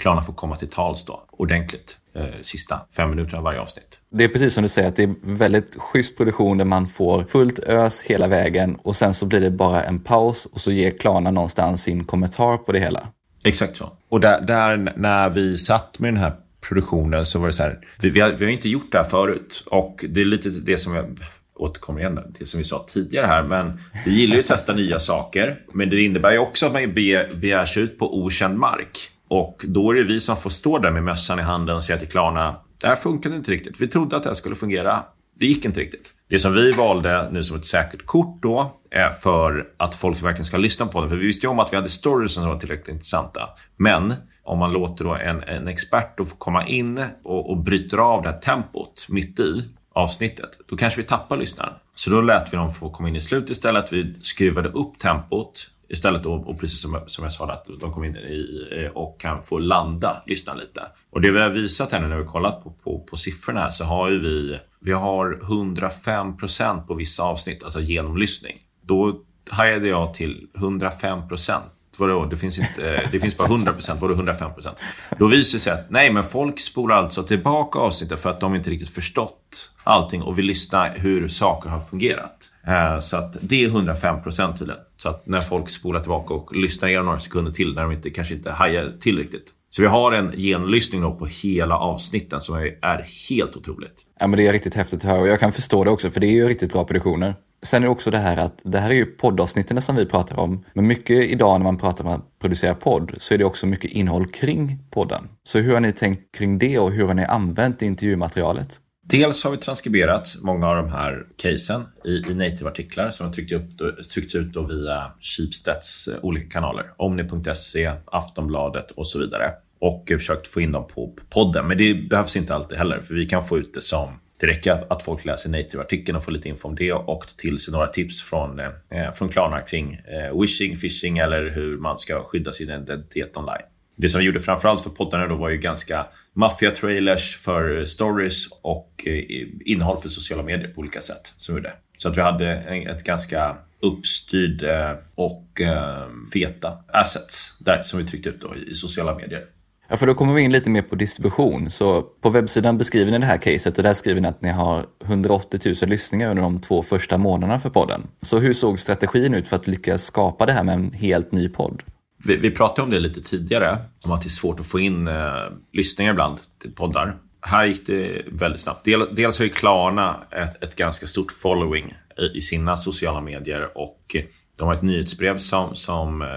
Klarna 0.00 0.22
få 0.22 0.32
komma 0.32 0.56
till 0.56 0.70
tals 0.70 1.04
då 1.04 1.24
ordentligt 1.30 1.98
eh, 2.14 2.40
sista 2.40 2.80
fem 2.96 3.10
minuterna 3.10 3.38
av 3.38 3.44
varje 3.44 3.60
avsnitt. 3.60 3.98
Det 4.10 4.24
är 4.24 4.28
precis 4.28 4.54
som 4.54 4.62
du 4.62 4.68
säger 4.68 4.88
att 4.88 4.96
det 4.96 5.02
är 5.02 5.14
väldigt 5.22 5.76
schysst 5.76 6.16
produktion 6.16 6.58
där 6.58 6.64
man 6.64 6.86
får 6.86 7.24
fullt 7.24 7.58
ös 7.58 8.02
hela 8.02 8.28
vägen 8.28 8.76
och 8.82 8.96
sen 8.96 9.14
så 9.14 9.26
blir 9.26 9.40
det 9.40 9.50
bara 9.50 9.84
en 9.84 10.00
paus 10.00 10.46
och 10.46 10.60
så 10.60 10.72
ger 10.72 10.90
Klarna 10.90 11.30
någonstans 11.30 11.82
sin 11.82 12.04
kommentar 12.04 12.56
på 12.56 12.72
det 12.72 12.78
hela. 12.78 13.08
Exakt 13.46 13.76
så. 13.76 13.92
Och 14.08 14.20
där, 14.20 14.40
där 14.40 14.92
när 14.96 15.30
vi 15.30 15.58
satt 15.58 15.98
med 15.98 16.14
den 16.14 16.22
här 16.22 16.32
produktionen 16.68 17.26
så 17.26 17.38
var 17.38 17.46
det 17.46 17.52
så 17.52 17.62
här, 17.62 17.78
vi, 18.02 18.10
vi, 18.10 18.20
har, 18.20 18.30
vi 18.30 18.44
har 18.44 18.52
inte 18.52 18.68
gjort 18.68 18.92
det 18.92 18.98
här 18.98 19.04
förut 19.04 19.64
och 19.66 20.04
det 20.08 20.20
är 20.20 20.24
lite 20.24 20.48
det 20.48 20.78
som 20.78 20.94
jag 20.94 21.18
återkommer 21.54 22.00
igen, 22.00 22.32
till 22.32 22.46
som 22.46 22.58
vi 22.58 22.64
sa 22.64 22.86
tidigare 22.88 23.26
här, 23.26 23.42
men 23.42 23.80
vi 24.04 24.20
gillar 24.20 24.34
ju 24.34 24.40
att 24.40 24.46
testa 24.46 24.72
nya 24.72 24.98
saker. 24.98 25.60
Men 25.72 25.90
det 25.90 26.02
innebär 26.02 26.32
ju 26.32 26.38
också 26.38 26.66
att 26.66 26.72
man 26.72 26.94
begär 26.94 27.64
sig 27.64 27.82
ut 27.82 27.98
på 27.98 28.18
okänd 28.18 28.58
mark. 28.58 29.10
Och 29.28 29.64
då 29.68 29.90
är 29.90 29.94
det 29.94 30.02
vi 30.02 30.20
som 30.20 30.36
får 30.36 30.50
stå 30.50 30.78
där 30.78 30.90
med 30.90 31.04
mössan 31.04 31.38
i 31.38 31.42
handen 31.42 31.76
och 31.76 31.84
säga 31.84 31.98
till 31.98 32.08
Klarna, 32.08 32.56
det 32.80 32.86
här 32.86 32.96
funkade 32.96 33.36
inte 33.36 33.52
riktigt. 33.52 33.80
Vi 33.80 33.88
trodde 33.88 34.16
att 34.16 34.22
det 34.22 34.28
här 34.28 34.34
skulle 34.34 34.54
fungera. 34.54 35.02
Det 35.38 35.46
gick 35.46 35.64
inte 35.64 35.80
riktigt. 35.80 36.12
Det 36.28 36.38
som 36.38 36.54
vi 36.54 36.70
valde 36.70 37.28
nu 37.30 37.44
som 37.44 37.56
ett 37.56 37.64
säkert 37.64 38.06
kort 38.06 38.42
då 38.42 38.76
är 38.90 39.10
för 39.10 39.66
att 39.76 39.94
folk 39.94 40.22
verkligen 40.22 40.44
ska 40.44 40.56
lyssna 40.56 40.86
på 40.86 41.02
det. 41.02 41.08
För 41.08 41.16
vi 41.16 41.26
visste 41.26 41.46
ju 41.46 41.50
om 41.50 41.58
att 41.58 41.72
vi 41.72 41.76
hade 41.76 41.88
stories 41.88 42.32
som 42.32 42.48
var 42.48 42.58
tillräckligt 42.58 42.88
intressanta. 42.88 43.48
Men 43.76 44.14
om 44.42 44.58
man 44.58 44.72
låter 44.72 45.04
då 45.04 45.14
en, 45.14 45.42
en 45.42 45.68
expert 45.68 46.18
då 46.18 46.24
få 46.24 46.36
komma 46.36 46.66
in 46.66 47.04
och, 47.24 47.50
och 47.50 47.56
bryter 47.56 47.98
av 47.98 48.22
det 48.22 48.28
här 48.28 48.38
tempot 48.38 49.06
mitt 49.08 49.40
i 49.40 49.64
avsnittet, 49.92 50.50
då 50.68 50.76
kanske 50.76 51.00
vi 51.00 51.06
tappar 51.06 51.36
lyssnaren. 51.36 51.72
Så 51.94 52.10
då 52.10 52.20
lät 52.20 52.52
vi 52.52 52.56
dem 52.56 52.70
få 52.70 52.90
komma 52.90 53.08
in 53.08 53.16
i 53.16 53.20
slutet 53.20 53.50
istället. 53.50 53.92
Vi 53.92 54.14
skruvade 54.20 54.68
upp 54.68 54.98
tempot 54.98 55.70
istället 55.88 56.22
då, 56.22 56.32
och 56.32 56.60
precis 56.60 56.80
som, 56.80 57.00
som 57.06 57.24
jag 57.24 57.32
sa, 57.32 57.50
att 57.50 57.66
de 57.80 57.92
kommer 57.92 58.06
in 58.06 58.16
i 58.16 58.90
och 58.94 59.20
kan 59.20 59.40
få 59.40 59.58
landa 59.58 60.22
lyssnaren 60.26 60.58
lite. 60.58 60.82
Och 61.10 61.20
det 61.20 61.30
vi 61.30 61.40
har 61.40 61.50
visat 61.50 61.92
här 61.92 62.00
nu 62.00 62.08
när 62.08 62.18
vi 62.18 62.24
kollat 62.24 62.64
på, 62.64 62.70
på, 62.70 63.00
på 63.10 63.16
siffrorna 63.16 63.60
här 63.60 63.70
så 63.70 63.84
har 63.84 64.10
ju 64.10 64.18
vi, 64.18 64.58
vi 64.80 64.92
har 64.92 65.38
105 65.42 66.36
procent 66.36 66.86
på 66.86 66.94
vissa 66.94 67.22
avsnitt, 67.22 67.64
alltså 67.64 67.80
genomlyssning. 67.80 68.56
Då 68.82 69.20
hajade 69.50 69.88
jag 69.88 70.14
till 70.14 70.48
105 70.56 71.28
procent 71.28 71.64
vadå, 71.98 72.24
det 72.24 72.36
finns, 72.36 72.58
inte, 72.58 73.08
det 73.12 73.20
finns 73.20 73.36
bara 73.36 73.48
100 73.48 73.72
procent, 73.72 74.00
vadå 74.00 74.14
105 74.14 74.54
procent? 74.54 74.78
Då 75.18 75.26
visar 75.26 75.56
det 75.56 75.62
sig 75.62 75.72
att 75.72 75.90
nej, 75.90 76.12
men 76.12 76.24
folk 76.24 76.60
spolar 76.60 76.96
alltså 76.96 77.22
tillbaka 77.22 77.78
avsnittet 77.78 78.20
för 78.20 78.30
att 78.30 78.40
de 78.40 78.54
inte 78.54 78.70
riktigt 78.70 78.90
förstått 78.90 79.70
allting 79.84 80.22
och 80.22 80.38
vill 80.38 80.46
lyssna 80.46 80.84
hur 80.84 81.28
saker 81.28 81.70
har 81.70 81.80
fungerat. 81.80 82.35
Eh, 82.66 82.98
så 82.98 83.16
att 83.16 83.36
det 83.40 83.64
är 83.64 83.68
105 83.68 84.22
procent 84.22 84.58
tydligen. 84.58 84.80
Så 84.96 85.08
att 85.08 85.26
när 85.26 85.40
folk 85.40 85.70
spolar 85.70 86.00
tillbaka 86.00 86.34
och 86.34 86.56
lyssnar 86.56 86.88
igenom 86.88 87.06
några 87.06 87.18
sekunder 87.18 87.52
till 87.52 87.74
när 87.74 87.82
de 87.82 87.92
inte, 87.92 88.10
kanske 88.10 88.34
inte 88.34 88.50
hajar 88.50 88.92
till 89.00 89.18
riktigt. 89.18 89.52
Så 89.70 89.82
vi 89.82 89.88
har 89.88 90.12
en 90.12 90.32
genlyssning 90.32 91.00
då 91.00 91.14
på 91.14 91.26
hela 91.26 91.78
avsnitten 91.78 92.40
som 92.40 92.56
är 92.82 93.28
helt 93.30 93.56
otroligt. 93.56 94.02
Ja, 94.20 94.26
men 94.26 94.36
det 94.36 94.46
är 94.46 94.52
riktigt 94.52 94.74
häftigt 94.74 95.04
att 95.04 95.10
höra 95.10 95.20
och 95.20 95.28
jag 95.28 95.40
kan 95.40 95.52
förstå 95.52 95.84
det 95.84 95.90
också 95.90 96.10
för 96.10 96.20
det 96.20 96.26
är 96.26 96.30
ju 96.30 96.48
riktigt 96.48 96.72
bra 96.72 96.84
produktioner. 96.84 97.34
Sen 97.62 97.82
är 97.82 97.86
det 97.86 97.92
också 97.92 98.10
det 98.10 98.18
här 98.18 98.36
att 98.36 98.62
det 98.64 98.78
här 98.78 98.90
är 98.90 98.94
ju 98.94 99.06
poddavsnitten 99.06 99.82
som 99.82 99.96
vi 99.96 100.06
pratar 100.06 100.38
om. 100.38 100.64
Men 100.74 100.86
mycket 100.86 101.24
idag 101.24 101.60
när 101.60 101.64
man 101.64 101.78
pratar 101.78 102.04
om 102.04 102.10
att 102.10 102.38
producera 102.38 102.74
podd 102.74 103.14
så 103.18 103.34
är 103.34 103.38
det 103.38 103.44
också 103.44 103.66
mycket 103.66 103.90
innehåll 103.90 104.26
kring 104.26 104.78
podden. 104.90 105.28
Så 105.42 105.58
hur 105.58 105.74
har 105.74 105.80
ni 105.80 105.92
tänkt 105.92 106.36
kring 106.36 106.58
det 106.58 106.78
och 106.78 106.92
hur 106.92 107.06
har 107.06 107.14
ni 107.14 107.24
använt 107.24 107.82
intervjumaterialet? 107.82 108.80
Dels 109.08 109.44
har 109.44 109.50
vi 109.50 109.56
transkriberat 109.56 110.36
många 110.40 110.68
av 110.68 110.76
de 110.76 110.88
här 110.88 111.26
casen 111.36 111.82
i, 112.04 112.10
i 112.10 112.34
native-artiklar 112.34 113.10
som 113.10 113.26
har 113.26 113.32
tryckt 113.32 113.52
upp, 113.52 113.68
tryckts 114.14 114.34
ut 114.34 114.52
då 114.52 114.62
via 114.62 115.12
Schibsteds 115.20 116.08
eh, 116.08 116.14
olika 116.22 116.50
kanaler. 116.50 116.90
Omni.se, 116.96 117.92
Aftonbladet 118.04 118.90
och 118.90 119.06
så 119.06 119.18
vidare. 119.18 119.50
Och 119.80 120.04
försökt 120.08 120.46
få 120.46 120.60
in 120.60 120.72
dem 120.72 120.86
på 120.86 121.14
podden. 121.30 121.68
Men 121.68 121.78
det 121.78 121.94
behövs 121.94 122.36
inte 122.36 122.54
alltid 122.54 122.78
heller, 122.78 123.00
för 123.00 123.14
vi 123.14 123.24
kan 123.24 123.44
få 123.44 123.58
ut 123.58 123.74
det 123.74 123.80
som 123.80 124.08
det 124.40 124.46
räcker 124.46 124.92
att 124.92 125.02
folk 125.02 125.24
läser 125.24 125.50
native-artikeln 125.50 126.16
och 126.16 126.24
får 126.24 126.32
lite 126.32 126.48
info 126.48 126.68
om 126.68 126.74
det 126.74 126.92
och 126.92 127.26
till 127.36 127.58
sig 127.58 127.72
några 127.72 127.86
tips 127.86 128.22
från, 128.22 128.60
eh, 128.60 128.66
eh 128.90 129.10
från 129.12 129.28
Klarna 129.28 129.60
kring 129.60 129.94
eh, 129.94 130.40
wishing, 130.40 130.76
phishing 130.76 131.18
eller 131.18 131.50
hur 131.50 131.78
man 131.78 131.98
ska 131.98 132.24
skydda 132.24 132.52
sin 132.52 132.70
identitet 132.70 133.36
online. 133.36 133.66
Det 133.96 134.08
som 134.08 134.18
vi 134.18 134.24
gjorde 134.24 134.40
framförallt 134.40 134.80
för 134.80 134.90
poddarna 134.90 135.26
då 135.26 135.34
var 135.34 135.50
ju 135.50 135.58
ganska 135.58 136.06
maffia-trailers 136.36 137.36
för 137.36 137.84
stories 137.84 138.46
och 138.62 139.04
eh, 139.06 139.24
innehåll 139.64 139.96
för 139.96 140.08
sociala 140.08 140.42
medier 140.42 140.68
på 140.68 140.80
olika 140.80 141.00
sätt. 141.00 141.34
Som 141.36 141.54
gjorde. 141.54 141.72
Så 141.96 142.08
att 142.08 142.16
vi 142.16 142.20
hade 142.20 142.52
ett 142.90 143.04
ganska 143.04 143.56
uppstyrd 143.80 144.62
eh, 144.62 144.92
och 145.14 145.60
eh, 145.60 146.08
feta 146.32 146.72
assets 146.88 147.58
där 147.58 147.82
som 147.82 147.98
vi 147.98 148.04
tryckte 148.04 148.28
ut 148.28 148.40
då 148.40 148.54
i 148.70 148.74
sociala 148.74 149.14
medier. 149.14 149.44
Ja, 149.88 149.96
för 149.96 150.06
då 150.06 150.14
kommer 150.14 150.34
vi 150.34 150.42
in 150.42 150.52
lite 150.52 150.70
mer 150.70 150.82
på 150.82 150.94
distribution. 150.94 151.70
Så 151.70 152.02
på 152.02 152.30
webbsidan 152.30 152.78
beskriver 152.78 153.12
ni 153.12 153.18
det 153.18 153.26
här 153.26 153.38
caset 153.38 153.78
och 153.78 153.84
där 153.84 153.94
skriver 153.94 154.20
ni 154.20 154.28
att 154.28 154.42
ni 154.42 154.48
har 154.48 154.86
180 155.04 155.60
000 155.64 155.90
lyssningar 155.90 156.30
under 156.30 156.42
de 156.42 156.60
två 156.60 156.82
första 156.82 157.18
månaderna 157.18 157.60
för 157.60 157.70
podden. 157.70 158.06
Så 158.22 158.38
hur 158.38 158.52
såg 158.52 158.78
strategin 158.78 159.34
ut 159.34 159.48
för 159.48 159.56
att 159.56 159.66
lyckas 159.66 160.04
skapa 160.04 160.46
det 160.46 160.52
här 160.52 160.64
med 160.64 160.74
en 160.74 160.92
helt 160.92 161.32
ny 161.32 161.48
podd? 161.48 161.82
Vi, 162.24 162.36
vi 162.36 162.50
pratade 162.50 162.82
om 162.82 162.90
det 162.90 163.00
lite 163.00 163.22
tidigare, 163.22 163.78
om 164.04 164.12
att 164.12 164.22
det 164.22 164.26
är 164.26 164.30
svårt 164.30 164.60
att 164.60 164.66
få 164.66 164.80
in 164.80 165.08
eh, 165.08 165.32
lyssningar 165.72 166.12
ibland 166.12 166.38
till 166.58 166.72
poddar. 166.72 167.16
Här 167.40 167.66
gick 167.66 167.86
det 167.86 168.22
väldigt 168.32 168.60
snabbt. 168.60 168.84
Del, 168.84 169.14
dels 169.14 169.38
har 169.38 169.44
ju 169.44 169.50
Klarna 169.50 170.16
ett, 170.30 170.62
ett 170.62 170.76
ganska 170.76 171.06
stort 171.06 171.32
following 171.32 171.94
i, 172.18 172.38
i, 172.38 172.40
sina 172.40 172.76
sociala 172.76 173.20
medier 173.20 173.78
och 173.78 174.16
de 174.58 174.66
har 174.66 174.74
ett 174.74 174.82
nyhetsbrev 174.82 175.38
som, 175.38 175.74
som 175.74 176.22
eh, 176.22 176.28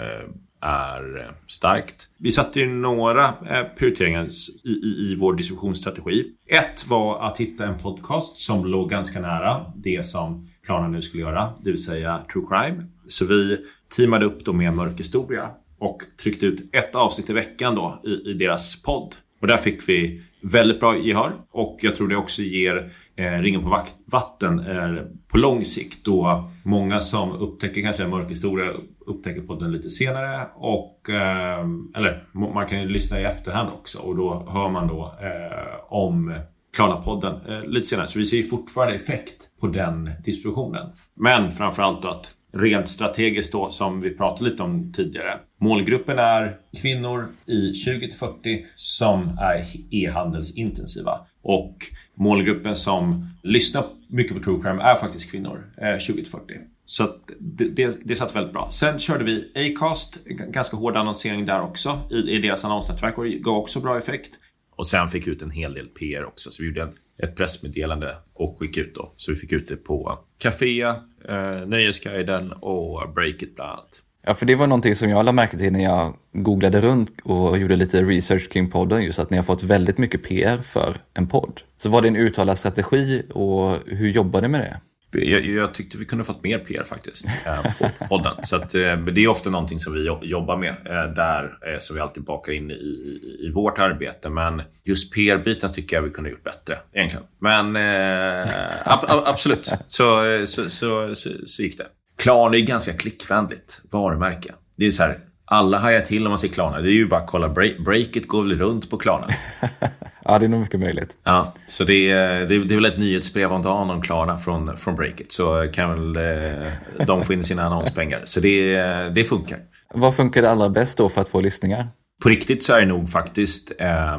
är 0.61 1.31
starkt. 1.47 2.09
Vi 2.17 2.31
satte 2.31 2.59
ju 2.59 2.67
några 2.67 3.25
eh, 3.25 3.63
prioriteringar 3.77 4.27
i, 4.63 4.69
i, 4.69 5.11
i 5.11 5.15
vår 5.19 5.33
distributionsstrategi. 5.33 6.25
Ett 6.47 6.87
var 6.87 7.27
att 7.27 7.37
hitta 7.37 7.67
en 7.67 7.77
podcast 7.77 8.37
som 8.37 8.65
låg 8.65 8.89
ganska 8.89 9.19
nära 9.19 9.65
det 9.75 10.05
som 10.05 10.49
Klarna 10.65 10.87
nu 10.87 11.01
skulle 11.01 11.23
göra, 11.23 11.53
det 11.59 11.71
vill 11.71 11.83
säga 11.83 12.21
true 12.33 12.45
crime. 12.49 12.83
Så 13.07 13.25
vi 13.25 13.65
teamade 13.95 14.25
upp 14.25 14.45
då 14.45 14.53
med 14.53 14.73
Mörk 14.73 14.99
historia 14.99 15.49
och 15.79 16.01
tryckte 16.23 16.45
ut 16.45 16.75
ett 16.75 16.95
avsnitt 16.95 17.29
i 17.29 17.33
veckan 17.33 17.75
då 17.75 18.01
i, 18.03 18.29
i 18.31 18.33
deras 18.33 18.81
podd. 18.81 19.15
Och 19.41 19.47
där 19.47 19.57
fick 19.57 19.89
vi 19.89 20.21
väldigt 20.41 20.79
bra 20.79 20.97
gehör 20.97 21.31
och 21.51 21.77
jag 21.81 21.95
tror 21.95 22.07
det 22.07 22.15
också 22.15 22.41
ger 22.41 22.91
eh, 23.15 23.31
ringen 23.31 23.63
på 23.63 23.79
vatten 24.05 24.59
eh, 24.59 25.03
på 25.27 25.37
lång 25.37 25.65
sikt 25.65 26.05
då 26.05 26.49
många 26.63 26.99
som 26.99 27.31
upptäcker 27.31 27.81
kanske 27.81 28.03
en 28.03 28.09
mörk 28.09 28.31
historia 28.31 28.73
upptäcker 29.05 29.41
podden 29.41 29.71
lite 29.71 29.89
senare 29.89 30.45
och 30.55 31.09
eh, 31.09 31.59
eller 31.95 32.27
man 32.33 32.65
kan 32.65 32.81
ju 32.81 32.89
lyssna 32.89 33.21
i 33.21 33.23
efterhand 33.23 33.69
också 33.73 33.99
och 33.99 34.15
då 34.15 34.47
hör 34.49 34.69
man 34.69 34.87
då 34.87 35.13
eh, 35.21 35.93
om 35.93 36.35
Klarna-podden 36.77 37.41
eh, 37.47 37.63
lite 37.63 37.87
senare. 37.87 38.07
Så 38.07 38.19
vi 38.19 38.25
ser 38.25 38.43
fortfarande 38.43 38.95
effekt 38.95 39.35
på 39.61 39.67
den 39.67 40.11
distributionen. 40.23 40.91
Men 41.15 41.51
framförallt 41.51 42.01
då 42.01 42.07
att 42.07 42.31
rent 42.53 42.87
strategiskt 42.87 43.51
då 43.51 43.69
som 43.69 44.01
vi 44.01 44.09
pratade 44.17 44.49
lite 44.49 44.63
om 44.63 44.91
tidigare. 44.91 45.39
Målgruppen 45.61 46.19
är 46.19 46.57
kvinnor 46.81 47.27
i 47.45 47.73
20 47.73 48.11
40 48.11 48.65
som 48.75 49.37
är 49.41 49.63
e-handelsintensiva 49.91 51.19
och 51.41 51.75
målgruppen 52.15 52.75
som 52.75 53.29
lyssnar 53.43 53.83
mycket 54.07 54.37
på 54.37 54.43
true 54.43 54.61
crime 54.61 54.83
är 54.83 54.95
faktiskt 54.95 55.31
kvinnor, 55.31 55.73
eh, 55.81 55.97
20 55.97 56.25
40. 56.25 56.43
Så 56.85 57.09
det, 57.39 57.63
det, 57.63 57.99
det 58.03 58.15
satt 58.15 58.35
väldigt 58.35 58.53
bra. 58.53 58.69
Sen 58.71 58.99
körde 58.99 59.23
vi 59.23 59.51
Acast, 59.55 60.25
ganska 60.25 60.77
hård 60.77 60.97
annonsering 60.97 61.45
där 61.45 61.61
också 61.61 61.99
i, 62.11 62.15
i 62.15 62.39
deras 62.39 62.65
annonsnätverk 62.65 63.17
och 63.17 63.23
det 63.23 63.29
gav 63.29 63.57
också 63.57 63.79
bra 63.79 63.97
effekt. 63.97 64.29
Och 64.75 64.87
sen 64.87 65.07
fick 65.07 65.27
vi 65.27 65.31
ut 65.31 65.41
en 65.41 65.51
hel 65.51 65.73
del 65.73 65.87
PR 65.87 66.25
också. 66.25 66.51
Så 66.51 66.61
vi 66.61 66.67
gjorde 66.67 66.89
ett 67.23 67.35
pressmeddelande 67.35 68.15
och 68.33 68.59
skicka 68.59 68.81
ut 68.81 68.95
då. 68.95 69.13
Så 69.15 69.31
vi 69.31 69.37
fick 69.37 69.51
ut 69.51 69.67
det 69.67 69.75
på 69.75 70.19
Café, 70.37 70.81
eh, 70.81 71.67
Nöjesguiden 71.67 72.51
och 72.51 73.13
Breakit 73.13 73.55
bland 73.55 73.71
annat. 73.71 74.03
Ja, 74.25 74.33
för 74.33 74.45
det 74.45 74.55
var 74.55 74.67
någonting 74.67 74.95
som 74.95 75.09
jag 75.09 75.25
lade 75.25 75.35
märke 75.35 75.57
till 75.57 75.73
när 75.73 75.83
jag 75.83 76.13
googlade 76.33 76.81
runt 76.81 77.11
och 77.23 77.57
gjorde 77.57 77.75
lite 77.75 78.03
research 78.03 78.49
kring 78.49 78.69
podden, 78.71 79.03
just 79.03 79.19
att 79.19 79.29
ni 79.29 79.37
har 79.37 79.43
fått 79.43 79.63
väldigt 79.63 79.97
mycket 79.97 80.23
PR 80.23 80.57
för 80.57 80.97
en 81.13 81.27
podd. 81.27 81.61
Så 81.77 81.89
var 81.89 82.01
det 82.01 82.07
en 82.07 82.15
uttalad 82.15 82.57
strategi 82.57 83.23
och 83.33 83.77
hur 83.85 84.09
jobbar 84.09 84.41
ni 84.41 84.47
med 84.47 84.61
det? 84.61 84.81
Jag, 85.11 85.45
jag, 85.45 85.73
tyckte 85.73 85.97
vi 85.97 86.05
kunde 86.05 86.23
fått 86.23 86.43
mer 86.43 86.59
PR 86.59 86.83
faktiskt 86.83 87.25
eh, 87.45 87.63
på 87.79 88.07
podden. 88.09 88.33
Så 88.43 88.55
att, 88.55 88.75
eh, 88.75 88.97
det 88.97 89.23
är 89.23 89.27
ofta 89.27 89.49
någonting 89.49 89.79
som 89.79 89.93
vi 89.93 90.03
jobbar 90.21 90.57
med 90.57 90.69
eh, 90.69 91.13
där, 91.15 91.43
eh, 91.43 91.79
som 91.79 91.95
vi 91.95 92.01
alltid 92.01 92.23
bakar 92.23 92.53
in 92.53 92.71
i, 92.71 92.73
i, 92.73 93.47
i 93.47 93.51
vårt 93.51 93.79
arbete. 93.79 94.29
Men 94.29 94.61
just 94.85 95.13
PR-biten 95.13 95.73
tycker 95.73 95.95
jag 95.95 96.03
vi 96.03 96.09
kunde 96.09 96.29
gjort 96.29 96.43
bättre 96.43 96.77
egentligen. 96.93 97.25
Men 97.39 97.75
eh, 97.75 98.47
ab, 98.85 98.99
ab, 99.07 99.23
absolut, 99.25 99.71
så, 99.87 100.25
eh, 100.25 100.45
så, 100.45 100.69
så, 100.69 101.15
så, 101.15 101.29
så 101.45 101.61
gick 101.61 101.77
det. 101.77 101.87
Klarna 102.17 102.57
är 102.57 102.61
ganska 102.61 102.93
klickvänligt 102.93 103.81
varumärke. 103.91 104.53
Det 104.77 104.87
är 104.87 104.91
så 104.91 105.03
här, 105.03 105.19
alla 105.51 105.77
hajar 105.77 106.01
till 106.01 106.25
om 106.25 106.29
man 106.29 106.39
ser 106.39 106.47
Klarna. 106.47 106.81
Det 106.81 106.89
är 106.89 106.93
ju 106.93 107.07
bara 107.07 107.19
att 107.19 107.27
kolla. 107.27 107.49
Break, 107.49 107.77
Breakit 107.77 108.27
går 108.27 108.43
väl 108.43 108.59
runt 108.59 108.89
på 108.89 108.97
Klarna. 108.97 109.27
ja, 110.23 110.39
det 110.39 110.45
är 110.45 110.49
nog 110.49 110.59
mycket 110.59 110.79
möjligt. 110.79 111.17
Ja, 111.23 111.53
så 111.67 111.83
det 111.83 112.11
är, 112.11 112.45
det 112.45 112.55
är, 112.55 112.59
det 112.59 112.73
är 112.73 112.75
väl 112.75 112.85
ett 112.85 112.99
nyhetsbrev 112.99 113.51
om 113.51 113.63
dagen 113.63 113.89
om 113.89 114.01
Klarna 114.01 114.37
från, 114.37 114.77
från 114.77 114.95
Breakit. 114.95 115.31
Så 115.31 115.69
kan 115.73 116.13
väl 116.13 116.15
eh, 116.15 117.05
de 117.07 117.23
få 117.23 117.33
in 117.33 117.43
sina 117.43 117.63
annonspengar. 117.63 118.21
Så 118.25 118.39
det, 118.39 118.79
det 119.09 119.23
funkar. 119.23 119.59
Vad 119.93 120.15
funkar 120.15 120.41
det 120.41 120.51
allra 120.51 120.69
bäst 120.69 120.97
då 120.97 121.09
för 121.09 121.21
att 121.21 121.29
få 121.29 121.41
lyssningar? 121.41 121.87
På 122.23 122.29
riktigt 122.29 122.63
så 122.63 122.73
är 122.73 122.79
det 122.79 122.85
nog 122.85 123.09
faktiskt 123.09 123.71
eh, 123.79 124.17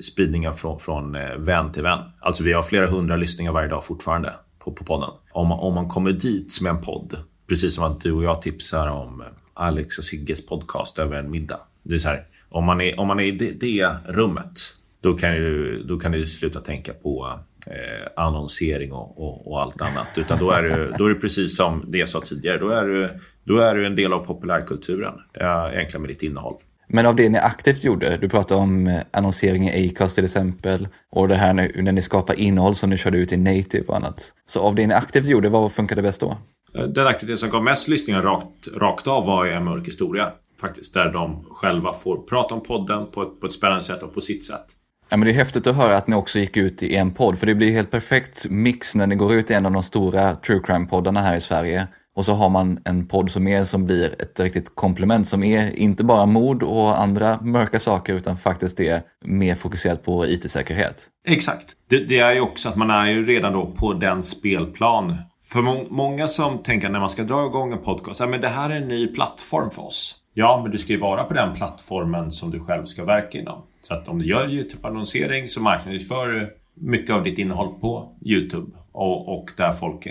spridningen 0.00 0.54
från, 0.54 0.78
från 0.78 1.14
eh, 1.14 1.36
vän 1.36 1.72
till 1.72 1.82
vän. 1.82 1.98
Alltså 2.20 2.42
vi 2.42 2.52
har 2.52 2.62
flera 2.62 2.86
hundra 2.86 3.16
lyssningar 3.16 3.52
varje 3.52 3.68
dag 3.68 3.84
fortfarande 3.84 4.32
på, 4.64 4.72
på 4.72 4.84
podden. 4.84 5.10
Om 5.32 5.52
om 5.52 5.74
man 5.74 5.88
kommer 5.88 6.12
dit 6.12 6.60
med 6.60 6.70
en 6.70 6.80
podd, 6.80 7.16
precis 7.48 7.74
som 7.74 7.84
att 7.84 8.00
du 8.00 8.12
och 8.12 8.24
jag 8.24 8.42
tipsar 8.42 8.88
om 8.88 9.22
Alex 9.58 9.98
och 9.98 10.04
Sigges 10.04 10.46
podcast 10.46 10.98
över 10.98 11.16
en 11.16 11.30
middag. 11.30 11.60
Det 11.82 11.94
är 11.94 11.98
så 11.98 12.08
här, 12.08 12.26
om 12.48 12.64
man 12.64 12.80
är, 12.80 13.00
om 13.00 13.08
man 13.08 13.20
är 13.20 13.24
i 13.24 13.30
det, 13.30 13.50
det 13.50 13.88
rummet, 14.06 14.60
då 15.00 15.14
kan, 15.14 15.32
du, 15.32 15.82
då 15.82 15.98
kan 15.98 16.12
du 16.12 16.26
sluta 16.26 16.60
tänka 16.60 16.92
på 16.92 17.40
eh, 17.66 18.24
annonsering 18.24 18.92
och, 18.92 19.18
och, 19.18 19.52
och, 19.52 19.62
allt 19.62 19.82
annat. 19.82 20.08
Utan 20.16 20.38
då 20.38 20.50
är, 20.50 20.62
du, 20.62 20.92
då 20.98 21.04
är 21.04 21.08
du 21.08 21.14
precis 21.14 21.56
som 21.56 21.84
det 21.88 21.98
jag 21.98 22.08
sa 22.08 22.20
tidigare. 22.20 22.58
Då 22.58 22.68
är 22.68 22.84
du, 22.84 23.10
då 23.44 23.58
är 23.58 23.74
du 23.74 23.86
en 23.86 23.96
del 23.96 24.12
av 24.12 24.24
populärkulturen, 24.24 25.14
eh, 25.40 25.74
egentligen 25.74 26.02
med 26.02 26.10
ditt 26.10 26.22
innehåll. 26.22 26.56
Men 26.88 27.06
av 27.06 27.16
det 27.16 27.28
ni 27.28 27.38
aktivt 27.38 27.84
gjorde, 27.84 28.16
du 28.16 28.28
pratade 28.28 28.60
om 28.60 28.86
eh, 28.86 29.00
annonsering 29.10 29.68
i 29.68 29.88
Acast 29.88 30.14
till 30.14 30.24
exempel 30.24 30.88
och 31.10 31.28
det 31.28 31.34
här 31.34 31.54
när, 31.54 31.82
när 31.82 31.92
ni 31.92 32.02
skapar 32.02 32.34
innehåll 32.34 32.74
som 32.74 32.90
ni 32.90 32.96
körde 32.96 33.18
ut 33.18 33.32
i 33.32 33.36
native 33.36 33.84
och 33.86 33.96
annat. 33.96 34.32
Så 34.46 34.60
av 34.60 34.74
det 34.74 34.86
ni 34.86 34.94
aktivt 34.94 35.26
gjorde, 35.26 35.48
vad 35.48 35.72
funkade 35.72 36.02
bäst 36.02 36.20
då? 36.20 36.38
Eh, 36.74 36.84
den 36.84 37.06
aktivitet 37.06 37.38
som 37.38 37.50
gav 37.50 37.64
mest 37.64 37.88
lyssningar 37.88 38.22
rakt, 38.22 38.68
rakt 38.76 39.06
av 39.06 39.26
var 39.26 39.46
En 39.46 39.64
mörk 39.64 39.86
historia. 39.88 40.28
Faktiskt, 40.60 40.94
där 40.94 41.12
de 41.12 41.44
själva 41.50 41.92
får 41.92 42.16
prata 42.16 42.54
om 42.54 42.62
podden 42.62 43.06
på 43.06 43.22
ett, 43.22 43.40
på 43.40 43.46
ett 43.46 43.52
spännande 43.52 43.82
sätt 43.82 44.02
och 44.02 44.14
på 44.14 44.20
sitt 44.20 44.44
sätt. 44.44 44.64
Ja, 45.08 45.16
men 45.16 45.26
det 45.26 45.32
är 45.32 45.34
häftigt 45.34 45.66
att 45.66 45.76
höra 45.76 45.96
att 45.96 46.06
ni 46.06 46.16
också 46.16 46.38
gick 46.38 46.56
ut 46.56 46.82
i 46.82 46.94
en 46.94 47.14
podd, 47.14 47.38
för 47.38 47.46
det 47.46 47.54
blir 47.54 47.72
helt 47.72 47.90
perfekt 47.90 48.46
mix 48.50 48.94
när 48.94 49.06
ni 49.06 49.14
går 49.14 49.34
ut 49.34 49.50
i 49.50 49.54
en 49.54 49.66
av 49.66 49.72
de 49.72 49.82
stora 49.82 50.34
true 50.34 50.60
crime-poddarna 50.60 51.20
här 51.20 51.36
i 51.36 51.40
Sverige. 51.40 51.88
Och 52.18 52.24
så 52.24 52.32
har 52.32 52.48
man 52.48 52.80
en 52.84 53.06
podd 53.06 53.30
som 53.30 53.48
är 53.48 53.64
som 53.64 53.84
blir 53.84 54.22
ett 54.22 54.40
riktigt 54.40 54.74
komplement 54.74 55.28
som 55.28 55.42
är 55.42 55.76
inte 55.76 56.04
bara 56.04 56.26
mord 56.26 56.62
och 56.62 57.00
andra 57.02 57.40
mörka 57.40 57.78
saker 57.78 58.14
utan 58.14 58.36
faktiskt 58.36 58.80
är 58.80 59.02
mer 59.24 59.54
fokuserat 59.54 60.04
på 60.04 60.26
IT-säkerhet. 60.26 61.06
Exakt. 61.28 61.66
Det, 61.90 61.98
det, 61.98 62.18
är 62.18 62.32
ju 62.32 62.40
också 62.40 62.68
att 62.68 62.76
man 62.76 62.90
är 62.90 63.06
ju 63.06 63.26
redan 63.26 63.52
då 63.52 63.66
på 63.66 63.92
den 63.92 64.22
spelplan 64.22 65.16
för 65.52 65.62
må 65.62 65.86
många 65.90 66.28
som 66.28 66.58
tänker 66.58 66.88
när 66.88 67.00
man 67.00 67.10
ska 67.10 67.24
dra 67.24 67.46
igång 67.46 67.72
en 67.72 67.78
podcast, 67.78 68.20
att 68.20 68.42
det 68.42 68.48
här 68.48 68.70
är 68.70 68.76
en 68.76 68.88
ny 68.88 69.06
plattform 69.06 69.70
för 69.70 69.82
oss. 69.82 70.16
Ja, 70.34 70.60
men 70.62 70.72
du 70.72 70.78
ska 70.78 70.92
ju 70.92 70.98
vara 70.98 71.24
på 71.24 71.34
den 71.34 71.54
plattformen 71.54 72.30
som 72.30 72.50
du 72.50 72.60
själv 72.60 72.84
ska 72.84 73.04
verka 73.04 73.38
inom. 73.38 73.62
Så 73.80 73.94
att 73.94 74.08
om 74.08 74.18
du 74.18 74.26
gör 74.26 74.48
YouTube-annonsering 74.48 75.48
så 75.48 75.60
marknadsför 75.60 76.28
du 76.28 76.56
mycket 76.74 77.10
av 77.10 77.24
ditt 77.24 77.38
innehåll 77.38 77.74
på 77.80 78.12
YouTube. 78.24 78.66
Och, 78.92 79.38
och 79.38 79.50
där 79.56 79.72
folk... 79.72 80.04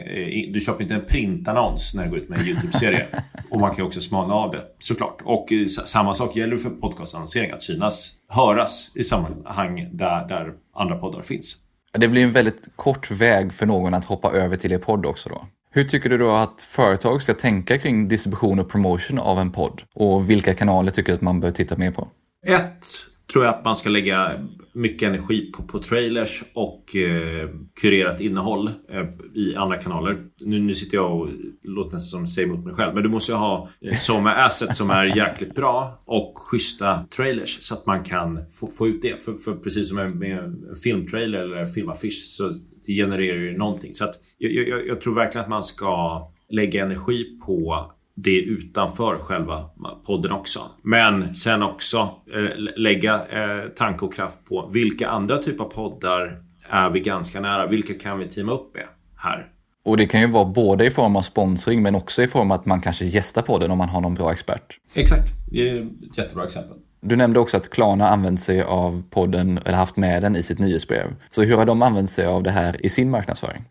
Du 0.54 0.60
köper 0.60 0.84
inte 0.84 0.96
en 0.96 1.06
printannons 1.06 1.94
när 1.96 2.04
du 2.04 2.10
går 2.10 2.20
ut 2.20 2.30
med 2.30 2.40
en 2.40 2.48
YouTube-serie. 2.48 3.06
och 3.52 3.60
man 3.60 3.76
kan 3.76 3.86
också 3.86 4.02
smala 4.02 4.34
av 4.34 4.52
det 4.52 4.64
såklart. 4.80 5.22
Och 5.24 5.46
samma 5.86 6.14
sak 6.14 6.36
gäller 6.36 6.58
för 6.58 6.70
podcastannonsering. 6.70 7.52
Att 7.52 7.62
synas, 7.62 8.12
höras 8.30 8.92
i 8.96 9.04
sammanhang 9.04 9.90
där, 9.92 10.28
där 10.28 10.54
andra 10.74 10.98
poddar 10.98 11.22
finns. 11.22 11.56
Det 11.98 12.08
blir 12.08 12.24
en 12.24 12.32
väldigt 12.32 12.68
kort 12.76 13.12
väg 13.12 13.54
för 13.54 13.66
någon 13.66 13.94
att 13.94 14.06
hoppa 14.06 14.32
över 14.32 14.58
till 14.58 14.72
er 14.72 14.78
podd 14.78 15.06
också 15.06 15.30
då. 15.30 15.46
Hur 15.72 15.84
tycker 15.84 16.10
du 16.10 16.18
då 16.18 16.32
att 16.32 16.62
företag 16.62 17.22
ska 17.22 17.34
tänka 17.34 17.78
kring 17.78 18.08
distribution 18.08 18.60
och 18.60 18.70
promotion 18.70 19.20
av 19.20 19.40
en 19.40 19.52
podd? 19.52 19.82
Och 19.96 20.30
vilka 20.30 20.54
kanaler 20.54 20.92
tycker 20.92 21.12
du 21.12 21.16
att 21.16 21.22
man 21.22 21.40
bör 21.40 21.52
titta 21.52 21.78
mer 21.78 21.92
på? 21.92 22.08
Ett, 22.48 22.86
tror 23.32 23.46
jag 23.46 23.56
att 23.56 23.66
man 23.66 23.76
ska 23.76 23.90
lägga 23.90 24.32
mycket 24.74 25.10
energi 25.10 25.52
på, 25.52 25.64
på 25.64 25.80
trailers 25.80 26.44
och 26.54 26.96
eh, 26.96 27.50
kurerat 27.82 28.22
innehåll 28.22 28.70
eh, 28.90 29.06
i 29.34 29.56
andra 29.56 29.78
kanaler. 29.78 30.18
Nu, 30.42 30.60
nu 30.60 30.76
sitter 30.76 30.98
jag 30.98 31.22
och 31.22 31.30
låter 31.64 31.96
nästan 31.96 32.20
som 32.20 32.28
säger 32.28 32.48
mot 32.48 32.66
mig 32.66 32.74
själv. 32.74 32.94
Men 32.94 33.04
du 33.04 33.10
måste 33.10 33.32
ju 33.32 33.38
ha 33.38 33.70
eh, 33.82 33.96
som 33.96 34.28
asset 34.28 34.76
som 34.76 34.90
är 34.90 35.18
jäkligt 35.18 35.56
bra 35.56 36.04
och 36.06 36.34
schyssta 36.38 37.04
trailers 37.16 37.58
så 37.62 37.74
att 37.74 37.86
man 37.86 38.04
kan 38.04 38.40
få, 38.60 38.68
få 38.68 38.88
ut 38.88 39.02
det. 39.02 39.22
För, 39.22 39.34
för 39.34 39.56
precis 39.56 39.88
som 39.88 39.96
med, 39.96 40.16
med 40.16 40.38
en 40.38 40.76
filmtrailer 40.84 41.40
eller 41.40 41.66
filmaffisch 41.66 42.36
så 42.38 42.50
det 42.86 42.94
genererar 42.94 43.38
ju 43.38 43.58
någonting. 43.58 43.94
Så 43.94 44.04
att 44.04 44.16
jag, 44.38 44.52
jag, 44.52 44.88
jag 44.88 45.02
tror 45.02 45.16
verkligen 45.16 45.44
att 45.44 45.50
man 45.50 45.64
ska 45.64 46.22
lägga 46.50 46.86
energi 46.86 47.40
på 47.46 47.86
det 48.18 48.42
utanför 48.42 49.18
själva 49.18 49.70
podden 50.06 50.32
också. 50.32 50.62
Men 50.84 51.36
sen 51.36 51.64
också 51.64 51.98
eh, 51.98 52.58
lägga 52.76 53.14
eh, 53.14 53.70
tanke 53.76 54.06
och 54.06 54.14
kraft 54.14 54.46
på 54.46 54.70
vilka 54.74 55.10
andra 55.10 55.38
typer 55.38 55.64
av 55.64 55.70
poddar 55.70 56.38
är 56.70 56.90
vi 56.90 57.00
ganska 57.00 57.40
nära? 57.40 57.68
Vilka 57.68 57.94
kan 57.94 58.20
vi 58.20 58.28
teama 58.28 58.52
upp 58.52 58.76
med 58.76 58.86
här? 59.18 59.48
Och 59.86 59.98
det 59.98 60.06
kan 60.06 60.22
ju 60.22 60.28
vara 60.28 60.46
både 60.46 60.86
i 60.86 60.90
form 60.90 61.16
av 61.16 61.22
sponsring 61.22 61.82
men 61.82 61.96
också 61.96 62.24
i 62.24 62.28
form 62.28 62.52
av 62.52 62.60
att 62.60 62.66
man 62.66 62.82
kanske 62.82 63.06
gästar 63.06 63.42
podden 63.42 63.72
om 63.72 63.78
man 63.78 63.90
har 63.90 64.02
någon 64.02 64.14
bra 64.14 64.32
expert. 64.32 64.80
Exakt, 64.94 65.28
det 65.52 65.70
är 65.70 65.82
ett 65.82 66.18
jättebra 66.18 66.46
exempel. 66.46 66.78
Du 67.02 67.16
nämnde 67.16 67.40
också 67.40 67.58
att 67.58 67.70
Klarna 67.70 68.10
använt 68.10 68.40
sig 68.40 68.62
av 68.62 69.04
podden, 69.10 69.60
eller 69.66 69.78
haft 69.78 69.98
med 69.98 70.24
den 70.24 70.36
i 70.36 70.44
sitt 70.44 70.60
nyhetsbrev. 70.60 71.16
Så 71.32 71.44
hur 71.44 71.58
har 71.58 71.66
de 71.66 71.82
använt 71.82 72.10
sig 72.10 72.26
av 72.26 72.44
det 72.44 72.52
här 72.52 72.86
i 72.86 72.90
sin 72.90 73.10
marknadsföring? 73.10 73.64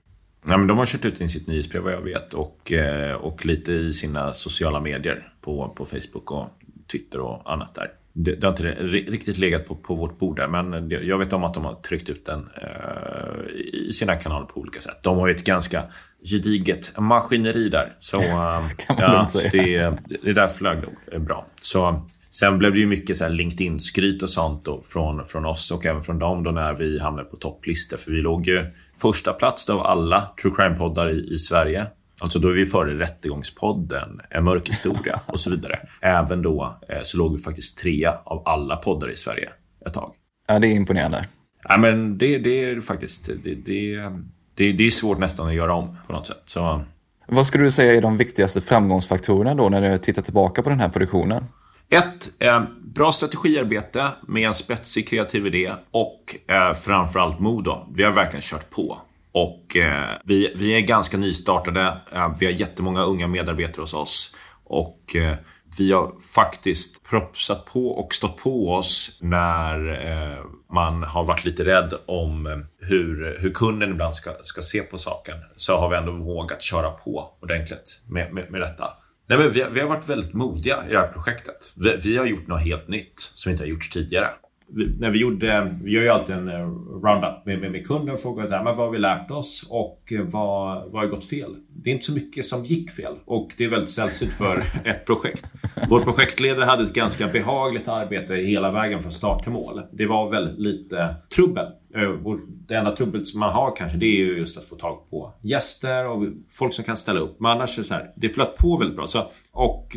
Ja, 0.48 0.56
men 0.56 0.66
de 0.66 0.78
har 0.78 0.87
kört 0.87 1.04
ut 1.04 1.20
i 1.20 1.28
sitt 1.28 1.46
nyhetsbrev 1.46 1.82
vad 1.82 1.92
jag 1.92 2.00
vet 2.00 2.35
och, 2.35 2.72
eh, 2.72 3.12
och 3.12 3.46
lite 3.46 3.72
i 3.72 3.92
sina 3.92 4.32
sociala 4.32 4.80
medier 4.80 5.32
på, 5.40 5.68
på 5.76 5.85
Facebook 5.85 6.30
och 6.30 6.48
Twitter 6.92 7.21
och 7.21 7.52
annat 7.52 7.75
där. 7.75 7.90
Det, 8.12 8.35
det 8.35 8.46
har 8.46 8.52
inte 8.52 8.71
riktigt 9.10 9.38
legat 9.38 9.66
på, 9.66 9.77
på 9.77 9.94
vårt 9.94 10.18
bord 10.18 10.37
där, 10.37 10.48
men 10.48 10.90
jag 10.90 11.18
vet 11.18 11.33
om 11.33 11.44
att 11.44 11.54
de 11.54 11.64
har 11.64 11.75
tryckt 11.75 12.08
ut 12.08 12.25
den 12.25 12.48
eh, 12.62 13.50
i 13.56 13.92
sina 13.92 14.16
kanaler 14.16 14.46
på 14.46 14.60
olika 14.60 14.81
sätt. 14.81 15.02
De 15.02 15.18
har 15.18 15.27
ju 15.27 15.35
ett 15.35 15.44
ganska 15.44 15.83
gediget 16.25 16.98
maskineri 16.98 17.68
där. 17.68 17.94
Så, 17.98 18.21
eh, 18.21 18.64
ja, 18.88 19.27
så 19.27 19.48
det, 19.52 19.79
det 20.08 20.31
är 20.31 20.35
därför 20.35 20.56
flög 20.56 20.79
det 21.10 21.18
bra. 21.18 21.46
Så 21.60 22.06
Sen 22.38 22.58
blev 22.58 22.72
det 22.72 22.78
ju 22.78 22.87
mycket 22.87 23.30
LinkedIn-skryt 23.30 24.22
och 24.22 24.30
sånt 24.30 24.64
då, 24.64 24.82
från, 24.82 25.24
från 25.24 25.44
oss 25.44 25.70
och 25.70 25.87
även 25.87 26.02
från 26.02 26.18
dem 26.18 26.42
då 26.42 26.50
när 26.50 26.74
vi 26.74 27.00
hamnade 27.00 27.28
på 27.28 27.37
topplistor. 27.37 27.96
För 27.96 28.10
vi 28.10 28.20
låg 28.20 28.46
ju 28.46 28.66
första 29.00 29.32
plats 29.32 29.70
av 29.70 29.80
alla 29.80 30.30
true 30.42 30.54
crime-poddar 30.56 31.10
i, 31.10 31.34
i 31.34 31.38
Sverige. 31.38 31.87
Alltså 32.18 32.38
då 32.38 32.48
är 32.48 32.52
vi 32.52 32.66
före 32.66 32.98
Rättegångspodden, 32.98 34.20
En 34.30 34.44
mörk 34.44 34.68
historia 34.68 35.20
och 35.26 35.40
så 35.40 35.50
vidare. 35.50 35.78
Även 36.00 36.42
då 36.42 36.78
eh, 36.88 36.98
så 37.02 37.18
låg 37.18 37.37
vi 37.37 37.42
faktiskt 37.42 37.78
trea 37.78 38.18
av 38.24 38.42
alla 38.48 38.76
poddar 38.76 39.10
i 39.10 39.14
Sverige 39.14 39.48
ett 39.87 39.94
tag. 39.94 40.12
Ja, 40.48 40.58
det 40.58 40.68
är 40.68 40.72
imponerande. 40.72 41.24
Ja, 41.68 41.76
men 41.76 42.18
det, 42.18 42.38
det 42.38 42.64
är 42.64 42.80
faktiskt... 42.80 43.26
Det, 43.26 43.54
det, 43.54 44.10
det, 44.54 44.72
det 44.72 44.87
är 44.87 44.90
svårt 44.90 45.18
nästan 45.18 45.48
att 45.48 45.54
göra 45.54 45.74
om 45.74 45.96
på 46.06 46.12
något 46.12 46.26
sätt. 46.26 46.42
Så, 46.46 46.84
Vad 47.26 47.46
skulle 47.46 47.64
du 47.64 47.70
säga 47.70 47.94
är 47.94 48.02
de 48.02 48.16
viktigaste 48.16 48.60
framgångsfaktorerna 48.60 49.54
då 49.54 49.68
när 49.68 49.90
du 49.90 49.98
tittar 49.98 50.22
tillbaka 50.22 50.62
på 50.62 50.70
den 50.70 50.80
här 50.80 50.88
produktionen? 50.88 51.44
Ett, 51.90 52.28
eh, 52.38 52.62
bra 52.80 53.12
strategiarbete 53.12 54.08
med 54.22 54.46
en 54.46 54.54
spetsig 54.54 55.08
kreativ 55.08 55.46
idé 55.46 55.72
och 55.90 56.50
eh, 56.50 56.74
framförallt 56.74 57.40
mod. 57.40 57.64
Då. 57.64 57.88
Vi 57.94 58.02
har 58.02 58.12
verkligen 58.12 58.42
kört 58.42 58.70
på. 58.70 58.98
Och 59.32 59.76
eh, 59.76 60.08
vi, 60.24 60.52
vi 60.56 60.70
är 60.70 60.80
ganska 60.80 61.16
nystartade. 61.16 61.96
Eh, 62.12 62.34
vi 62.38 62.46
har 62.46 62.52
jättemånga 62.52 63.02
unga 63.02 63.26
medarbetare 63.26 63.82
hos 63.82 63.94
oss. 63.94 64.34
Och 64.64 65.16
eh, 65.16 65.37
vi 65.78 65.92
har 65.92 66.20
faktiskt 66.34 67.04
propsat 67.04 67.66
på 67.66 67.88
och 67.88 68.14
stått 68.14 68.37
på 68.37 68.74
oss 68.74 69.18
när 69.20 70.06
eh, 70.06 70.44
man 70.72 71.02
har 71.02 71.24
varit 71.24 71.44
lite 71.44 71.64
rädd 71.64 71.94
om 72.06 72.46
eh, 72.46 72.58
hur, 72.80 73.37
hur 73.40 73.50
kunden 73.50 73.90
ibland 73.90 74.16
ska, 74.16 74.30
ska 74.42 74.62
se 74.62 74.82
på 74.82 74.98
saken. 74.98 75.37
Så 75.56 75.76
har 75.76 75.88
vi 75.88 75.96
ändå 75.96 76.12
vågat 76.12 76.62
köra 76.62 76.90
på 76.90 77.30
ordentligt 77.42 78.00
med, 78.06 78.34
med, 78.34 78.50
med 78.50 78.60
detta. 78.60 78.84
Nej, 79.29 79.38
men 79.38 79.50
vi, 79.50 79.64
vi 79.72 79.81
har 79.81 79.88
varit 79.88 80.08
väldigt 80.08 80.35
modiga 80.35 80.85
i 80.88 80.92
det 80.92 80.98
här 80.98 81.08
projektet. 81.08 81.74
Vi, 81.77 81.96
vi 82.04 82.16
har 82.16 82.27
gjort 82.27 82.46
något 82.46 82.62
helt 82.62 82.88
nytt 82.88 83.31
som 83.35 83.52
inte 83.52 83.64
har 83.64 83.68
gjorts 83.68 83.90
tidigare. 83.90 84.29
Vi, 84.68 84.96
när 84.98 85.10
vi, 85.10 85.18
gjorde, 85.18 85.72
vi 85.83 85.90
gör 85.90 86.02
ju 86.02 86.08
alltid 86.08 86.35
en 86.35 86.48
uh, 86.48 86.68
roundup 87.02 87.46
med, 87.46 87.60
med, 87.60 87.72
med 87.72 87.87
kunden 87.87 88.14
och 88.14 88.20
frågar 88.20 88.48
här, 88.48 88.64
men 88.64 88.77
vad 88.77 88.87
har 88.87 88.90
vi 88.90 88.98
lärt 88.98 89.31
oss 89.31 89.66
och 89.70 90.02
uh, 90.12 90.22
vad, 90.22 90.90
vad 90.90 91.02
har 91.02 91.06
gått 91.06 91.24
fel? 91.24 91.56
Det 91.68 91.90
är 91.90 91.94
inte 91.94 92.06
så 92.06 92.12
mycket 92.12 92.44
som 92.44 92.64
gick 92.64 92.90
fel 92.90 93.12
och 93.24 93.48
det 93.58 93.64
är 93.64 93.68
väldigt 93.68 93.90
sällsynt 93.90 94.33
för 94.33 94.62
ett 94.85 95.06
projekt. 95.06 95.44
Vår 95.88 96.00
projektledare 96.00 96.64
hade 96.64 96.85
ett 96.85 96.94
ganska 96.94 97.27
behagligt 97.27 97.88
arbete 97.88 98.35
hela 98.35 98.70
vägen 98.70 99.02
från 99.02 99.12
start 99.12 99.42
till 99.42 99.52
mål. 99.52 99.83
Det 99.92 100.06
var 100.06 100.31
väldigt 100.31 100.58
lite 100.58 101.14
trubbel. 101.35 101.66
Uh, 101.97 102.37
det 102.47 102.75
enda 102.75 102.97
trubbel 102.97 103.27
som 103.27 103.40
man 103.40 103.53
har 103.53 103.77
kanske 103.77 103.99
det 103.99 104.07
är 104.07 104.19
ju 104.19 104.38
just 104.38 104.59
att 104.59 104.65
få 104.65 104.77
tag 104.77 105.11
på 105.11 105.33
gäster 105.42 106.09
och 106.09 106.25
folk 106.59 106.75
som 106.75 106.85
kan 106.85 106.97
ställa 106.97 107.21
upp. 107.21 107.40
Men 107.40 107.51
annars 107.51 107.79
är 107.79 107.83
det 107.83 107.88
så 107.88 107.94
här, 107.94 108.13
det 108.17 108.29
flöt 108.29 108.57
på 108.57 108.77
väldigt 108.77 108.97
bra. 108.97 109.07
Så, 109.07 109.31
och 109.53 109.97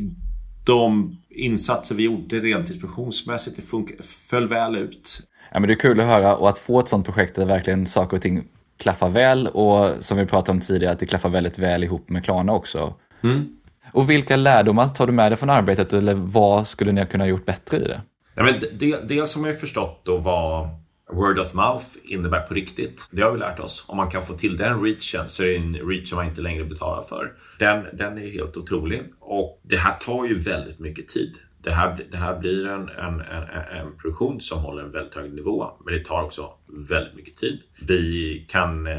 de 0.66 1.18
insatser 1.30 1.96
vi 1.96 2.04
gjorde 2.04 2.40
rent 2.40 2.70
inspektionsmässigt, 2.70 3.56
det 3.56 3.62
funkar, 3.62 4.04
föll 4.04 4.48
väl 4.48 4.76
ut. 4.76 5.22
Ja, 5.52 5.60
men 5.60 5.68
det 5.68 5.74
är 5.74 5.80
kul 5.80 6.00
att 6.00 6.06
höra 6.06 6.36
och 6.36 6.50
att 6.50 6.58
få 6.58 6.80
ett 6.80 6.88
sånt 6.88 7.06
projekt 7.06 7.36
där 7.36 7.46
verkligen 7.46 7.86
saker 7.86 8.18
och 8.18 8.24
ting 8.24 8.44
klaffar 8.78 9.10
väl 9.10 9.48
och 9.48 9.90
som 10.00 10.18
vi 10.18 10.26
pratade 10.26 10.52
om 10.52 10.62
tidigare, 10.62 10.94
att 10.94 11.00
det 11.00 11.06
klaffar 11.06 11.30
väldigt 11.30 11.60
väl 11.60 11.84
ihop 11.84 12.10
med 12.10 12.24
Klarna 12.24 12.54
också. 12.54 12.94
Mm. 13.24 13.56
Och 13.92 14.10
vilka 14.10 14.36
lärdomar 14.36 14.88
tar 14.88 15.08
du 15.08 15.14
med 15.14 15.32
dig 15.32 15.38
från 15.38 15.50
arbetet 15.50 15.94
eller 15.94 16.14
vad 16.14 16.68
skulle 16.68 16.92
ni 16.92 17.02
ha 17.02 17.08
kunnat 17.08 17.28
gjort 17.28 17.46
bättre 17.46 17.78
i 17.78 17.84
det? 17.84 18.02
Ja, 18.36 18.44
men 18.44 18.60
det, 18.80 19.08
det 19.08 19.28
som 19.28 19.46
jag 19.46 19.60
förstått 19.60 20.02
då 20.06 20.18
var 20.18 20.70
word 21.10 21.40
of 21.40 21.54
mouth 21.54 21.86
innebär 22.04 22.40
på 22.40 22.54
riktigt. 22.54 23.08
Det 23.12 23.22
har 23.22 23.32
vi 23.32 23.40
lärt 23.40 23.60
oss. 23.60 23.86
Om 23.88 23.98
man 23.98 24.10
kan 24.10 24.26
få 24.26 24.34
till 24.34 24.58
den 24.58 24.84
reachen 24.84 25.30
så 25.30 25.44
är 25.44 25.48
det 25.48 25.56
en 25.56 25.76
reach 25.76 26.10
som 26.10 26.16
man 26.16 26.26
inte 26.26 26.42
längre 26.42 26.66
betalar 26.66 27.02
för. 27.02 27.34
Den, 27.60 27.98
den 27.98 28.18
är 28.18 28.32
helt 28.32 28.58
otrolig. 28.58 29.04
Och 29.20 29.62
det 29.64 29.78
här 29.78 29.94
tar 29.94 30.26
ju 30.26 30.34
väldigt 30.34 30.80
mycket 30.80 31.08
tid. 31.08 31.38
Det 31.64 31.72
här, 31.72 32.08
det 32.12 32.18
här 32.18 32.40
blir 32.40 32.68
en, 32.68 32.90
en, 32.90 33.22
en, 33.22 33.44
en 33.80 33.98
produktion 34.02 34.42
som 34.42 34.60
håller 34.60 34.84
en 34.84 34.92
väldigt 34.92 35.16
hög 35.16 35.34
nivå, 35.34 35.72
men 35.86 35.94
det 35.94 36.06
tar 36.06 36.24
också 36.24 36.54
väldigt 36.90 37.16
mycket 37.16 37.36
tid. 37.36 37.60
Vi 37.88 38.46
kan, 38.50 38.88
eh, 38.88 38.98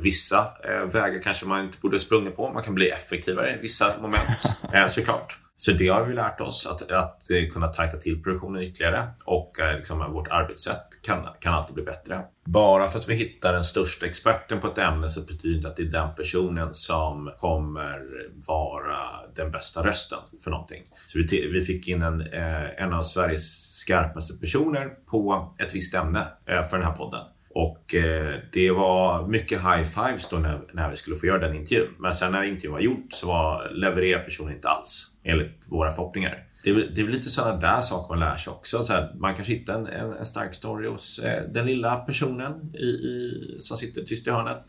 vissa 0.00 0.46
eh, 0.64 0.92
vägar 0.92 1.22
kanske 1.22 1.46
man 1.46 1.64
inte 1.64 1.78
borde 1.80 1.98
sprungit 1.98 2.36
på. 2.36 2.52
Man 2.52 2.62
kan 2.62 2.74
bli 2.74 2.88
effektivare 2.88 3.56
i 3.56 3.58
vissa 3.62 4.00
moment, 4.00 4.44
eh, 4.74 4.86
såklart. 4.86 5.39
Så 5.60 5.72
det 5.72 5.88
har 5.88 6.04
vi 6.04 6.14
lärt 6.14 6.40
oss, 6.40 6.66
att, 6.66 6.90
att 6.90 7.30
eh, 7.30 7.48
kunna 7.52 7.68
tajta 7.68 7.96
till 7.96 8.22
produktionen 8.22 8.62
ytterligare 8.62 9.06
och 9.24 9.60
eh, 9.60 9.76
liksom, 9.76 10.12
vårt 10.12 10.28
arbetssätt 10.28 10.86
kan, 11.02 11.26
kan 11.40 11.54
alltid 11.54 11.74
bli 11.74 11.84
bättre. 11.84 12.20
Bara 12.44 12.88
för 12.88 12.98
att 12.98 13.08
vi 13.08 13.14
hittar 13.14 13.52
den 13.52 13.64
största 13.64 14.06
experten 14.06 14.60
på 14.60 14.66
ett 14.66 14.78
ämne 14.78 15.08
så 15.08 15.20
betyder 15.20 15.48
det 15.48 15.56
inte 15.56 15.68
att 15.68 15.76
det 15.76 15.82
är 15.82 15.86
den 15.86 16.14
personen 16.14 16.74
som 16.74 17.32
kommer 17.38 18.00
vara 18.46 18.96
den 19.36 19.50
bästa 19.50 19.86
rösten 19.86 20.18
för 20.44 20.50
någonting. 20.50 20.82
Så 21.06 21.18
vi, 21.18 21.48
vi 21.52 21.60
fick 21.60 21.88
in 21.88 22.02
en, 22.02 22.20
eh, 22.20 22.82
en 22.82 22.92
av 22.92 23.02
Sveriges 23.02 23.76
skarpaste 23.76 24.38
personer 24.38 24.88
på 25.10 25.54
ett 25.58 25.74
visst 25.74 25.94
ämne 25.94 26.20
eh, 26.46 26.62
för 26.62 26.76
den 26.78 26.86
här 26.86 26.94
podden. 26.94 27.20
Och 27.54 27.94
eh, 27.94 28.34
det 28.52 28.70
var 28.70 29.26
mycket 29.26 29.60
high 29.60 29.82
fives 29.82 30.28
då 30.28 30.36
när, 30.36 30.60
när 30.72 30.90
vi 30.90 30.96
skulle 30.96 31.16
få 31.16 31.26
göra 31.26 31.38
den 31.38 31.56
intervjun. 31.56 31.94
Men 31.98 32.14
sen 32.14 32.32
när 32.32 32.42
intervjun 32.42 32.72
var 32.72 32.80
gjord 32.80 33.06
så 33.10 33.26
var, 33.26 33.70
levererade 33.70 34.24
personen 34.24 34.54
inte 34.54 34.68
alls 34.68 35.09
enligt 35.24 35.64
våra 35.68 35.90
förhoppningar. 35.90 36.44
Det 36.64 36.70
är, 36.70 36.74
det 36.74 37.00
är 37.00 37.08
lite 37.08 37.28
sådana 37.28 37.56
där 37.56 37.80
saker 37.80 38.14
man 38.14 38.20
lär 38.20 38.36
sig 38.36 38.50
också. 38.50 38.84
Så 38.84 38.92
här, 38.92 39.12
man 39.14 39.34
kanske 39.34 39.52
hittar 39.52 39.74
en, 39.74 39.86
en, 39.86 40.12
en, 40.12 40.26
stark 40.26 40.54
story 40.54 40.88
hos 40.88 41.18
eh, 41.18 41.42
den 41.52 41.66
lilla 41.66 41.96
personen 41.96 42.74
i, 42.74 42.86
i, 42.86 43.56
som 43.58 43.76
sitter 43.76 44.02
tyst 44.02 44.26
i 44.26 44.30
hörnet. 44.30 44.64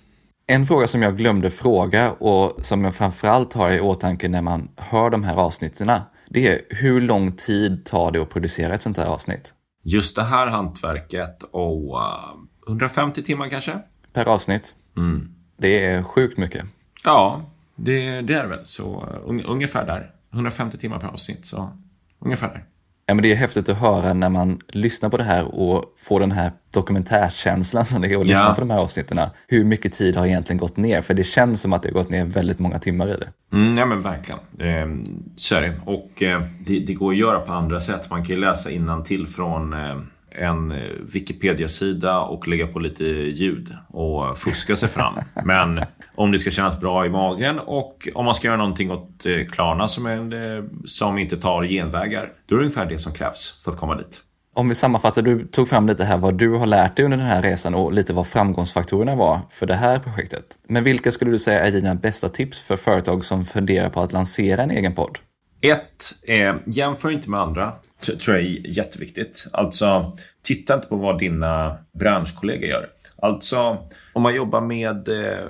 En 0.47 0.65
fråga 0.65 0.87
som 0.87 1.01
jag 1.01 1.17
glömde 1.17 1.49
fråga 1.49 2.11
och 2.11 2.65
som 2.65 2.83
jag 2.83 2.95
framförallt 2.95 3.53
har 3.53 3.71
i 3.71 3.79
åtanke 3.79 4.29
när 4.29 4.41
man 4.41 4.69
hör 4.77 5.09
de 5.09 5.23
här 5.23 5.35
avsnitten. 5.35 5.91
Det 6.29 6.47
är 6.47 6.61
hur 6.69 7.01
lång 7.01 7.31
tid 7.31 7.85
tar 7.85 8.11
det 8.11 8.21
att 8.21 8.29
producera 8.29 8.73
ett 8.73 8.81
sånt 8.81 8.97
här 8.97 9.05
avsnitt? 9.05 9.53
Just 9.83 10.15
det 10.15 10.23
här 10.23 10.47
hantverket 10.47 11.43
och 11.51 11.95
uh, 11.95 12.33
150 12.67 13.23
timmar 13.23 13.49
kanske? 13.49 13.79
Per 14.13 14.25
avsnitt? 14.25 14.75
Mm. 14.97 15.35
Det 15.57 15.85
är 15.85 16.03
sjukt 16.03 16.37
mycket. 16.37 16.65
Ja, 17.03 17.45
det, 17.75 18.21
det 18.21 18.33
är 18.33 18.43
det 18.43 18.47
väl. 18.47 18.65
Så 18.65 19.05
un, 19.25 19.41
ungefär 19.41 19.85
där. 19.85 20.11
150 20.33 20.77
timmar 20.77 20.99
per 20.99 21.07
avsnitt, 21.07 21.45
så 21.45 21.77
ungefär 22.19 22.47
där. 22.47 22.65
Ja, 23.05 23.15
men 23.15 23.23
det 23.23 23.31
är 23.31 23.35
häftigt 23.35 23.69
att 23.69 23.77
höra 23.77 24.13
när 24.13 24.29
man 24.29 24.59
lyssnar 24.67 25.09
på 25.09 25.17
det 25.17 25.23
här 25.23 25.55
och 25.55 25.85
får 25.97 26.19
den 26.19 26.31
här 26.31 26.51
dokumentärkänslan 26.73 27.85
som 27.85 28.01
det 28.01 28.07
är 28.07 28.19
att 28.19 28.27
lyssna 28.27 28.47
ja. 28.47 28.53
på 28.53 28.59
de 28.59 28.69
här 28.69 28.79
avsnitten. 28.79 29.19
Hur 29.47 29.63
mycket 29.63 29.93
tid 29.93 30.15
har 30.15 30.25
egentligen 30.25 30.57
gått 30.57 30.77
ner? 30.77 31.01
För 31.01 31.13
det 31.13 31.23
känns 31.23 31.61
som 31.61 31.73
att 31.73 31.83
det 31.83 31.89
har 31.89 31.93
gått 31.93 32.09
ner 32.09 32.25
väldigt 32.25 32.59
många 32.59 32.79
timmar 32.79 33.07
i 33.07 33.17
det. 33.17 33.57
Mm, 33.57 33.77
ja, 33.77 33.85
men 33.85 34.01
verkligen. 34.01 34.39
Eh, 34.59 35.03
så 35.35 35.55
är 35.55 35.61
det. 35.61 35.73
Och 35.85 36.23
eh, 36.23 36.41
det, 36.59 36.79
det, 36.79 36.93
går 36.93 37.11
att 37.11 37.17
göra 37.17 37.39
på 37.39 37.53
andra 37.53 37.79
sätt. 37.79 38.09
Man 38.09 38.25
kan 38.25 38.35
ju 38.35 38.41
läsa 38.41 38.69
till 39.05 39.27
från 39.27 39.73
eh, 39.73 39.97
en 40.31 40.73
Wikipedia-sida 41.13 42.19
och 42.19 42.47
lägga 42.47 42.67
på 42.67 42.79
lite 42.79 43.03
ljud 43.03 43.75
och 43.87 44.37
fuska 44.37 44.75
sig 44.75 44.89
fram. 44.89 45.13
Men 45.45 45.81
om 46.15 46.31
det 46.31 46.39
ska 46.39 46.49
kännas 46.49 46.79
bra 46.79 47.05
i 47.05 47.09
magen 47.09 47.59
och 47.59 48.07
om 48.13 48.25
man 48.25 48.35
ska 48.35 48.47
göra 48.47 48.57
någonting 48.57 48.91
åt 48.91 49.25
eh, 49.25 49.45
Klarna 49.51 49.87
som, 49.87 50.05
är, 50.05 50.57
eh, 50.57 50.63
som 50.85 51.17
inte 51.17 51.37
tar 51.37 51.63
genvägar, 51.63 52.29
då 52.45 52.55
är 52.55 52.59
det 52.59 52.65
ungefär 52.65 52.85
det 52.85 52.97
som 52.97 53.13
krävs 53.13 53.61
för 53.63 53.71
att 53.71 53.77
komma 53.77 53.95
dit. 53.95 54.21
Om 54.53 54.69
vi 54.69 54.75
sammanfattar, 54.75 55.21
du 55.21 55.47
tog 55.47 55.69
fram 55.69 55.87
lite 55.87 56.03
här 56.03 56.17
vad 56.17 56.37
du 56.37 56.49
har 56.49 56.65
lärt 56.65 56.95
dig 56.95 57.05
under 57.05 57.17
den 57.17 57.27
här 57.27 57.41
resan 57.41 57.75
och 57.75 57.93
lite 57.93 58.13
vad 58.13 58.27
framgångsfaktorerna 58.27 59.15
var 59.15 59.39
för 59.49 59.65
det 59.65 59.73
här 59.73 59.99
projektet. 59.99 60.45
Men 60.67 60.83
vilka 60.83 61.11
skulle 61.11 61.31
du 61.31 61.39
säga 61.39 61.59
är 61.59 61.71
dina 61.71 61.95
bästa 61.95 62.29
tips 62.29 62.59
för 62.59 62.77
företag 62.77 63.25
som 63.25 63.45
funderar 63.45 63.89
på 63.89 64.01
att 64.01 64.11
lansera 64.11 64.63
en 64.63 64.71
egen 64.71 64.95
podd? 64.95 65.17
Ett, 65.61 66.13
eh, 66.23 66.55
jämför 66.65 67.11
inte 67.11 67.29
med 67.29 67.39
andra. 67.39 67.73
Tror 68.01 68.37
jag 68.37 68.45
är 68.45 68.77
jätteviktigt. 68.77 69.47
Alltså, 69.53 70.17
titta 70.41 70.73
inte 70.73 70.87
på 70.87 70.95
vad 70.95 71.19
dina 71.19 71.77
branschkollegor 71.99 72.69
gör. 72.69 72.89
Alltså, 73.21 73.77
om 74.13 74.21
man 74.21 74.35
jobbar 74.35 74.61
med 74.61 75.09
eh, 75.09 75.47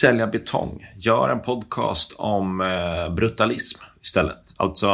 sälja 0.00 0.26
betong, 0.26 0.86
gör 0.96 1.28
en 1.28 1.40
podcast 1.40 2.12
om 2.12 2.60
eh, 2.60 3.14
brutalism 3.14 3.80
istället. 4.02 4.38
Alltså, 4.56 4.88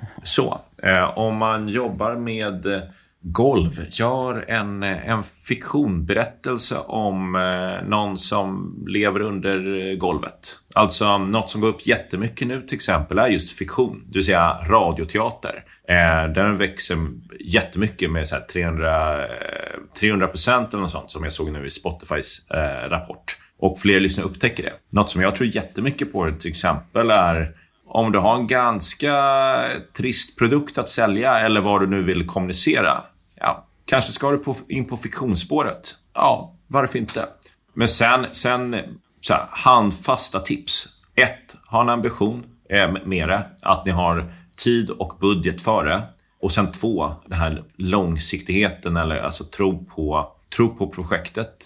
så. 0.24 0.60
Eh, 0.82 1.18
om 1.18 1.36
man 1.36 1.68
jobbar 1.68 2.16
med 2.16 2.66
eh, 2.66 2.80
golv, 3.22 3.70
gör 3.90 4.44
en, 4.48 4.82
en 4.82 5.22
fiktionberättelse 5.22 6.76
om 6.78 7.36
eh, 7.36 7.88
någon 7.88 8.18
som 8.18 8.76
lever 8.88 9.20
under 9.20 9.94
golvet. 9.96 10.56
Alltså 10.74 11.18
något 11.18 11.50
som 11.50 11.60
går 11.60 11.68
upp 11.68 11.86
jättemycket 11.86 12.48
nu 12.48 12.62
till 12.62 12.74
exempel 12.74 13.18
är 13.18 13.26
just 13.26 13.52
fiktion, 13.52 14.04
det 14.06 14.18
vill 14.18 14.24
säga 14.24 14.58
radioteater. 14.68 15.64
Eh, 15.90 16.32
den 16.32 16.56
växer 16.56 16.98
jättemycket 17.40 18.10
med 18.10 18.28
så 18.28 18.36
300, 18.52 19.18
300 20.00 20.26
eh, 20.26 20.30
procent 20.30 20.72
eller 20.72 20.82
något 20.82 20.92
sånt 20.92 21.10
som 21.10 21.24
jag 21.24 21.32
såg 21.32 21.52
nu 21.52 21.66
i 21.66 21.70
Spotifys 21.70 22.50
eh, 22.50 22.88
rapport. 22.88 23.38
Och 23.58 23.78
fler 23.78 24.00
lyssnare 24.00 24.26
upptäcker 24.26 24.62
det. 24.62 24.72
Något 24.90 25.10
som 25.10 25.22
jag 25.22 25.34
tror 25.34 25.48
jättemycket 25.48 26.12
på 26.12 26.32
till 26.40 26.50
exempel 26.50 27.10
är 27.10 27.54
om 27.86 28.12
du 28.12 28.18
har 28.18 28.36
en 28.36 28.46
ganska 28.46 29.14
trist 29.96 30.38
produkt 30.38 30.78
att 30.78 30.88
sälja 30.88 31.38
eller 31.38 31.60
vad 31.60 31.80
du 31.80 31.86
nu 31.86 32.02
vill 32.02 32.26
kommunicera. 32.26 33.02
Ja, 33.34 33.66
kanske 33.84 34.12
ska 34.12 34.30
du 34.30 34.42
in 34.68 34.84
på 34.84 34.96
fiktionsspåret. 34.96 35.96
Ja, 36.14 36.54
varför 36.66 36.98
inte? 36.98 37.24
Men 37.74 37.88
sen, 37.88 38.26
sen 38.32 38.76
så 39.20 39.34
här, 39.34 39.46
handfasta 39.50 40.40
tips. 40.40 40.88
Ett, 41.14 41.56
ha 41.66 41.82
en 41.82 41.88
ambition 41.88 42.44
eh, 42.68 42.92
med 43.04 43.28
det. 43.28 43.46
Att 43.62 43.84
ni 43.84 43.90
har 43.90 44.39
tid 44.64 44.90
och 44.90 45.16
budget 45.20 45.60
för 45.60 45.84
det. 45.84 46.02
Och 46.40 46.52
sen 46.52 46.72
två, 46.72 47.12
den 47.26 47.38
här 47.38 47.64
långsiktigheten 47.76 48.96
eller 48.96 49.16
alltså 49.16 49.44
tro 49.44 49.84
på 49.84 50.32
tro 50.56 50.76
på 50.76 50.86
projektet, 50.86 51.64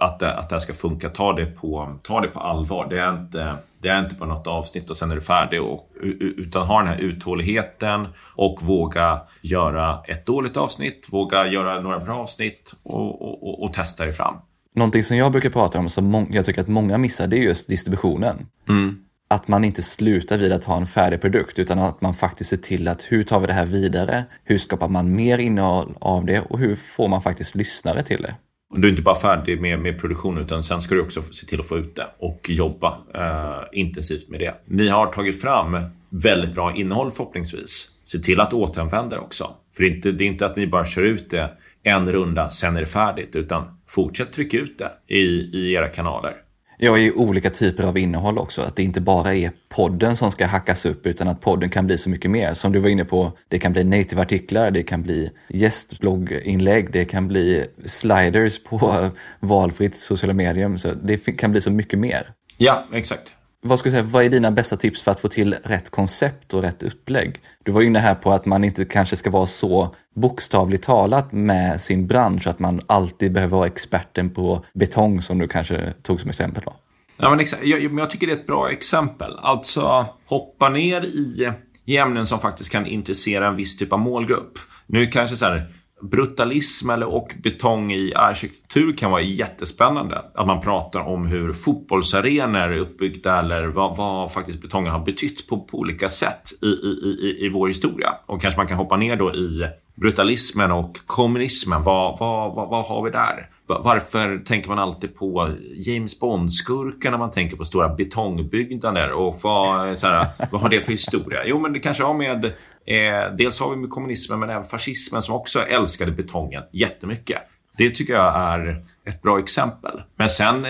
att 0.00 0.18
det, 0.18 0.34
att 0.34 0.48
det 0.48 0.54
här 0.54 0.60
ska 0.60 0.74
funka. 0.74 1.08
Ta 1.08 1.32
det, 1.32 1.46
på, 1.46 1.98
ta 2.02 2.20
det 2.20 2.28
på 2.28 2.40
allvar. 2.40 2.86
Det 2.90 3.00
är 3.00 3.12
inte, 3.12 3.54
det 3.78 3.88
är 3.88 4.00
inte 4.00 4.14
bara 4.14 4.28
något 4.28 4.46
avsnitt 4.46 4.90
och 4.90 4.96
sen 4.96 5.10
är 5.10 5.14
du 5.14 5.20
färdig. 5.20 5.62
Och, 5.62 5.90
utan 6.20 6.66
ha 6.66 6.78
den 6.78 6.88
här 6.88 6.98
uthålligheten 6.98 8.08
och 8.34 8.58
våga 8.62 9.20
göra 9.42 9.98
ett 10.04 10.26
dåligt 10.26 10.56
avsnitt, 10.56 11.08
våga 11.12 11.46
göra 11.46 11.80
några 11.80 11.98
bra 11.98 12.14
avsnitt 12.14 12.74
och, 12.82 13.22
och, 13.22 13.48
och, 13.48 13.62
och 13.62 13.72
testa 13.72 14.04
dig 14.04 14.12
fram. 14.12 14.34
Någonting 14.74 15.02
som 15.02 15.16
jag 15.16 15.32
brukar 15.32 15.50
prata 15.50 15.78
om 15.78 15.88
som 15.88 16.26
jag 16.30 16.44
tycker 16.44 16.60
att 16.60 16.68
många 16.68 16.98
missar, 16.98 17.26
det 17.26 17.36
är 17.36 17.42
just 17.42 17.68
distributionen. 17.68 18.46
Mm 18.68 19.07
att 19.28 19.48
man 19.48 19.64
inte 19.64 19.82
slutar 19.82 20.38
vid 20.38 20.52
att 20.52 20.64
ha 20.64 20.76
en 20.76 20.86
färdig 20.86 21.20
produkt 21.20 21.58
utan 21.58 21.78
att 21.78 22.00
man 22.00 22.14
faktiskt 22.14 22.50
ser 22.50 22.56
till 22.56 22.88
att 22.88 23.02
hur 23.02 23.22
tar 23.22 23.40
vi 23.40 23.46
det 23.46 23.52
här 23.52 23.66
vidare? 23.66 24.24
Hur 24.44 24.58
skapar 24.58 24.88
man 24.88 25.14
mer 25.14 25.38
innehåll 25.38 25.94
av 26.00 26.24
det 26.24 26.40
och 26.40 26.58
hur 26.58 26.76
får 26.76 27.08
man 27.08 27.22
faktiskt 27.22 27.54
lyssnare 27.54 28.02
till 28.02 28.22
det? 28.22 28.34
Du 28.74 28.88
är 28.88 28.90
inte 28.90 29.02
bara 29.02 29.14
färdig 29.14 29.60
med, 29.60 29.78
med 29.78 30.00
produktionen 30.00 30.44
utan 30.44 30.62
sen 30.62 30.80
ska 30.80 30.94
du 30.94 31.00
också 31.00 31.22
se 31.22 31.46
till 31.46 31.60
att 31.60 31.68
få 31.68 31.78
ut 31.78 31.96
det 31.96 32.06
och 32.18 32.40
jobba 32.48 32.98
eh, 33.14 33.78
intensivt 33.78 34.28
med 34.28 34.40
det. 34.40 34.54
Ni 34.64 34.88
har 34.88 35.06
tagit 35.06 35.40
fram 35.40 35.78
väldigt 36.10 36.54
bra 36.54 36.76
innehåll 36.76 37.10
förhoppningsvis. 37.10 37.88
Se 38.04 38.18
till 38.18 38.40
att 38.40 38.52
återanvända 38.52 39.16
det 39.16 39.22
också. 39.22 39.50
För 39.76 39.82
det 39.82 39.88
är, 39.88 39.94
inte, 39.94 40.12
det 40.12 40.24
är 40.24 40.28
inte 40.28 40.46
att 40.46 40.56
ni 40.56 40.66
bara 40.66 40.84
kör 40.84 41.02
ut 41.02 41.30
det 41.30 41.50
en 41.82 42.12
runda, 42.12 42.48
sen 42.48 42.76
är 42.76 42.80
det 42.80 42.86
färdigt. 42.86 43.36
Utan 43.36 43.78
fortsätt 43.86 44.32
trycka 44.32 44.56
ut 44.56 44.78
det 44.78 45.14
i, 45.14 45.24
i 45.52 45.72
era 45.72 45.88
kanaler. 45.88 46.32
Ja, 46.80 46.98
i 46.98 47.12
olika 47.12 47.50
typer 47.50 47.84
av 47.84 47.98
innehåll 47.98 48.38
också. 48.38 48.62
Att 48.62 48.76
det 48.76 48.82
inte 48.82 49.00
bara 49.00 49.34
är 49.34 49.52
podden 49.68 50.16
som 50.16 50.30
ska 50.30 50.46
hackas 50.46 50.86
upp 50.86 51.06
utan 51.06 51.28
att 51.28 51.40
podden 51.40 51.70
kan 51.70 51.86
bli 51.86 51.98
så 51.98 52.10
mycket 52.10 52.30
mer. 52.30 52.54
Som 52.54 52.72
du 52.72 52.78
var 52.78 52.88
inne 52.88 53.04
på, 53.04 53.32
det 53.48 53.58
kan 53.58 53.72
bli 53.72 53.84
native-artiklar, 53.84 54.70
det 54.70 54.82
kan 54.82 55.02
bli 55.02 55.30
gästblogginlägg, 55.48 56.92
det 56.92 57.04
kan 57.04 57.28
bli 57.28 57.66
sliders 57.84 58.64
på 58.64 59.10
valfritt 59.40 59.96
sociala 59.96 60.34
medier. 60.34 60.76
Så 60.76 60.92
det 61.02 61.16
kan 61.16 61.50
bli 61.50 61.60
så 61.60 61.70
mycket 61.70 61.98
mer. 61.98 62.26
Ja, 62.56 62.84
exakt. 62.92 63.32
Vad, 63.60 63.78
ska 63.78 63.90
säga, 63.90 64.02
vad 64.02 64.24
är 64.24 64.28
dina 64.28 64.50
bästa 64.50 64.76
tips 64.76 65.02
för 65.02 65.10
att 65.10 65.20
få 65.20 65.28
till 65.28 65.54
rätt 65.64 65.90
koncept 65.90 66.54
och 66.54 66.62
rätt 66.62 66.82
upplägg? 66.82 67.40
Du 67.62 67.72
var 67.72 67.82
inne 67.82 67.98
här 67.98 68.14
på 68.14 68.32
att 68.32 68.46
man 68.46 68.64
inte 68.64 68.84
kanske 68.84 69.16
ska 69.16 69.30
vara 69.30 69.46
så 69.46 69.94
bokstavligt 70.14 70.84
talat 70.84 71.32
med 71.32 71.80
sin 71.80 72.06
bransch, 72.06 72.46
att 72.46 72.58
man 72.58 72.80
alltid 72.86 73.32
behöver 73.32 73.56
vara 73.56 73.66
experten 73.66 74.30
på 74.30 74.64
betong 74.74 75.22
som 75.22 75.38
du 75.38 75.48
kanske 75.48 75.92
tog 76.02 76.20
som 76.20 76.30
exempel. 76.30 76.62
Då. 76.66 76.74
Ja, 77.16 77.30
men. 77.30 77.46
Jag, 77.62 77.98
jag 77.98 78.10
tycker 78.10 78.26
det 78.26 78.32
är 78.32 78.36
ett 78.36 78.46
bra 78.46 78.70
exempel. 78.70 79.38
Alltså, 79.38 80.06
hoppa 80.26 80.68
ner 80.68 81.04
i, 81.04 81.52
i 81.84 81.96
ämnen 81.96 82.26
som 82.26 82.38
faktiskt 82.38 82.70
kan 82.70 82.86
intressera 82.86 83.48
en 83.48 83.56
viss 83.56 83.76
typ 83.76 83.92
av 83.92 83.98
målgrupp. 83.98 84.52
Nu 84.86 85.06
kanske 85.06 85.36
så 85.36 85.44
här, 85.44 85.74
brutalism 86.02 86.90
eller 86.90 87.14
och 87.14 87.34
betong 87.42 87.92
i 87.92 88.12
arkitektur 88.14 88.96
kan 88.96 89.10
vara 89.10 89.22
jättespännande. 89.22 90.22
Att 90.34 90.46
man 90.46 90.60
pratar 90.60 91.00
om 91.00 91.26
hur 91.26 91.52
fotbollsarenor 91.52 92.58
är 92.58 92.78
uppbyggda 92.78 93.38
eller 93.38 93.66
vad, 93.66 93.96
vad 93.96 94.32
faktiskt 94.32 94.62
betongen 94.62 94.92
har 94.92 95.04
betytt 95.04 95.48
på, 95.48 95.60
på 95.60 95.78
olika 95.78 96.08
sätt 96.08 96.52
i, 96.62 96.66
i, 96.66 97.18
i, 97.22 97.46
i 97.46 97.48
vår 97.48 97.68
historia. 97.68 98.14
Och 98.26 98.40
kanske 98.40 98.60
man 98.60 98.66
kan 98.66 98.76
hoppa 98.76 98.96
ner 98.96 99.16
då 99.16 99.34
i 99.34 99.68
brutalismen 99.94 100.72
och 100.72 100.96
kommunismen. 101.06 101.82
Vad, 101.82 102.18
vad, 102.18 102.54
vad, 102.54 102.68
vad 102.68 102.86
har 102.86 103.04
vi 103.04 103.10
där? 103.10 103.50
Varför 103.66 104.38
tänker 104.38 104.68
man 104.68 104.78
alltid 104.78 105.16
på 105.16 105.48
James 105.86 106.20
Bond-skurkar 106.20 107.10
när 107.10 107.18
man 107.18 107.30
tänker 107.30 107.56
på 107.56 107.64
stora 107.64 107.88
betongbyggnader? 107.88 109.12
Och 109.12 109.34
vad, 109.42 109.98
så 109.98 110.06
här, 110.06 110.26
vad 110.52 110.60
har 110.60 110.68
det 110.68 110.80
för 110.80 110.92
historia? 110.92 111.44
Jo, 111.46 111.58
men 111.58 111.72
det 111.72 111.78
kanske 111.78 112.02
har 112.04 112.14
med... 112.14 112.52
Eh, 112.88 113.36
dels 113.36 113.60
har 113.60 113.70
vi 113.70 113.76
med 113.76 113.90
kommunismen, 113.90 114.40
men 114.40 114.50
även 114.50 114.64
fascismen 114.64 115.22
som 115.22 115.34
också 115.34 115.60
älskade 115.60 116.12
betongen 116.12 116.62
jättemycket. 116.72 117.38
Det 117.78 117.90
tycker 117.90 118.12
jag 118.12 118.36
är 118.36 118.84
ett 119.04 119.22
bra 119.22 119.38
exempel. 119.38 120.02
Men 120.16 120.30
sen, 120.30 120.66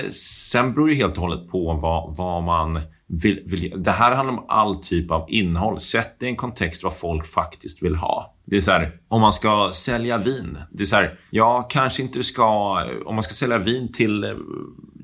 sen 0.51 0.73
beror 0.73 0.89
det 0.89 0.95
helt 0.95 1.15
och 1.15 1.21
hållet 1.21 1.49
på 1.51 1.73
vad, 1.73 2.17
vad 2.17 2.43
man 2.43 2.81
vill, 3.07 3.43
vill, 3.47 3.83
Det 3.83 3.91
här 3.91 4.15
handlar 4.15 4.35
om 4.35 4.45
all 4.49 4.83
typ 4.83 5.11
av 5.11 5.27
innehåll. 5.29 5.81
Sätt 5.81 6.15
det 6.19 6.27
i 6.27 6.29
en 6.29 6.37
kontext 6.37 6.83
vad 6.83 6.97
folk 6.97 7.27
faktiskt 7.27 7.83
vill 7.83 7.97
ha. 7.97 8.35
Det 8.45 8.57
är 8.57 8.61
så 8.61 8.71
här, 8.71 9.01
om 9.09 9.21
man 9.21 9.33
ska 9.33 9.71
sälja 9.75 10.19
vin. 10.19 10.59
Det 10.71 10.83
är 10.83 10.87
så 10.87 10.97
här, 10.97 11.19
ja, 11.31 11.67
kanske 11.71 12.03
inte 12.03 12.23
ska... 12.23 12.83
Om 13.05 13.15
man 13.15 13.23
ska 13.23 13.35
sälja 13.35 13.59
vin 13.59 13.93
till 13.93 14.25
eh, 14.25 14.31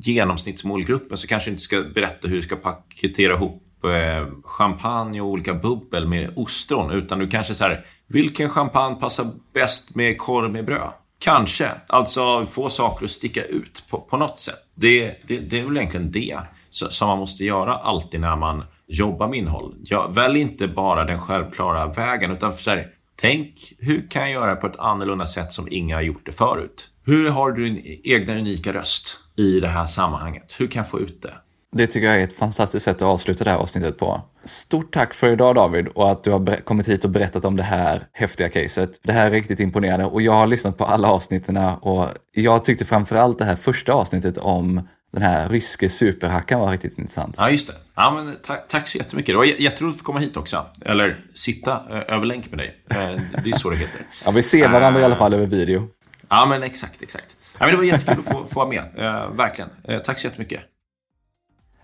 genomsnittsmålgruppen 0.01 1.17
så 1.17 1.27
kanske 1.27 1.51
inte 1.51 1.62
ska 1.62 1.83
berätta 1.95 2.29
hur 2.29 2.37
du 2.37 2.43
ska 2.43 2.57
paketera 2.57 3.35
ihop 3.35 3.62
Eh, 3.85 4.26
champagne 4.45 5.20
och 5.20 5.28
olika 5.28 5.55
bubbel 5.55 6.09
med 6.09 6.32
ostron. 6.37 6.91
Utan 6.91 7.18
du 7.18 7.28
kanske 7.28 7.55
så 7.55 7.64
här, 7.64 7.87
vilken 8.07 8.51
champagne 8.51 9.01
passar 9.01 9.26
bäst 9.55 9.95
med 9.95 10.18
korv 10.18 10.53
med 10.53 10.64
bröd? 10.64 10.91
Kanske. 11.18 11.70
Alltså 11.87 12.45
få 12.45 12.70
saker 12.70 13.05
att 13.05 13.11
sticka 13.11 13.45
ut 13.45 13.85
på, 13.91 14.01
på 14.01 14.16
något 14.16 14.41
sätt. 14.41 14.59
Det, 14.74 15.26
det, 15.26 15.39
det 15.39 15.61
är 15.61 15.64
väl 15.64 15.76
egentligen 15.76 16.11
det 16.11 16.39
som 16.70 17.09
man 17.09 17.18
måste 17.18 17.45
göra 17.45 17.74
alltid 17.76 18.20
när 18.20 18.37
man 18.37 18.64
jobbar 18.87 19.28
med 19.28 19.39
innehåll. 19.39 19.74
Ja, 19.85 20.07
välj 20.07 20.41
inte 20.41 20.68
bara 20.68 21.05
den 21.05 21.20
självklara 21.20 21.87
vägen 21.87 22.30
utan 22.30 22.53
så 22.53 22.70
här, 22.70 22.87
tänk 23.16 23.55
hur 23.78 24.11
kan 24.11 24.22
jag 24.22 24.30
göra 24.30 24.55
det 24.55 24.61
på 24.61 24.66
ett 24.66 24.78
annorlunda 24.78 25.26
sätt 25.26 25.53
som 25.53 25.68
inga 25.70 25.97
har 25.97 26.03
gjort 26.03 26.26
det 26.26 26.32
förut? 26.32 26.91
Hur 27.05 27.30
har 27.30 27.53
du 27.53 27.64
din 27.70 28.01
egna 28.05 28.35
unika 28.35 28.72
röst 28.72 29.18
i 29.37 29.61
det 29.61 29.68
här 29.68 29.85
sammanhanget? 29.85 30.55
Hur 30.59 30.66
kan 30.66 30.80
jag 30.80 30.91
få 30.91 31.01
ut 31.01 31.22
det? 31.22 31.35
Det 31.77 31.87
tycker 31.87 32.07
jag 32.07 32.16
är 32.16 32.25
ett 32.25 32.37
fantastiskt 32.37 32.85
sätt 32.85 32.97
att 32.97 33.03
avsluta 33.03 33.45
det 33.45 33.51
här 33.51 33.59
avsnittet 33.59 33.99
på. 33.99 34.22
Stort 34.45 34.95
tack 34.95 35.14
för 35.14 35.33
idag 35.33 35.55
David 35.55 35.89
och 35.89 36.11
att 36.11 36.25
du 36.25 36.31
har 36.31 36.64
kommit 36.64 36.89
hit 36.89 37.05
och 37.05 37.11
berättat 37.11 37.45
om 37.45 37.57
det 37.57 37.62
här 37.62 38.07
häftiga 38.12 38.49
caset. 38.49 38.91
Det 39.03 39.12
här 39.12 39.27
är 39.27 39.31
riktigt 39.31 39.61
imponerande 39.61 40.05
och 40.05 40.22
jag 40.22 40.33
har 40.33 40.47
lyssnat 40.47 40.79
på 40.79 40.85
alla 40.85 41.09
avsnitten 41.09 41.57
och 41.81 42.09
jag 42.33 42.64
tyckte 42.64 42.85
framförallt 42.85 43.39
det 43.39 43.45
här 43.45 43.57
första 43.57 43.93
avsnittet 43.93 44.39
om 44.39 44.89
den 45.12 45.22
här 45.22 45.49
ryske 45.49 45.89
superhackaren 45.89 46.61
var 46.61 46.70
riktigt 46.70 46.99
intressant. 46.99 47.35
Ja, 47.39 47.51
just 47.51 47.68
det. 47.68 47.75
Ja, 47.95 48.11
men 48.11 48.37
tack, 48.43 48.68
tack 48.68 48.89
så 48.89 48.99
jättemycket. 48.99 49.33
Det 49.33 49.37
var 49.37 49.45
jätteroligt 49.45 49.95
att 49.95 49.99
få 49.99 50.05
komma 50.05 50.18
hit 50.18 50.37
också. 50.37 50.66
Eller 50.85 51.25
sitta 51.35 51.72
eh, 51.72 52.14
över 52.14 52.27
länk 52.27 52.51
med 52.51 52.59
dig. 52.59 52.77
Eh, 52.91 53.20
det 53.45 53.51
är 53.51 53.59
så 53.59 53.70
det 53.70 53.77
heter. 53.77 54.01
ja, 54.25 54.31
vi 54.31 54.43
ser 54.43 54.68
varandra 54.68 55.01
i 55.01 55.05
alla 55.05 55.16
fall 55.16 55.35
över 55.35 55.47
video. 55.47 55.89
Ja, 56.29 56.47
men 56.47 56.62
exakt, 56.62 57.03
exakt. 57.03 57.37
Ja, 57.59 57.66
men 57.66 57.70
det 57.70 57.77
var 57.77 57.85
jättekul 57.85 58.18
att 58.18 58.25
få, 58.25 58.45
få 58.45 58.61
vara 58.61 58.68
med. 58.68 58.85
Uh, 58.99 59.37
verkligen. 59.37 59.70
Uh, 59.91 59.99
tack 59.99 60.18
så 60.18 60.27
jättemycket. 60.27 60.61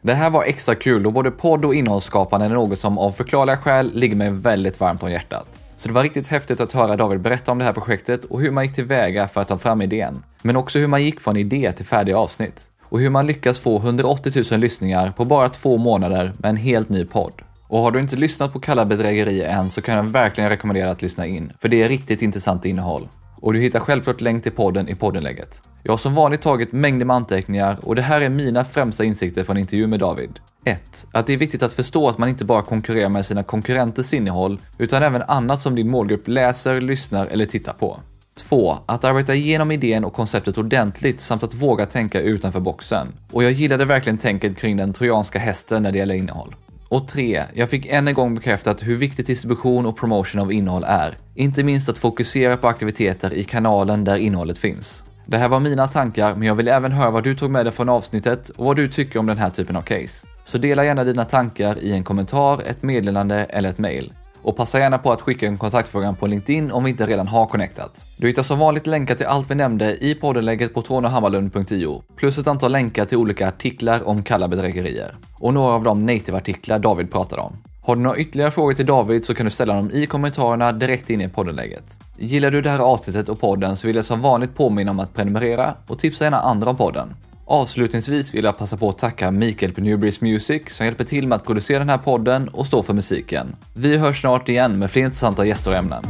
Det 0.02 0.14
här 0.14 0.30
var 0.30 0.44
extra 0.44 0.74
kul 0.74 1.06
och 1.06 1.12
både 1.12 1.30
podd 1.30 1.64
och 1.64 1.74
innehållsskapande 1.74 2.46
är 2.46 2.50
något 2.50 2.78
som 2.78 2.98
av 2.98 3.10
förklarliga 3.10 3.56
skäl 3.56 3.90
ligger 3.94 4.16
mig 4.16 4.30
väldigt 4.30 4.80
varmt 4.80 5.02
om 5.02 5.10
hjärtat. 5.10 5.64
Så 5.76 5.88
det 5.88 5.94
var 5.94 6.02
riktigt 6.02 6.28
häftigt 6.28 6.60
att 6.60 6.72
höra 6.72 6.96
David 6.96 7.20
berätta 7.20 7.52
om 7.52 7.58
det 7.58 7.64
här 7.64 7.72
projektet 7.72 8.24
och 8.24 8.40
hur 8.40 8.50
man 8.50 8.64
gick 8.64 8.74
tillväga 8.74 9.28
för 9.28 9.40
att 9.40 9.48
ta 9.48 9.58
fram 9.58 9.82
idén. 9.82 10.22
Men 10.42 10.56
också 10.56 10.78
hur 10.78 10.86
man 10.86 11.02
gick 11.04 11.20
från 11.20 11.36
idé 11.36 11.72
till 11.72 11.86
färdiga 11.86 12.18
avsnitt 12.18 12.64
och 12.84 13.00
hur 13.00 13.10
man 13.10 13.26
lyckas 13.26 13.58
få 13.58 13.76
180 13.76 14.32
000 14.50 14.60
lyssningar 14.60 15.12
på 15.16 15.24
bara 15.24 15.48
två 15.48 15.76
månader 15.76 16.32
med 16.38 16.48
en 16.48 16.56
helt 16.56 16.88
ny 16.88 17.04
podd. 17.04 17.42
Och 17.68 17.78
har 17.78 17.90
du 17.90 18.00
inte 18.00 18.16
lyssnat 18.16 18.52
på 18.52 18.60
Kalla 18.60 18.84
bedrägerier 18.84 19.48
än 19.48 19.70
så 19.70 19.82
kan 19.82 19.96
jag 19.96 20.02
verkligen 20.02 20.50
rekommendera 20.50 20.90
att 20.90 21.02
lyssna 21.02 21.26
in, 21.26 21.52
för 21.58 21.68
det 21.68 21.82
är 21.82 21.88
riktigt 21.88 22.22
intressant 22.22 22.64
innehåll. 22.64 23.08
Och 23.40 23.52
du 23.52 23.60
hittar 23.60 23.80
självklart 23.80 24.20
länk 24.20 24.42
till 24.42 24.52
podden 24.52 24.88
i 24.88 24.94
poddenlägget. 24.94 25.62
Jag 25.82 25.92
har 25.92 25.98
som 25.98 26.14
vanligt 26.14 26.40
tagit 26.40 26.72
mängder 26.72 27.06
med 27.06 27.16
anteckningar 27.16 27.78
och 27.82 27.94
det 27.94 28.02
här 28.02 28.20
är 28.20 28.28
mina 28.28 28.64
främsta 28.64 29.04
insikter 29.04 29.44
från 29.44 29.56
intervjun 29.56 29.90
med 29.90 30.00
David. 30.00 30.30
1. 30.64 31.06
Att 31.12 31.26
det 31.26 31.32
är 31.32 31.36
viktigt 31.36 31.62
att 31.62 31.72
förstå 31.72 32.08
att 32.08 32.18
man 32.18 32.28
inte 32.28 32.44
bara 32.44 32.62
konkurrerar 32.62 33.08
med 33.08 33.26
sina 33.26 33.42
konkurrenters 33.42 34.14
innehåll, 34.14 34.60
utan 34.78 35.02
även 35.02 35.22
annat 35.22 35.62
som 35.62 35.74
din 35.74 35.90
målgrupp 35.90 36.28
läser, 36.28 36.80
lyssnar 36.80 37.26
eller 37.26 37.46
tittar 37.46 37.72
på. 37.72 38.00
2. 38.34 38.76
Att 38.86 39.04
arbeta 39.04 39.34
igenom 39.34 39.70
idén 39.70 40.04
och 40.04 40.12
konceptet 40.12 40.58
ordentligt 40.58 41.20
samt 41.20 41.42
att 41.42 41.54
våga 41.54 41.86
tänka 41.86 42.20
utanför 42.20 42.60
boxen. 42.60 43.08
Och 43.32 43.44
jag 43.44 43.52
gillade 43.52 43.84
verkligen 43.84 44.18
tänket 44.18 44.56
kring 44.56 44.76
den 44.76 44.92
trojanska 44.92 45.38
hästen 45.38 45.82
när 45.82 45.92
det 45.92 45.98
gäller 45.98 46.14
innehåll. 46.14 46.54
Och 46.90 47.08
3. 47.08 47.42
Jag 47.54 47.70
fick 47.70 47.86
än 47.86 48.08
en 48.08 48.14
gång 48.14 48.34
bekräftat 48.34 48.82
hur 48.82 48.96
viktigt 48.96 49.26
distribution 49.26 49.86
och 49.86 49.96
promotion 49.96 50.40
av 50.40 50.52
innehåll 50.52 50.84
är. 50.86 51.16
Inte 51.34 51.62
minst 51.62 51.88
att 51.88 51.98
fokusera 51.98 52.56
på 52.56 52.68
aktiviteter 52.68 53.34
i 53.34 53.44
kanalen 53.44 54.04
där 54.04 54.16
innehållet 54.16 54.58
finns. 54.58 55.04
Det 55.26 55.38
här 55.38 55.48
var 55.48 55.60
mina 55.60 55.86
tankar, 55.86 56.34
men 56.34 56.48
jag 56.48 56.54
vill 56.54 56.68
även 56.68 56.92
höra 56.92 57.10
vad 57.10 57.24
du 57.24 57.34
tog 57.34 57.50
med 57.50 57.66
dig 57.66 57.72
från 57.72 57.88
avsnittet 57.88 58.48
och 58.48 58.64
vad 58.64 58.76
du 58.76 58.88
tycker 58.88 59.18
om 59.18 59.26
den 59.26 59.38
här 59.38 59.50
typen 59.50 59.76
av 59.76 59.82
case. 59.82 60.26
Så 60.44 60.58
dela 60.58 60.84
gärna 60.84 61.04
dina 61.04 61.24
tankar 61.24 61.78
i 61.78 61.92
en 61.92 62.04
kommentar, 62.04 62.60
ett 62.66 62.82
meddelande 62.82 63.36
eller 63.36 63.68
ett 63.68 63.78
mail. 63.78 64.12
Och 64.42 64.56
passa 64.56 64.78
gärna 64.78 64.98
på 64.98 65.12
att 65.12 65.20
skicka 65.20 65.46
en 65.46 65.58
kontaktfråga 65.58 66.12
på 66.12 66.26
LinkedIn 66.26 66.70
om 66.70 66.84
vi 66.84 66.90
inte 66.90 67.06
redan 67.06 67.28
har 67.28 67.46
connectat. 67.46 68.06
Du 68.16 68.26
hittar 68.26 68.42
som 68.42 68.58
vanligt 68.58 68.86
länkar 68.86 69.14
till 69.14 69.26
allt 69.26 69.50
vi 69.50 69.54
nämnde 69.54 70.04
i 70.04 70.14
poddenlägget 70.14 70.74
på 70.74 70.82
tronohammarlund.io 70.82 72.02
plus 72.16 72.38
ett 72.38 72.46
antal 72.46 72.72
länkar 72.72 73.04
till 73.04 73.18
olika 73.18 73.48
artiklar 73.48 74.08
om 74.08 74.22
kalla 74.22 74.48
bedrägerier. 74.48 75.16
Och 75.38 75.54
några 75.54 75.74
av 75.74 75.84
de 75.84 76.06
native-artiklar 76.06 76.78
David 76.78 77.12
pratade 77.12 77.42
om. 77.42 77.56
Har 77.82 77.96
du 77.96 78.02
några 78.02 78.18
ytterligare 78.18 78.50
frågor 78.50 78.72
till 78.72 78.86
David 78.86 79.24
så 79.24 79.34
kan 79.34 79.44
du 79.46 79.50
ställa 79.50 79.74
dem 79.74 79.90
i 79.90 80.06
kommentarerna 80.06 80.72
direkt 80.72 81.10
in 81.10 81.20
i 81.20 81.28
poddenlägget. 81.28 82.00
Gillar 82.18 82.50
du 82.50 82.60
det 82.60 82.70
här 82.70 82.78
avsnittet 82.78 83.28
och 83.28 83.40
podden 83.40 83.76
så 83.76 83.86
vill 83.86 83.96
jag 83.96 84.04
som 84.04 84.20
vanligt 84.20 84.54
påminna 84.54 84.90
om 84.90 85.00
att 85.00 85.14
prenumerera 85.14 85.74
och 85.86 85.98
tipsa 85.98 86.24
gärna 86.24 86.40
andra 86.40 86.70
om 86.70 86.76
podden. 86.76 87.14
Avslutningsvis 87.50 88.34
vill 88.34 88.44
jag 88.44 88.58
passa 88.58 88.76
på 88.76 88.88
att 88.88 88.98
tacka 88.98 89.30
Mikael 89.30 89.72
på 89.72 89.80
Newbreeze 89.80 90.24
Music 90.24 90.62
som 90.66 90.86
hjälper 90.86 91.04
till 91.04 91.28
med 91.28 91.36
att 91.36 91.44
producera 91.44 91.78
den 91.78 91.88
här 91.88 91.98
podden 91.98 92.48
och 92.48 92.66
stå 92.66 92.82
för 92.82 92.94
musiken. 92.94 93.56
Vi 93.74 93.98
hörs 93.98 94.20
snart 94.20 94.48
igen 94.48 94.78
med 94.78 94.90
fler 94.90 95.02
intressanta 95.02 95.46
gäster 95.46 95.70
och 95.70 95.76
ämnen. 95.76 96.04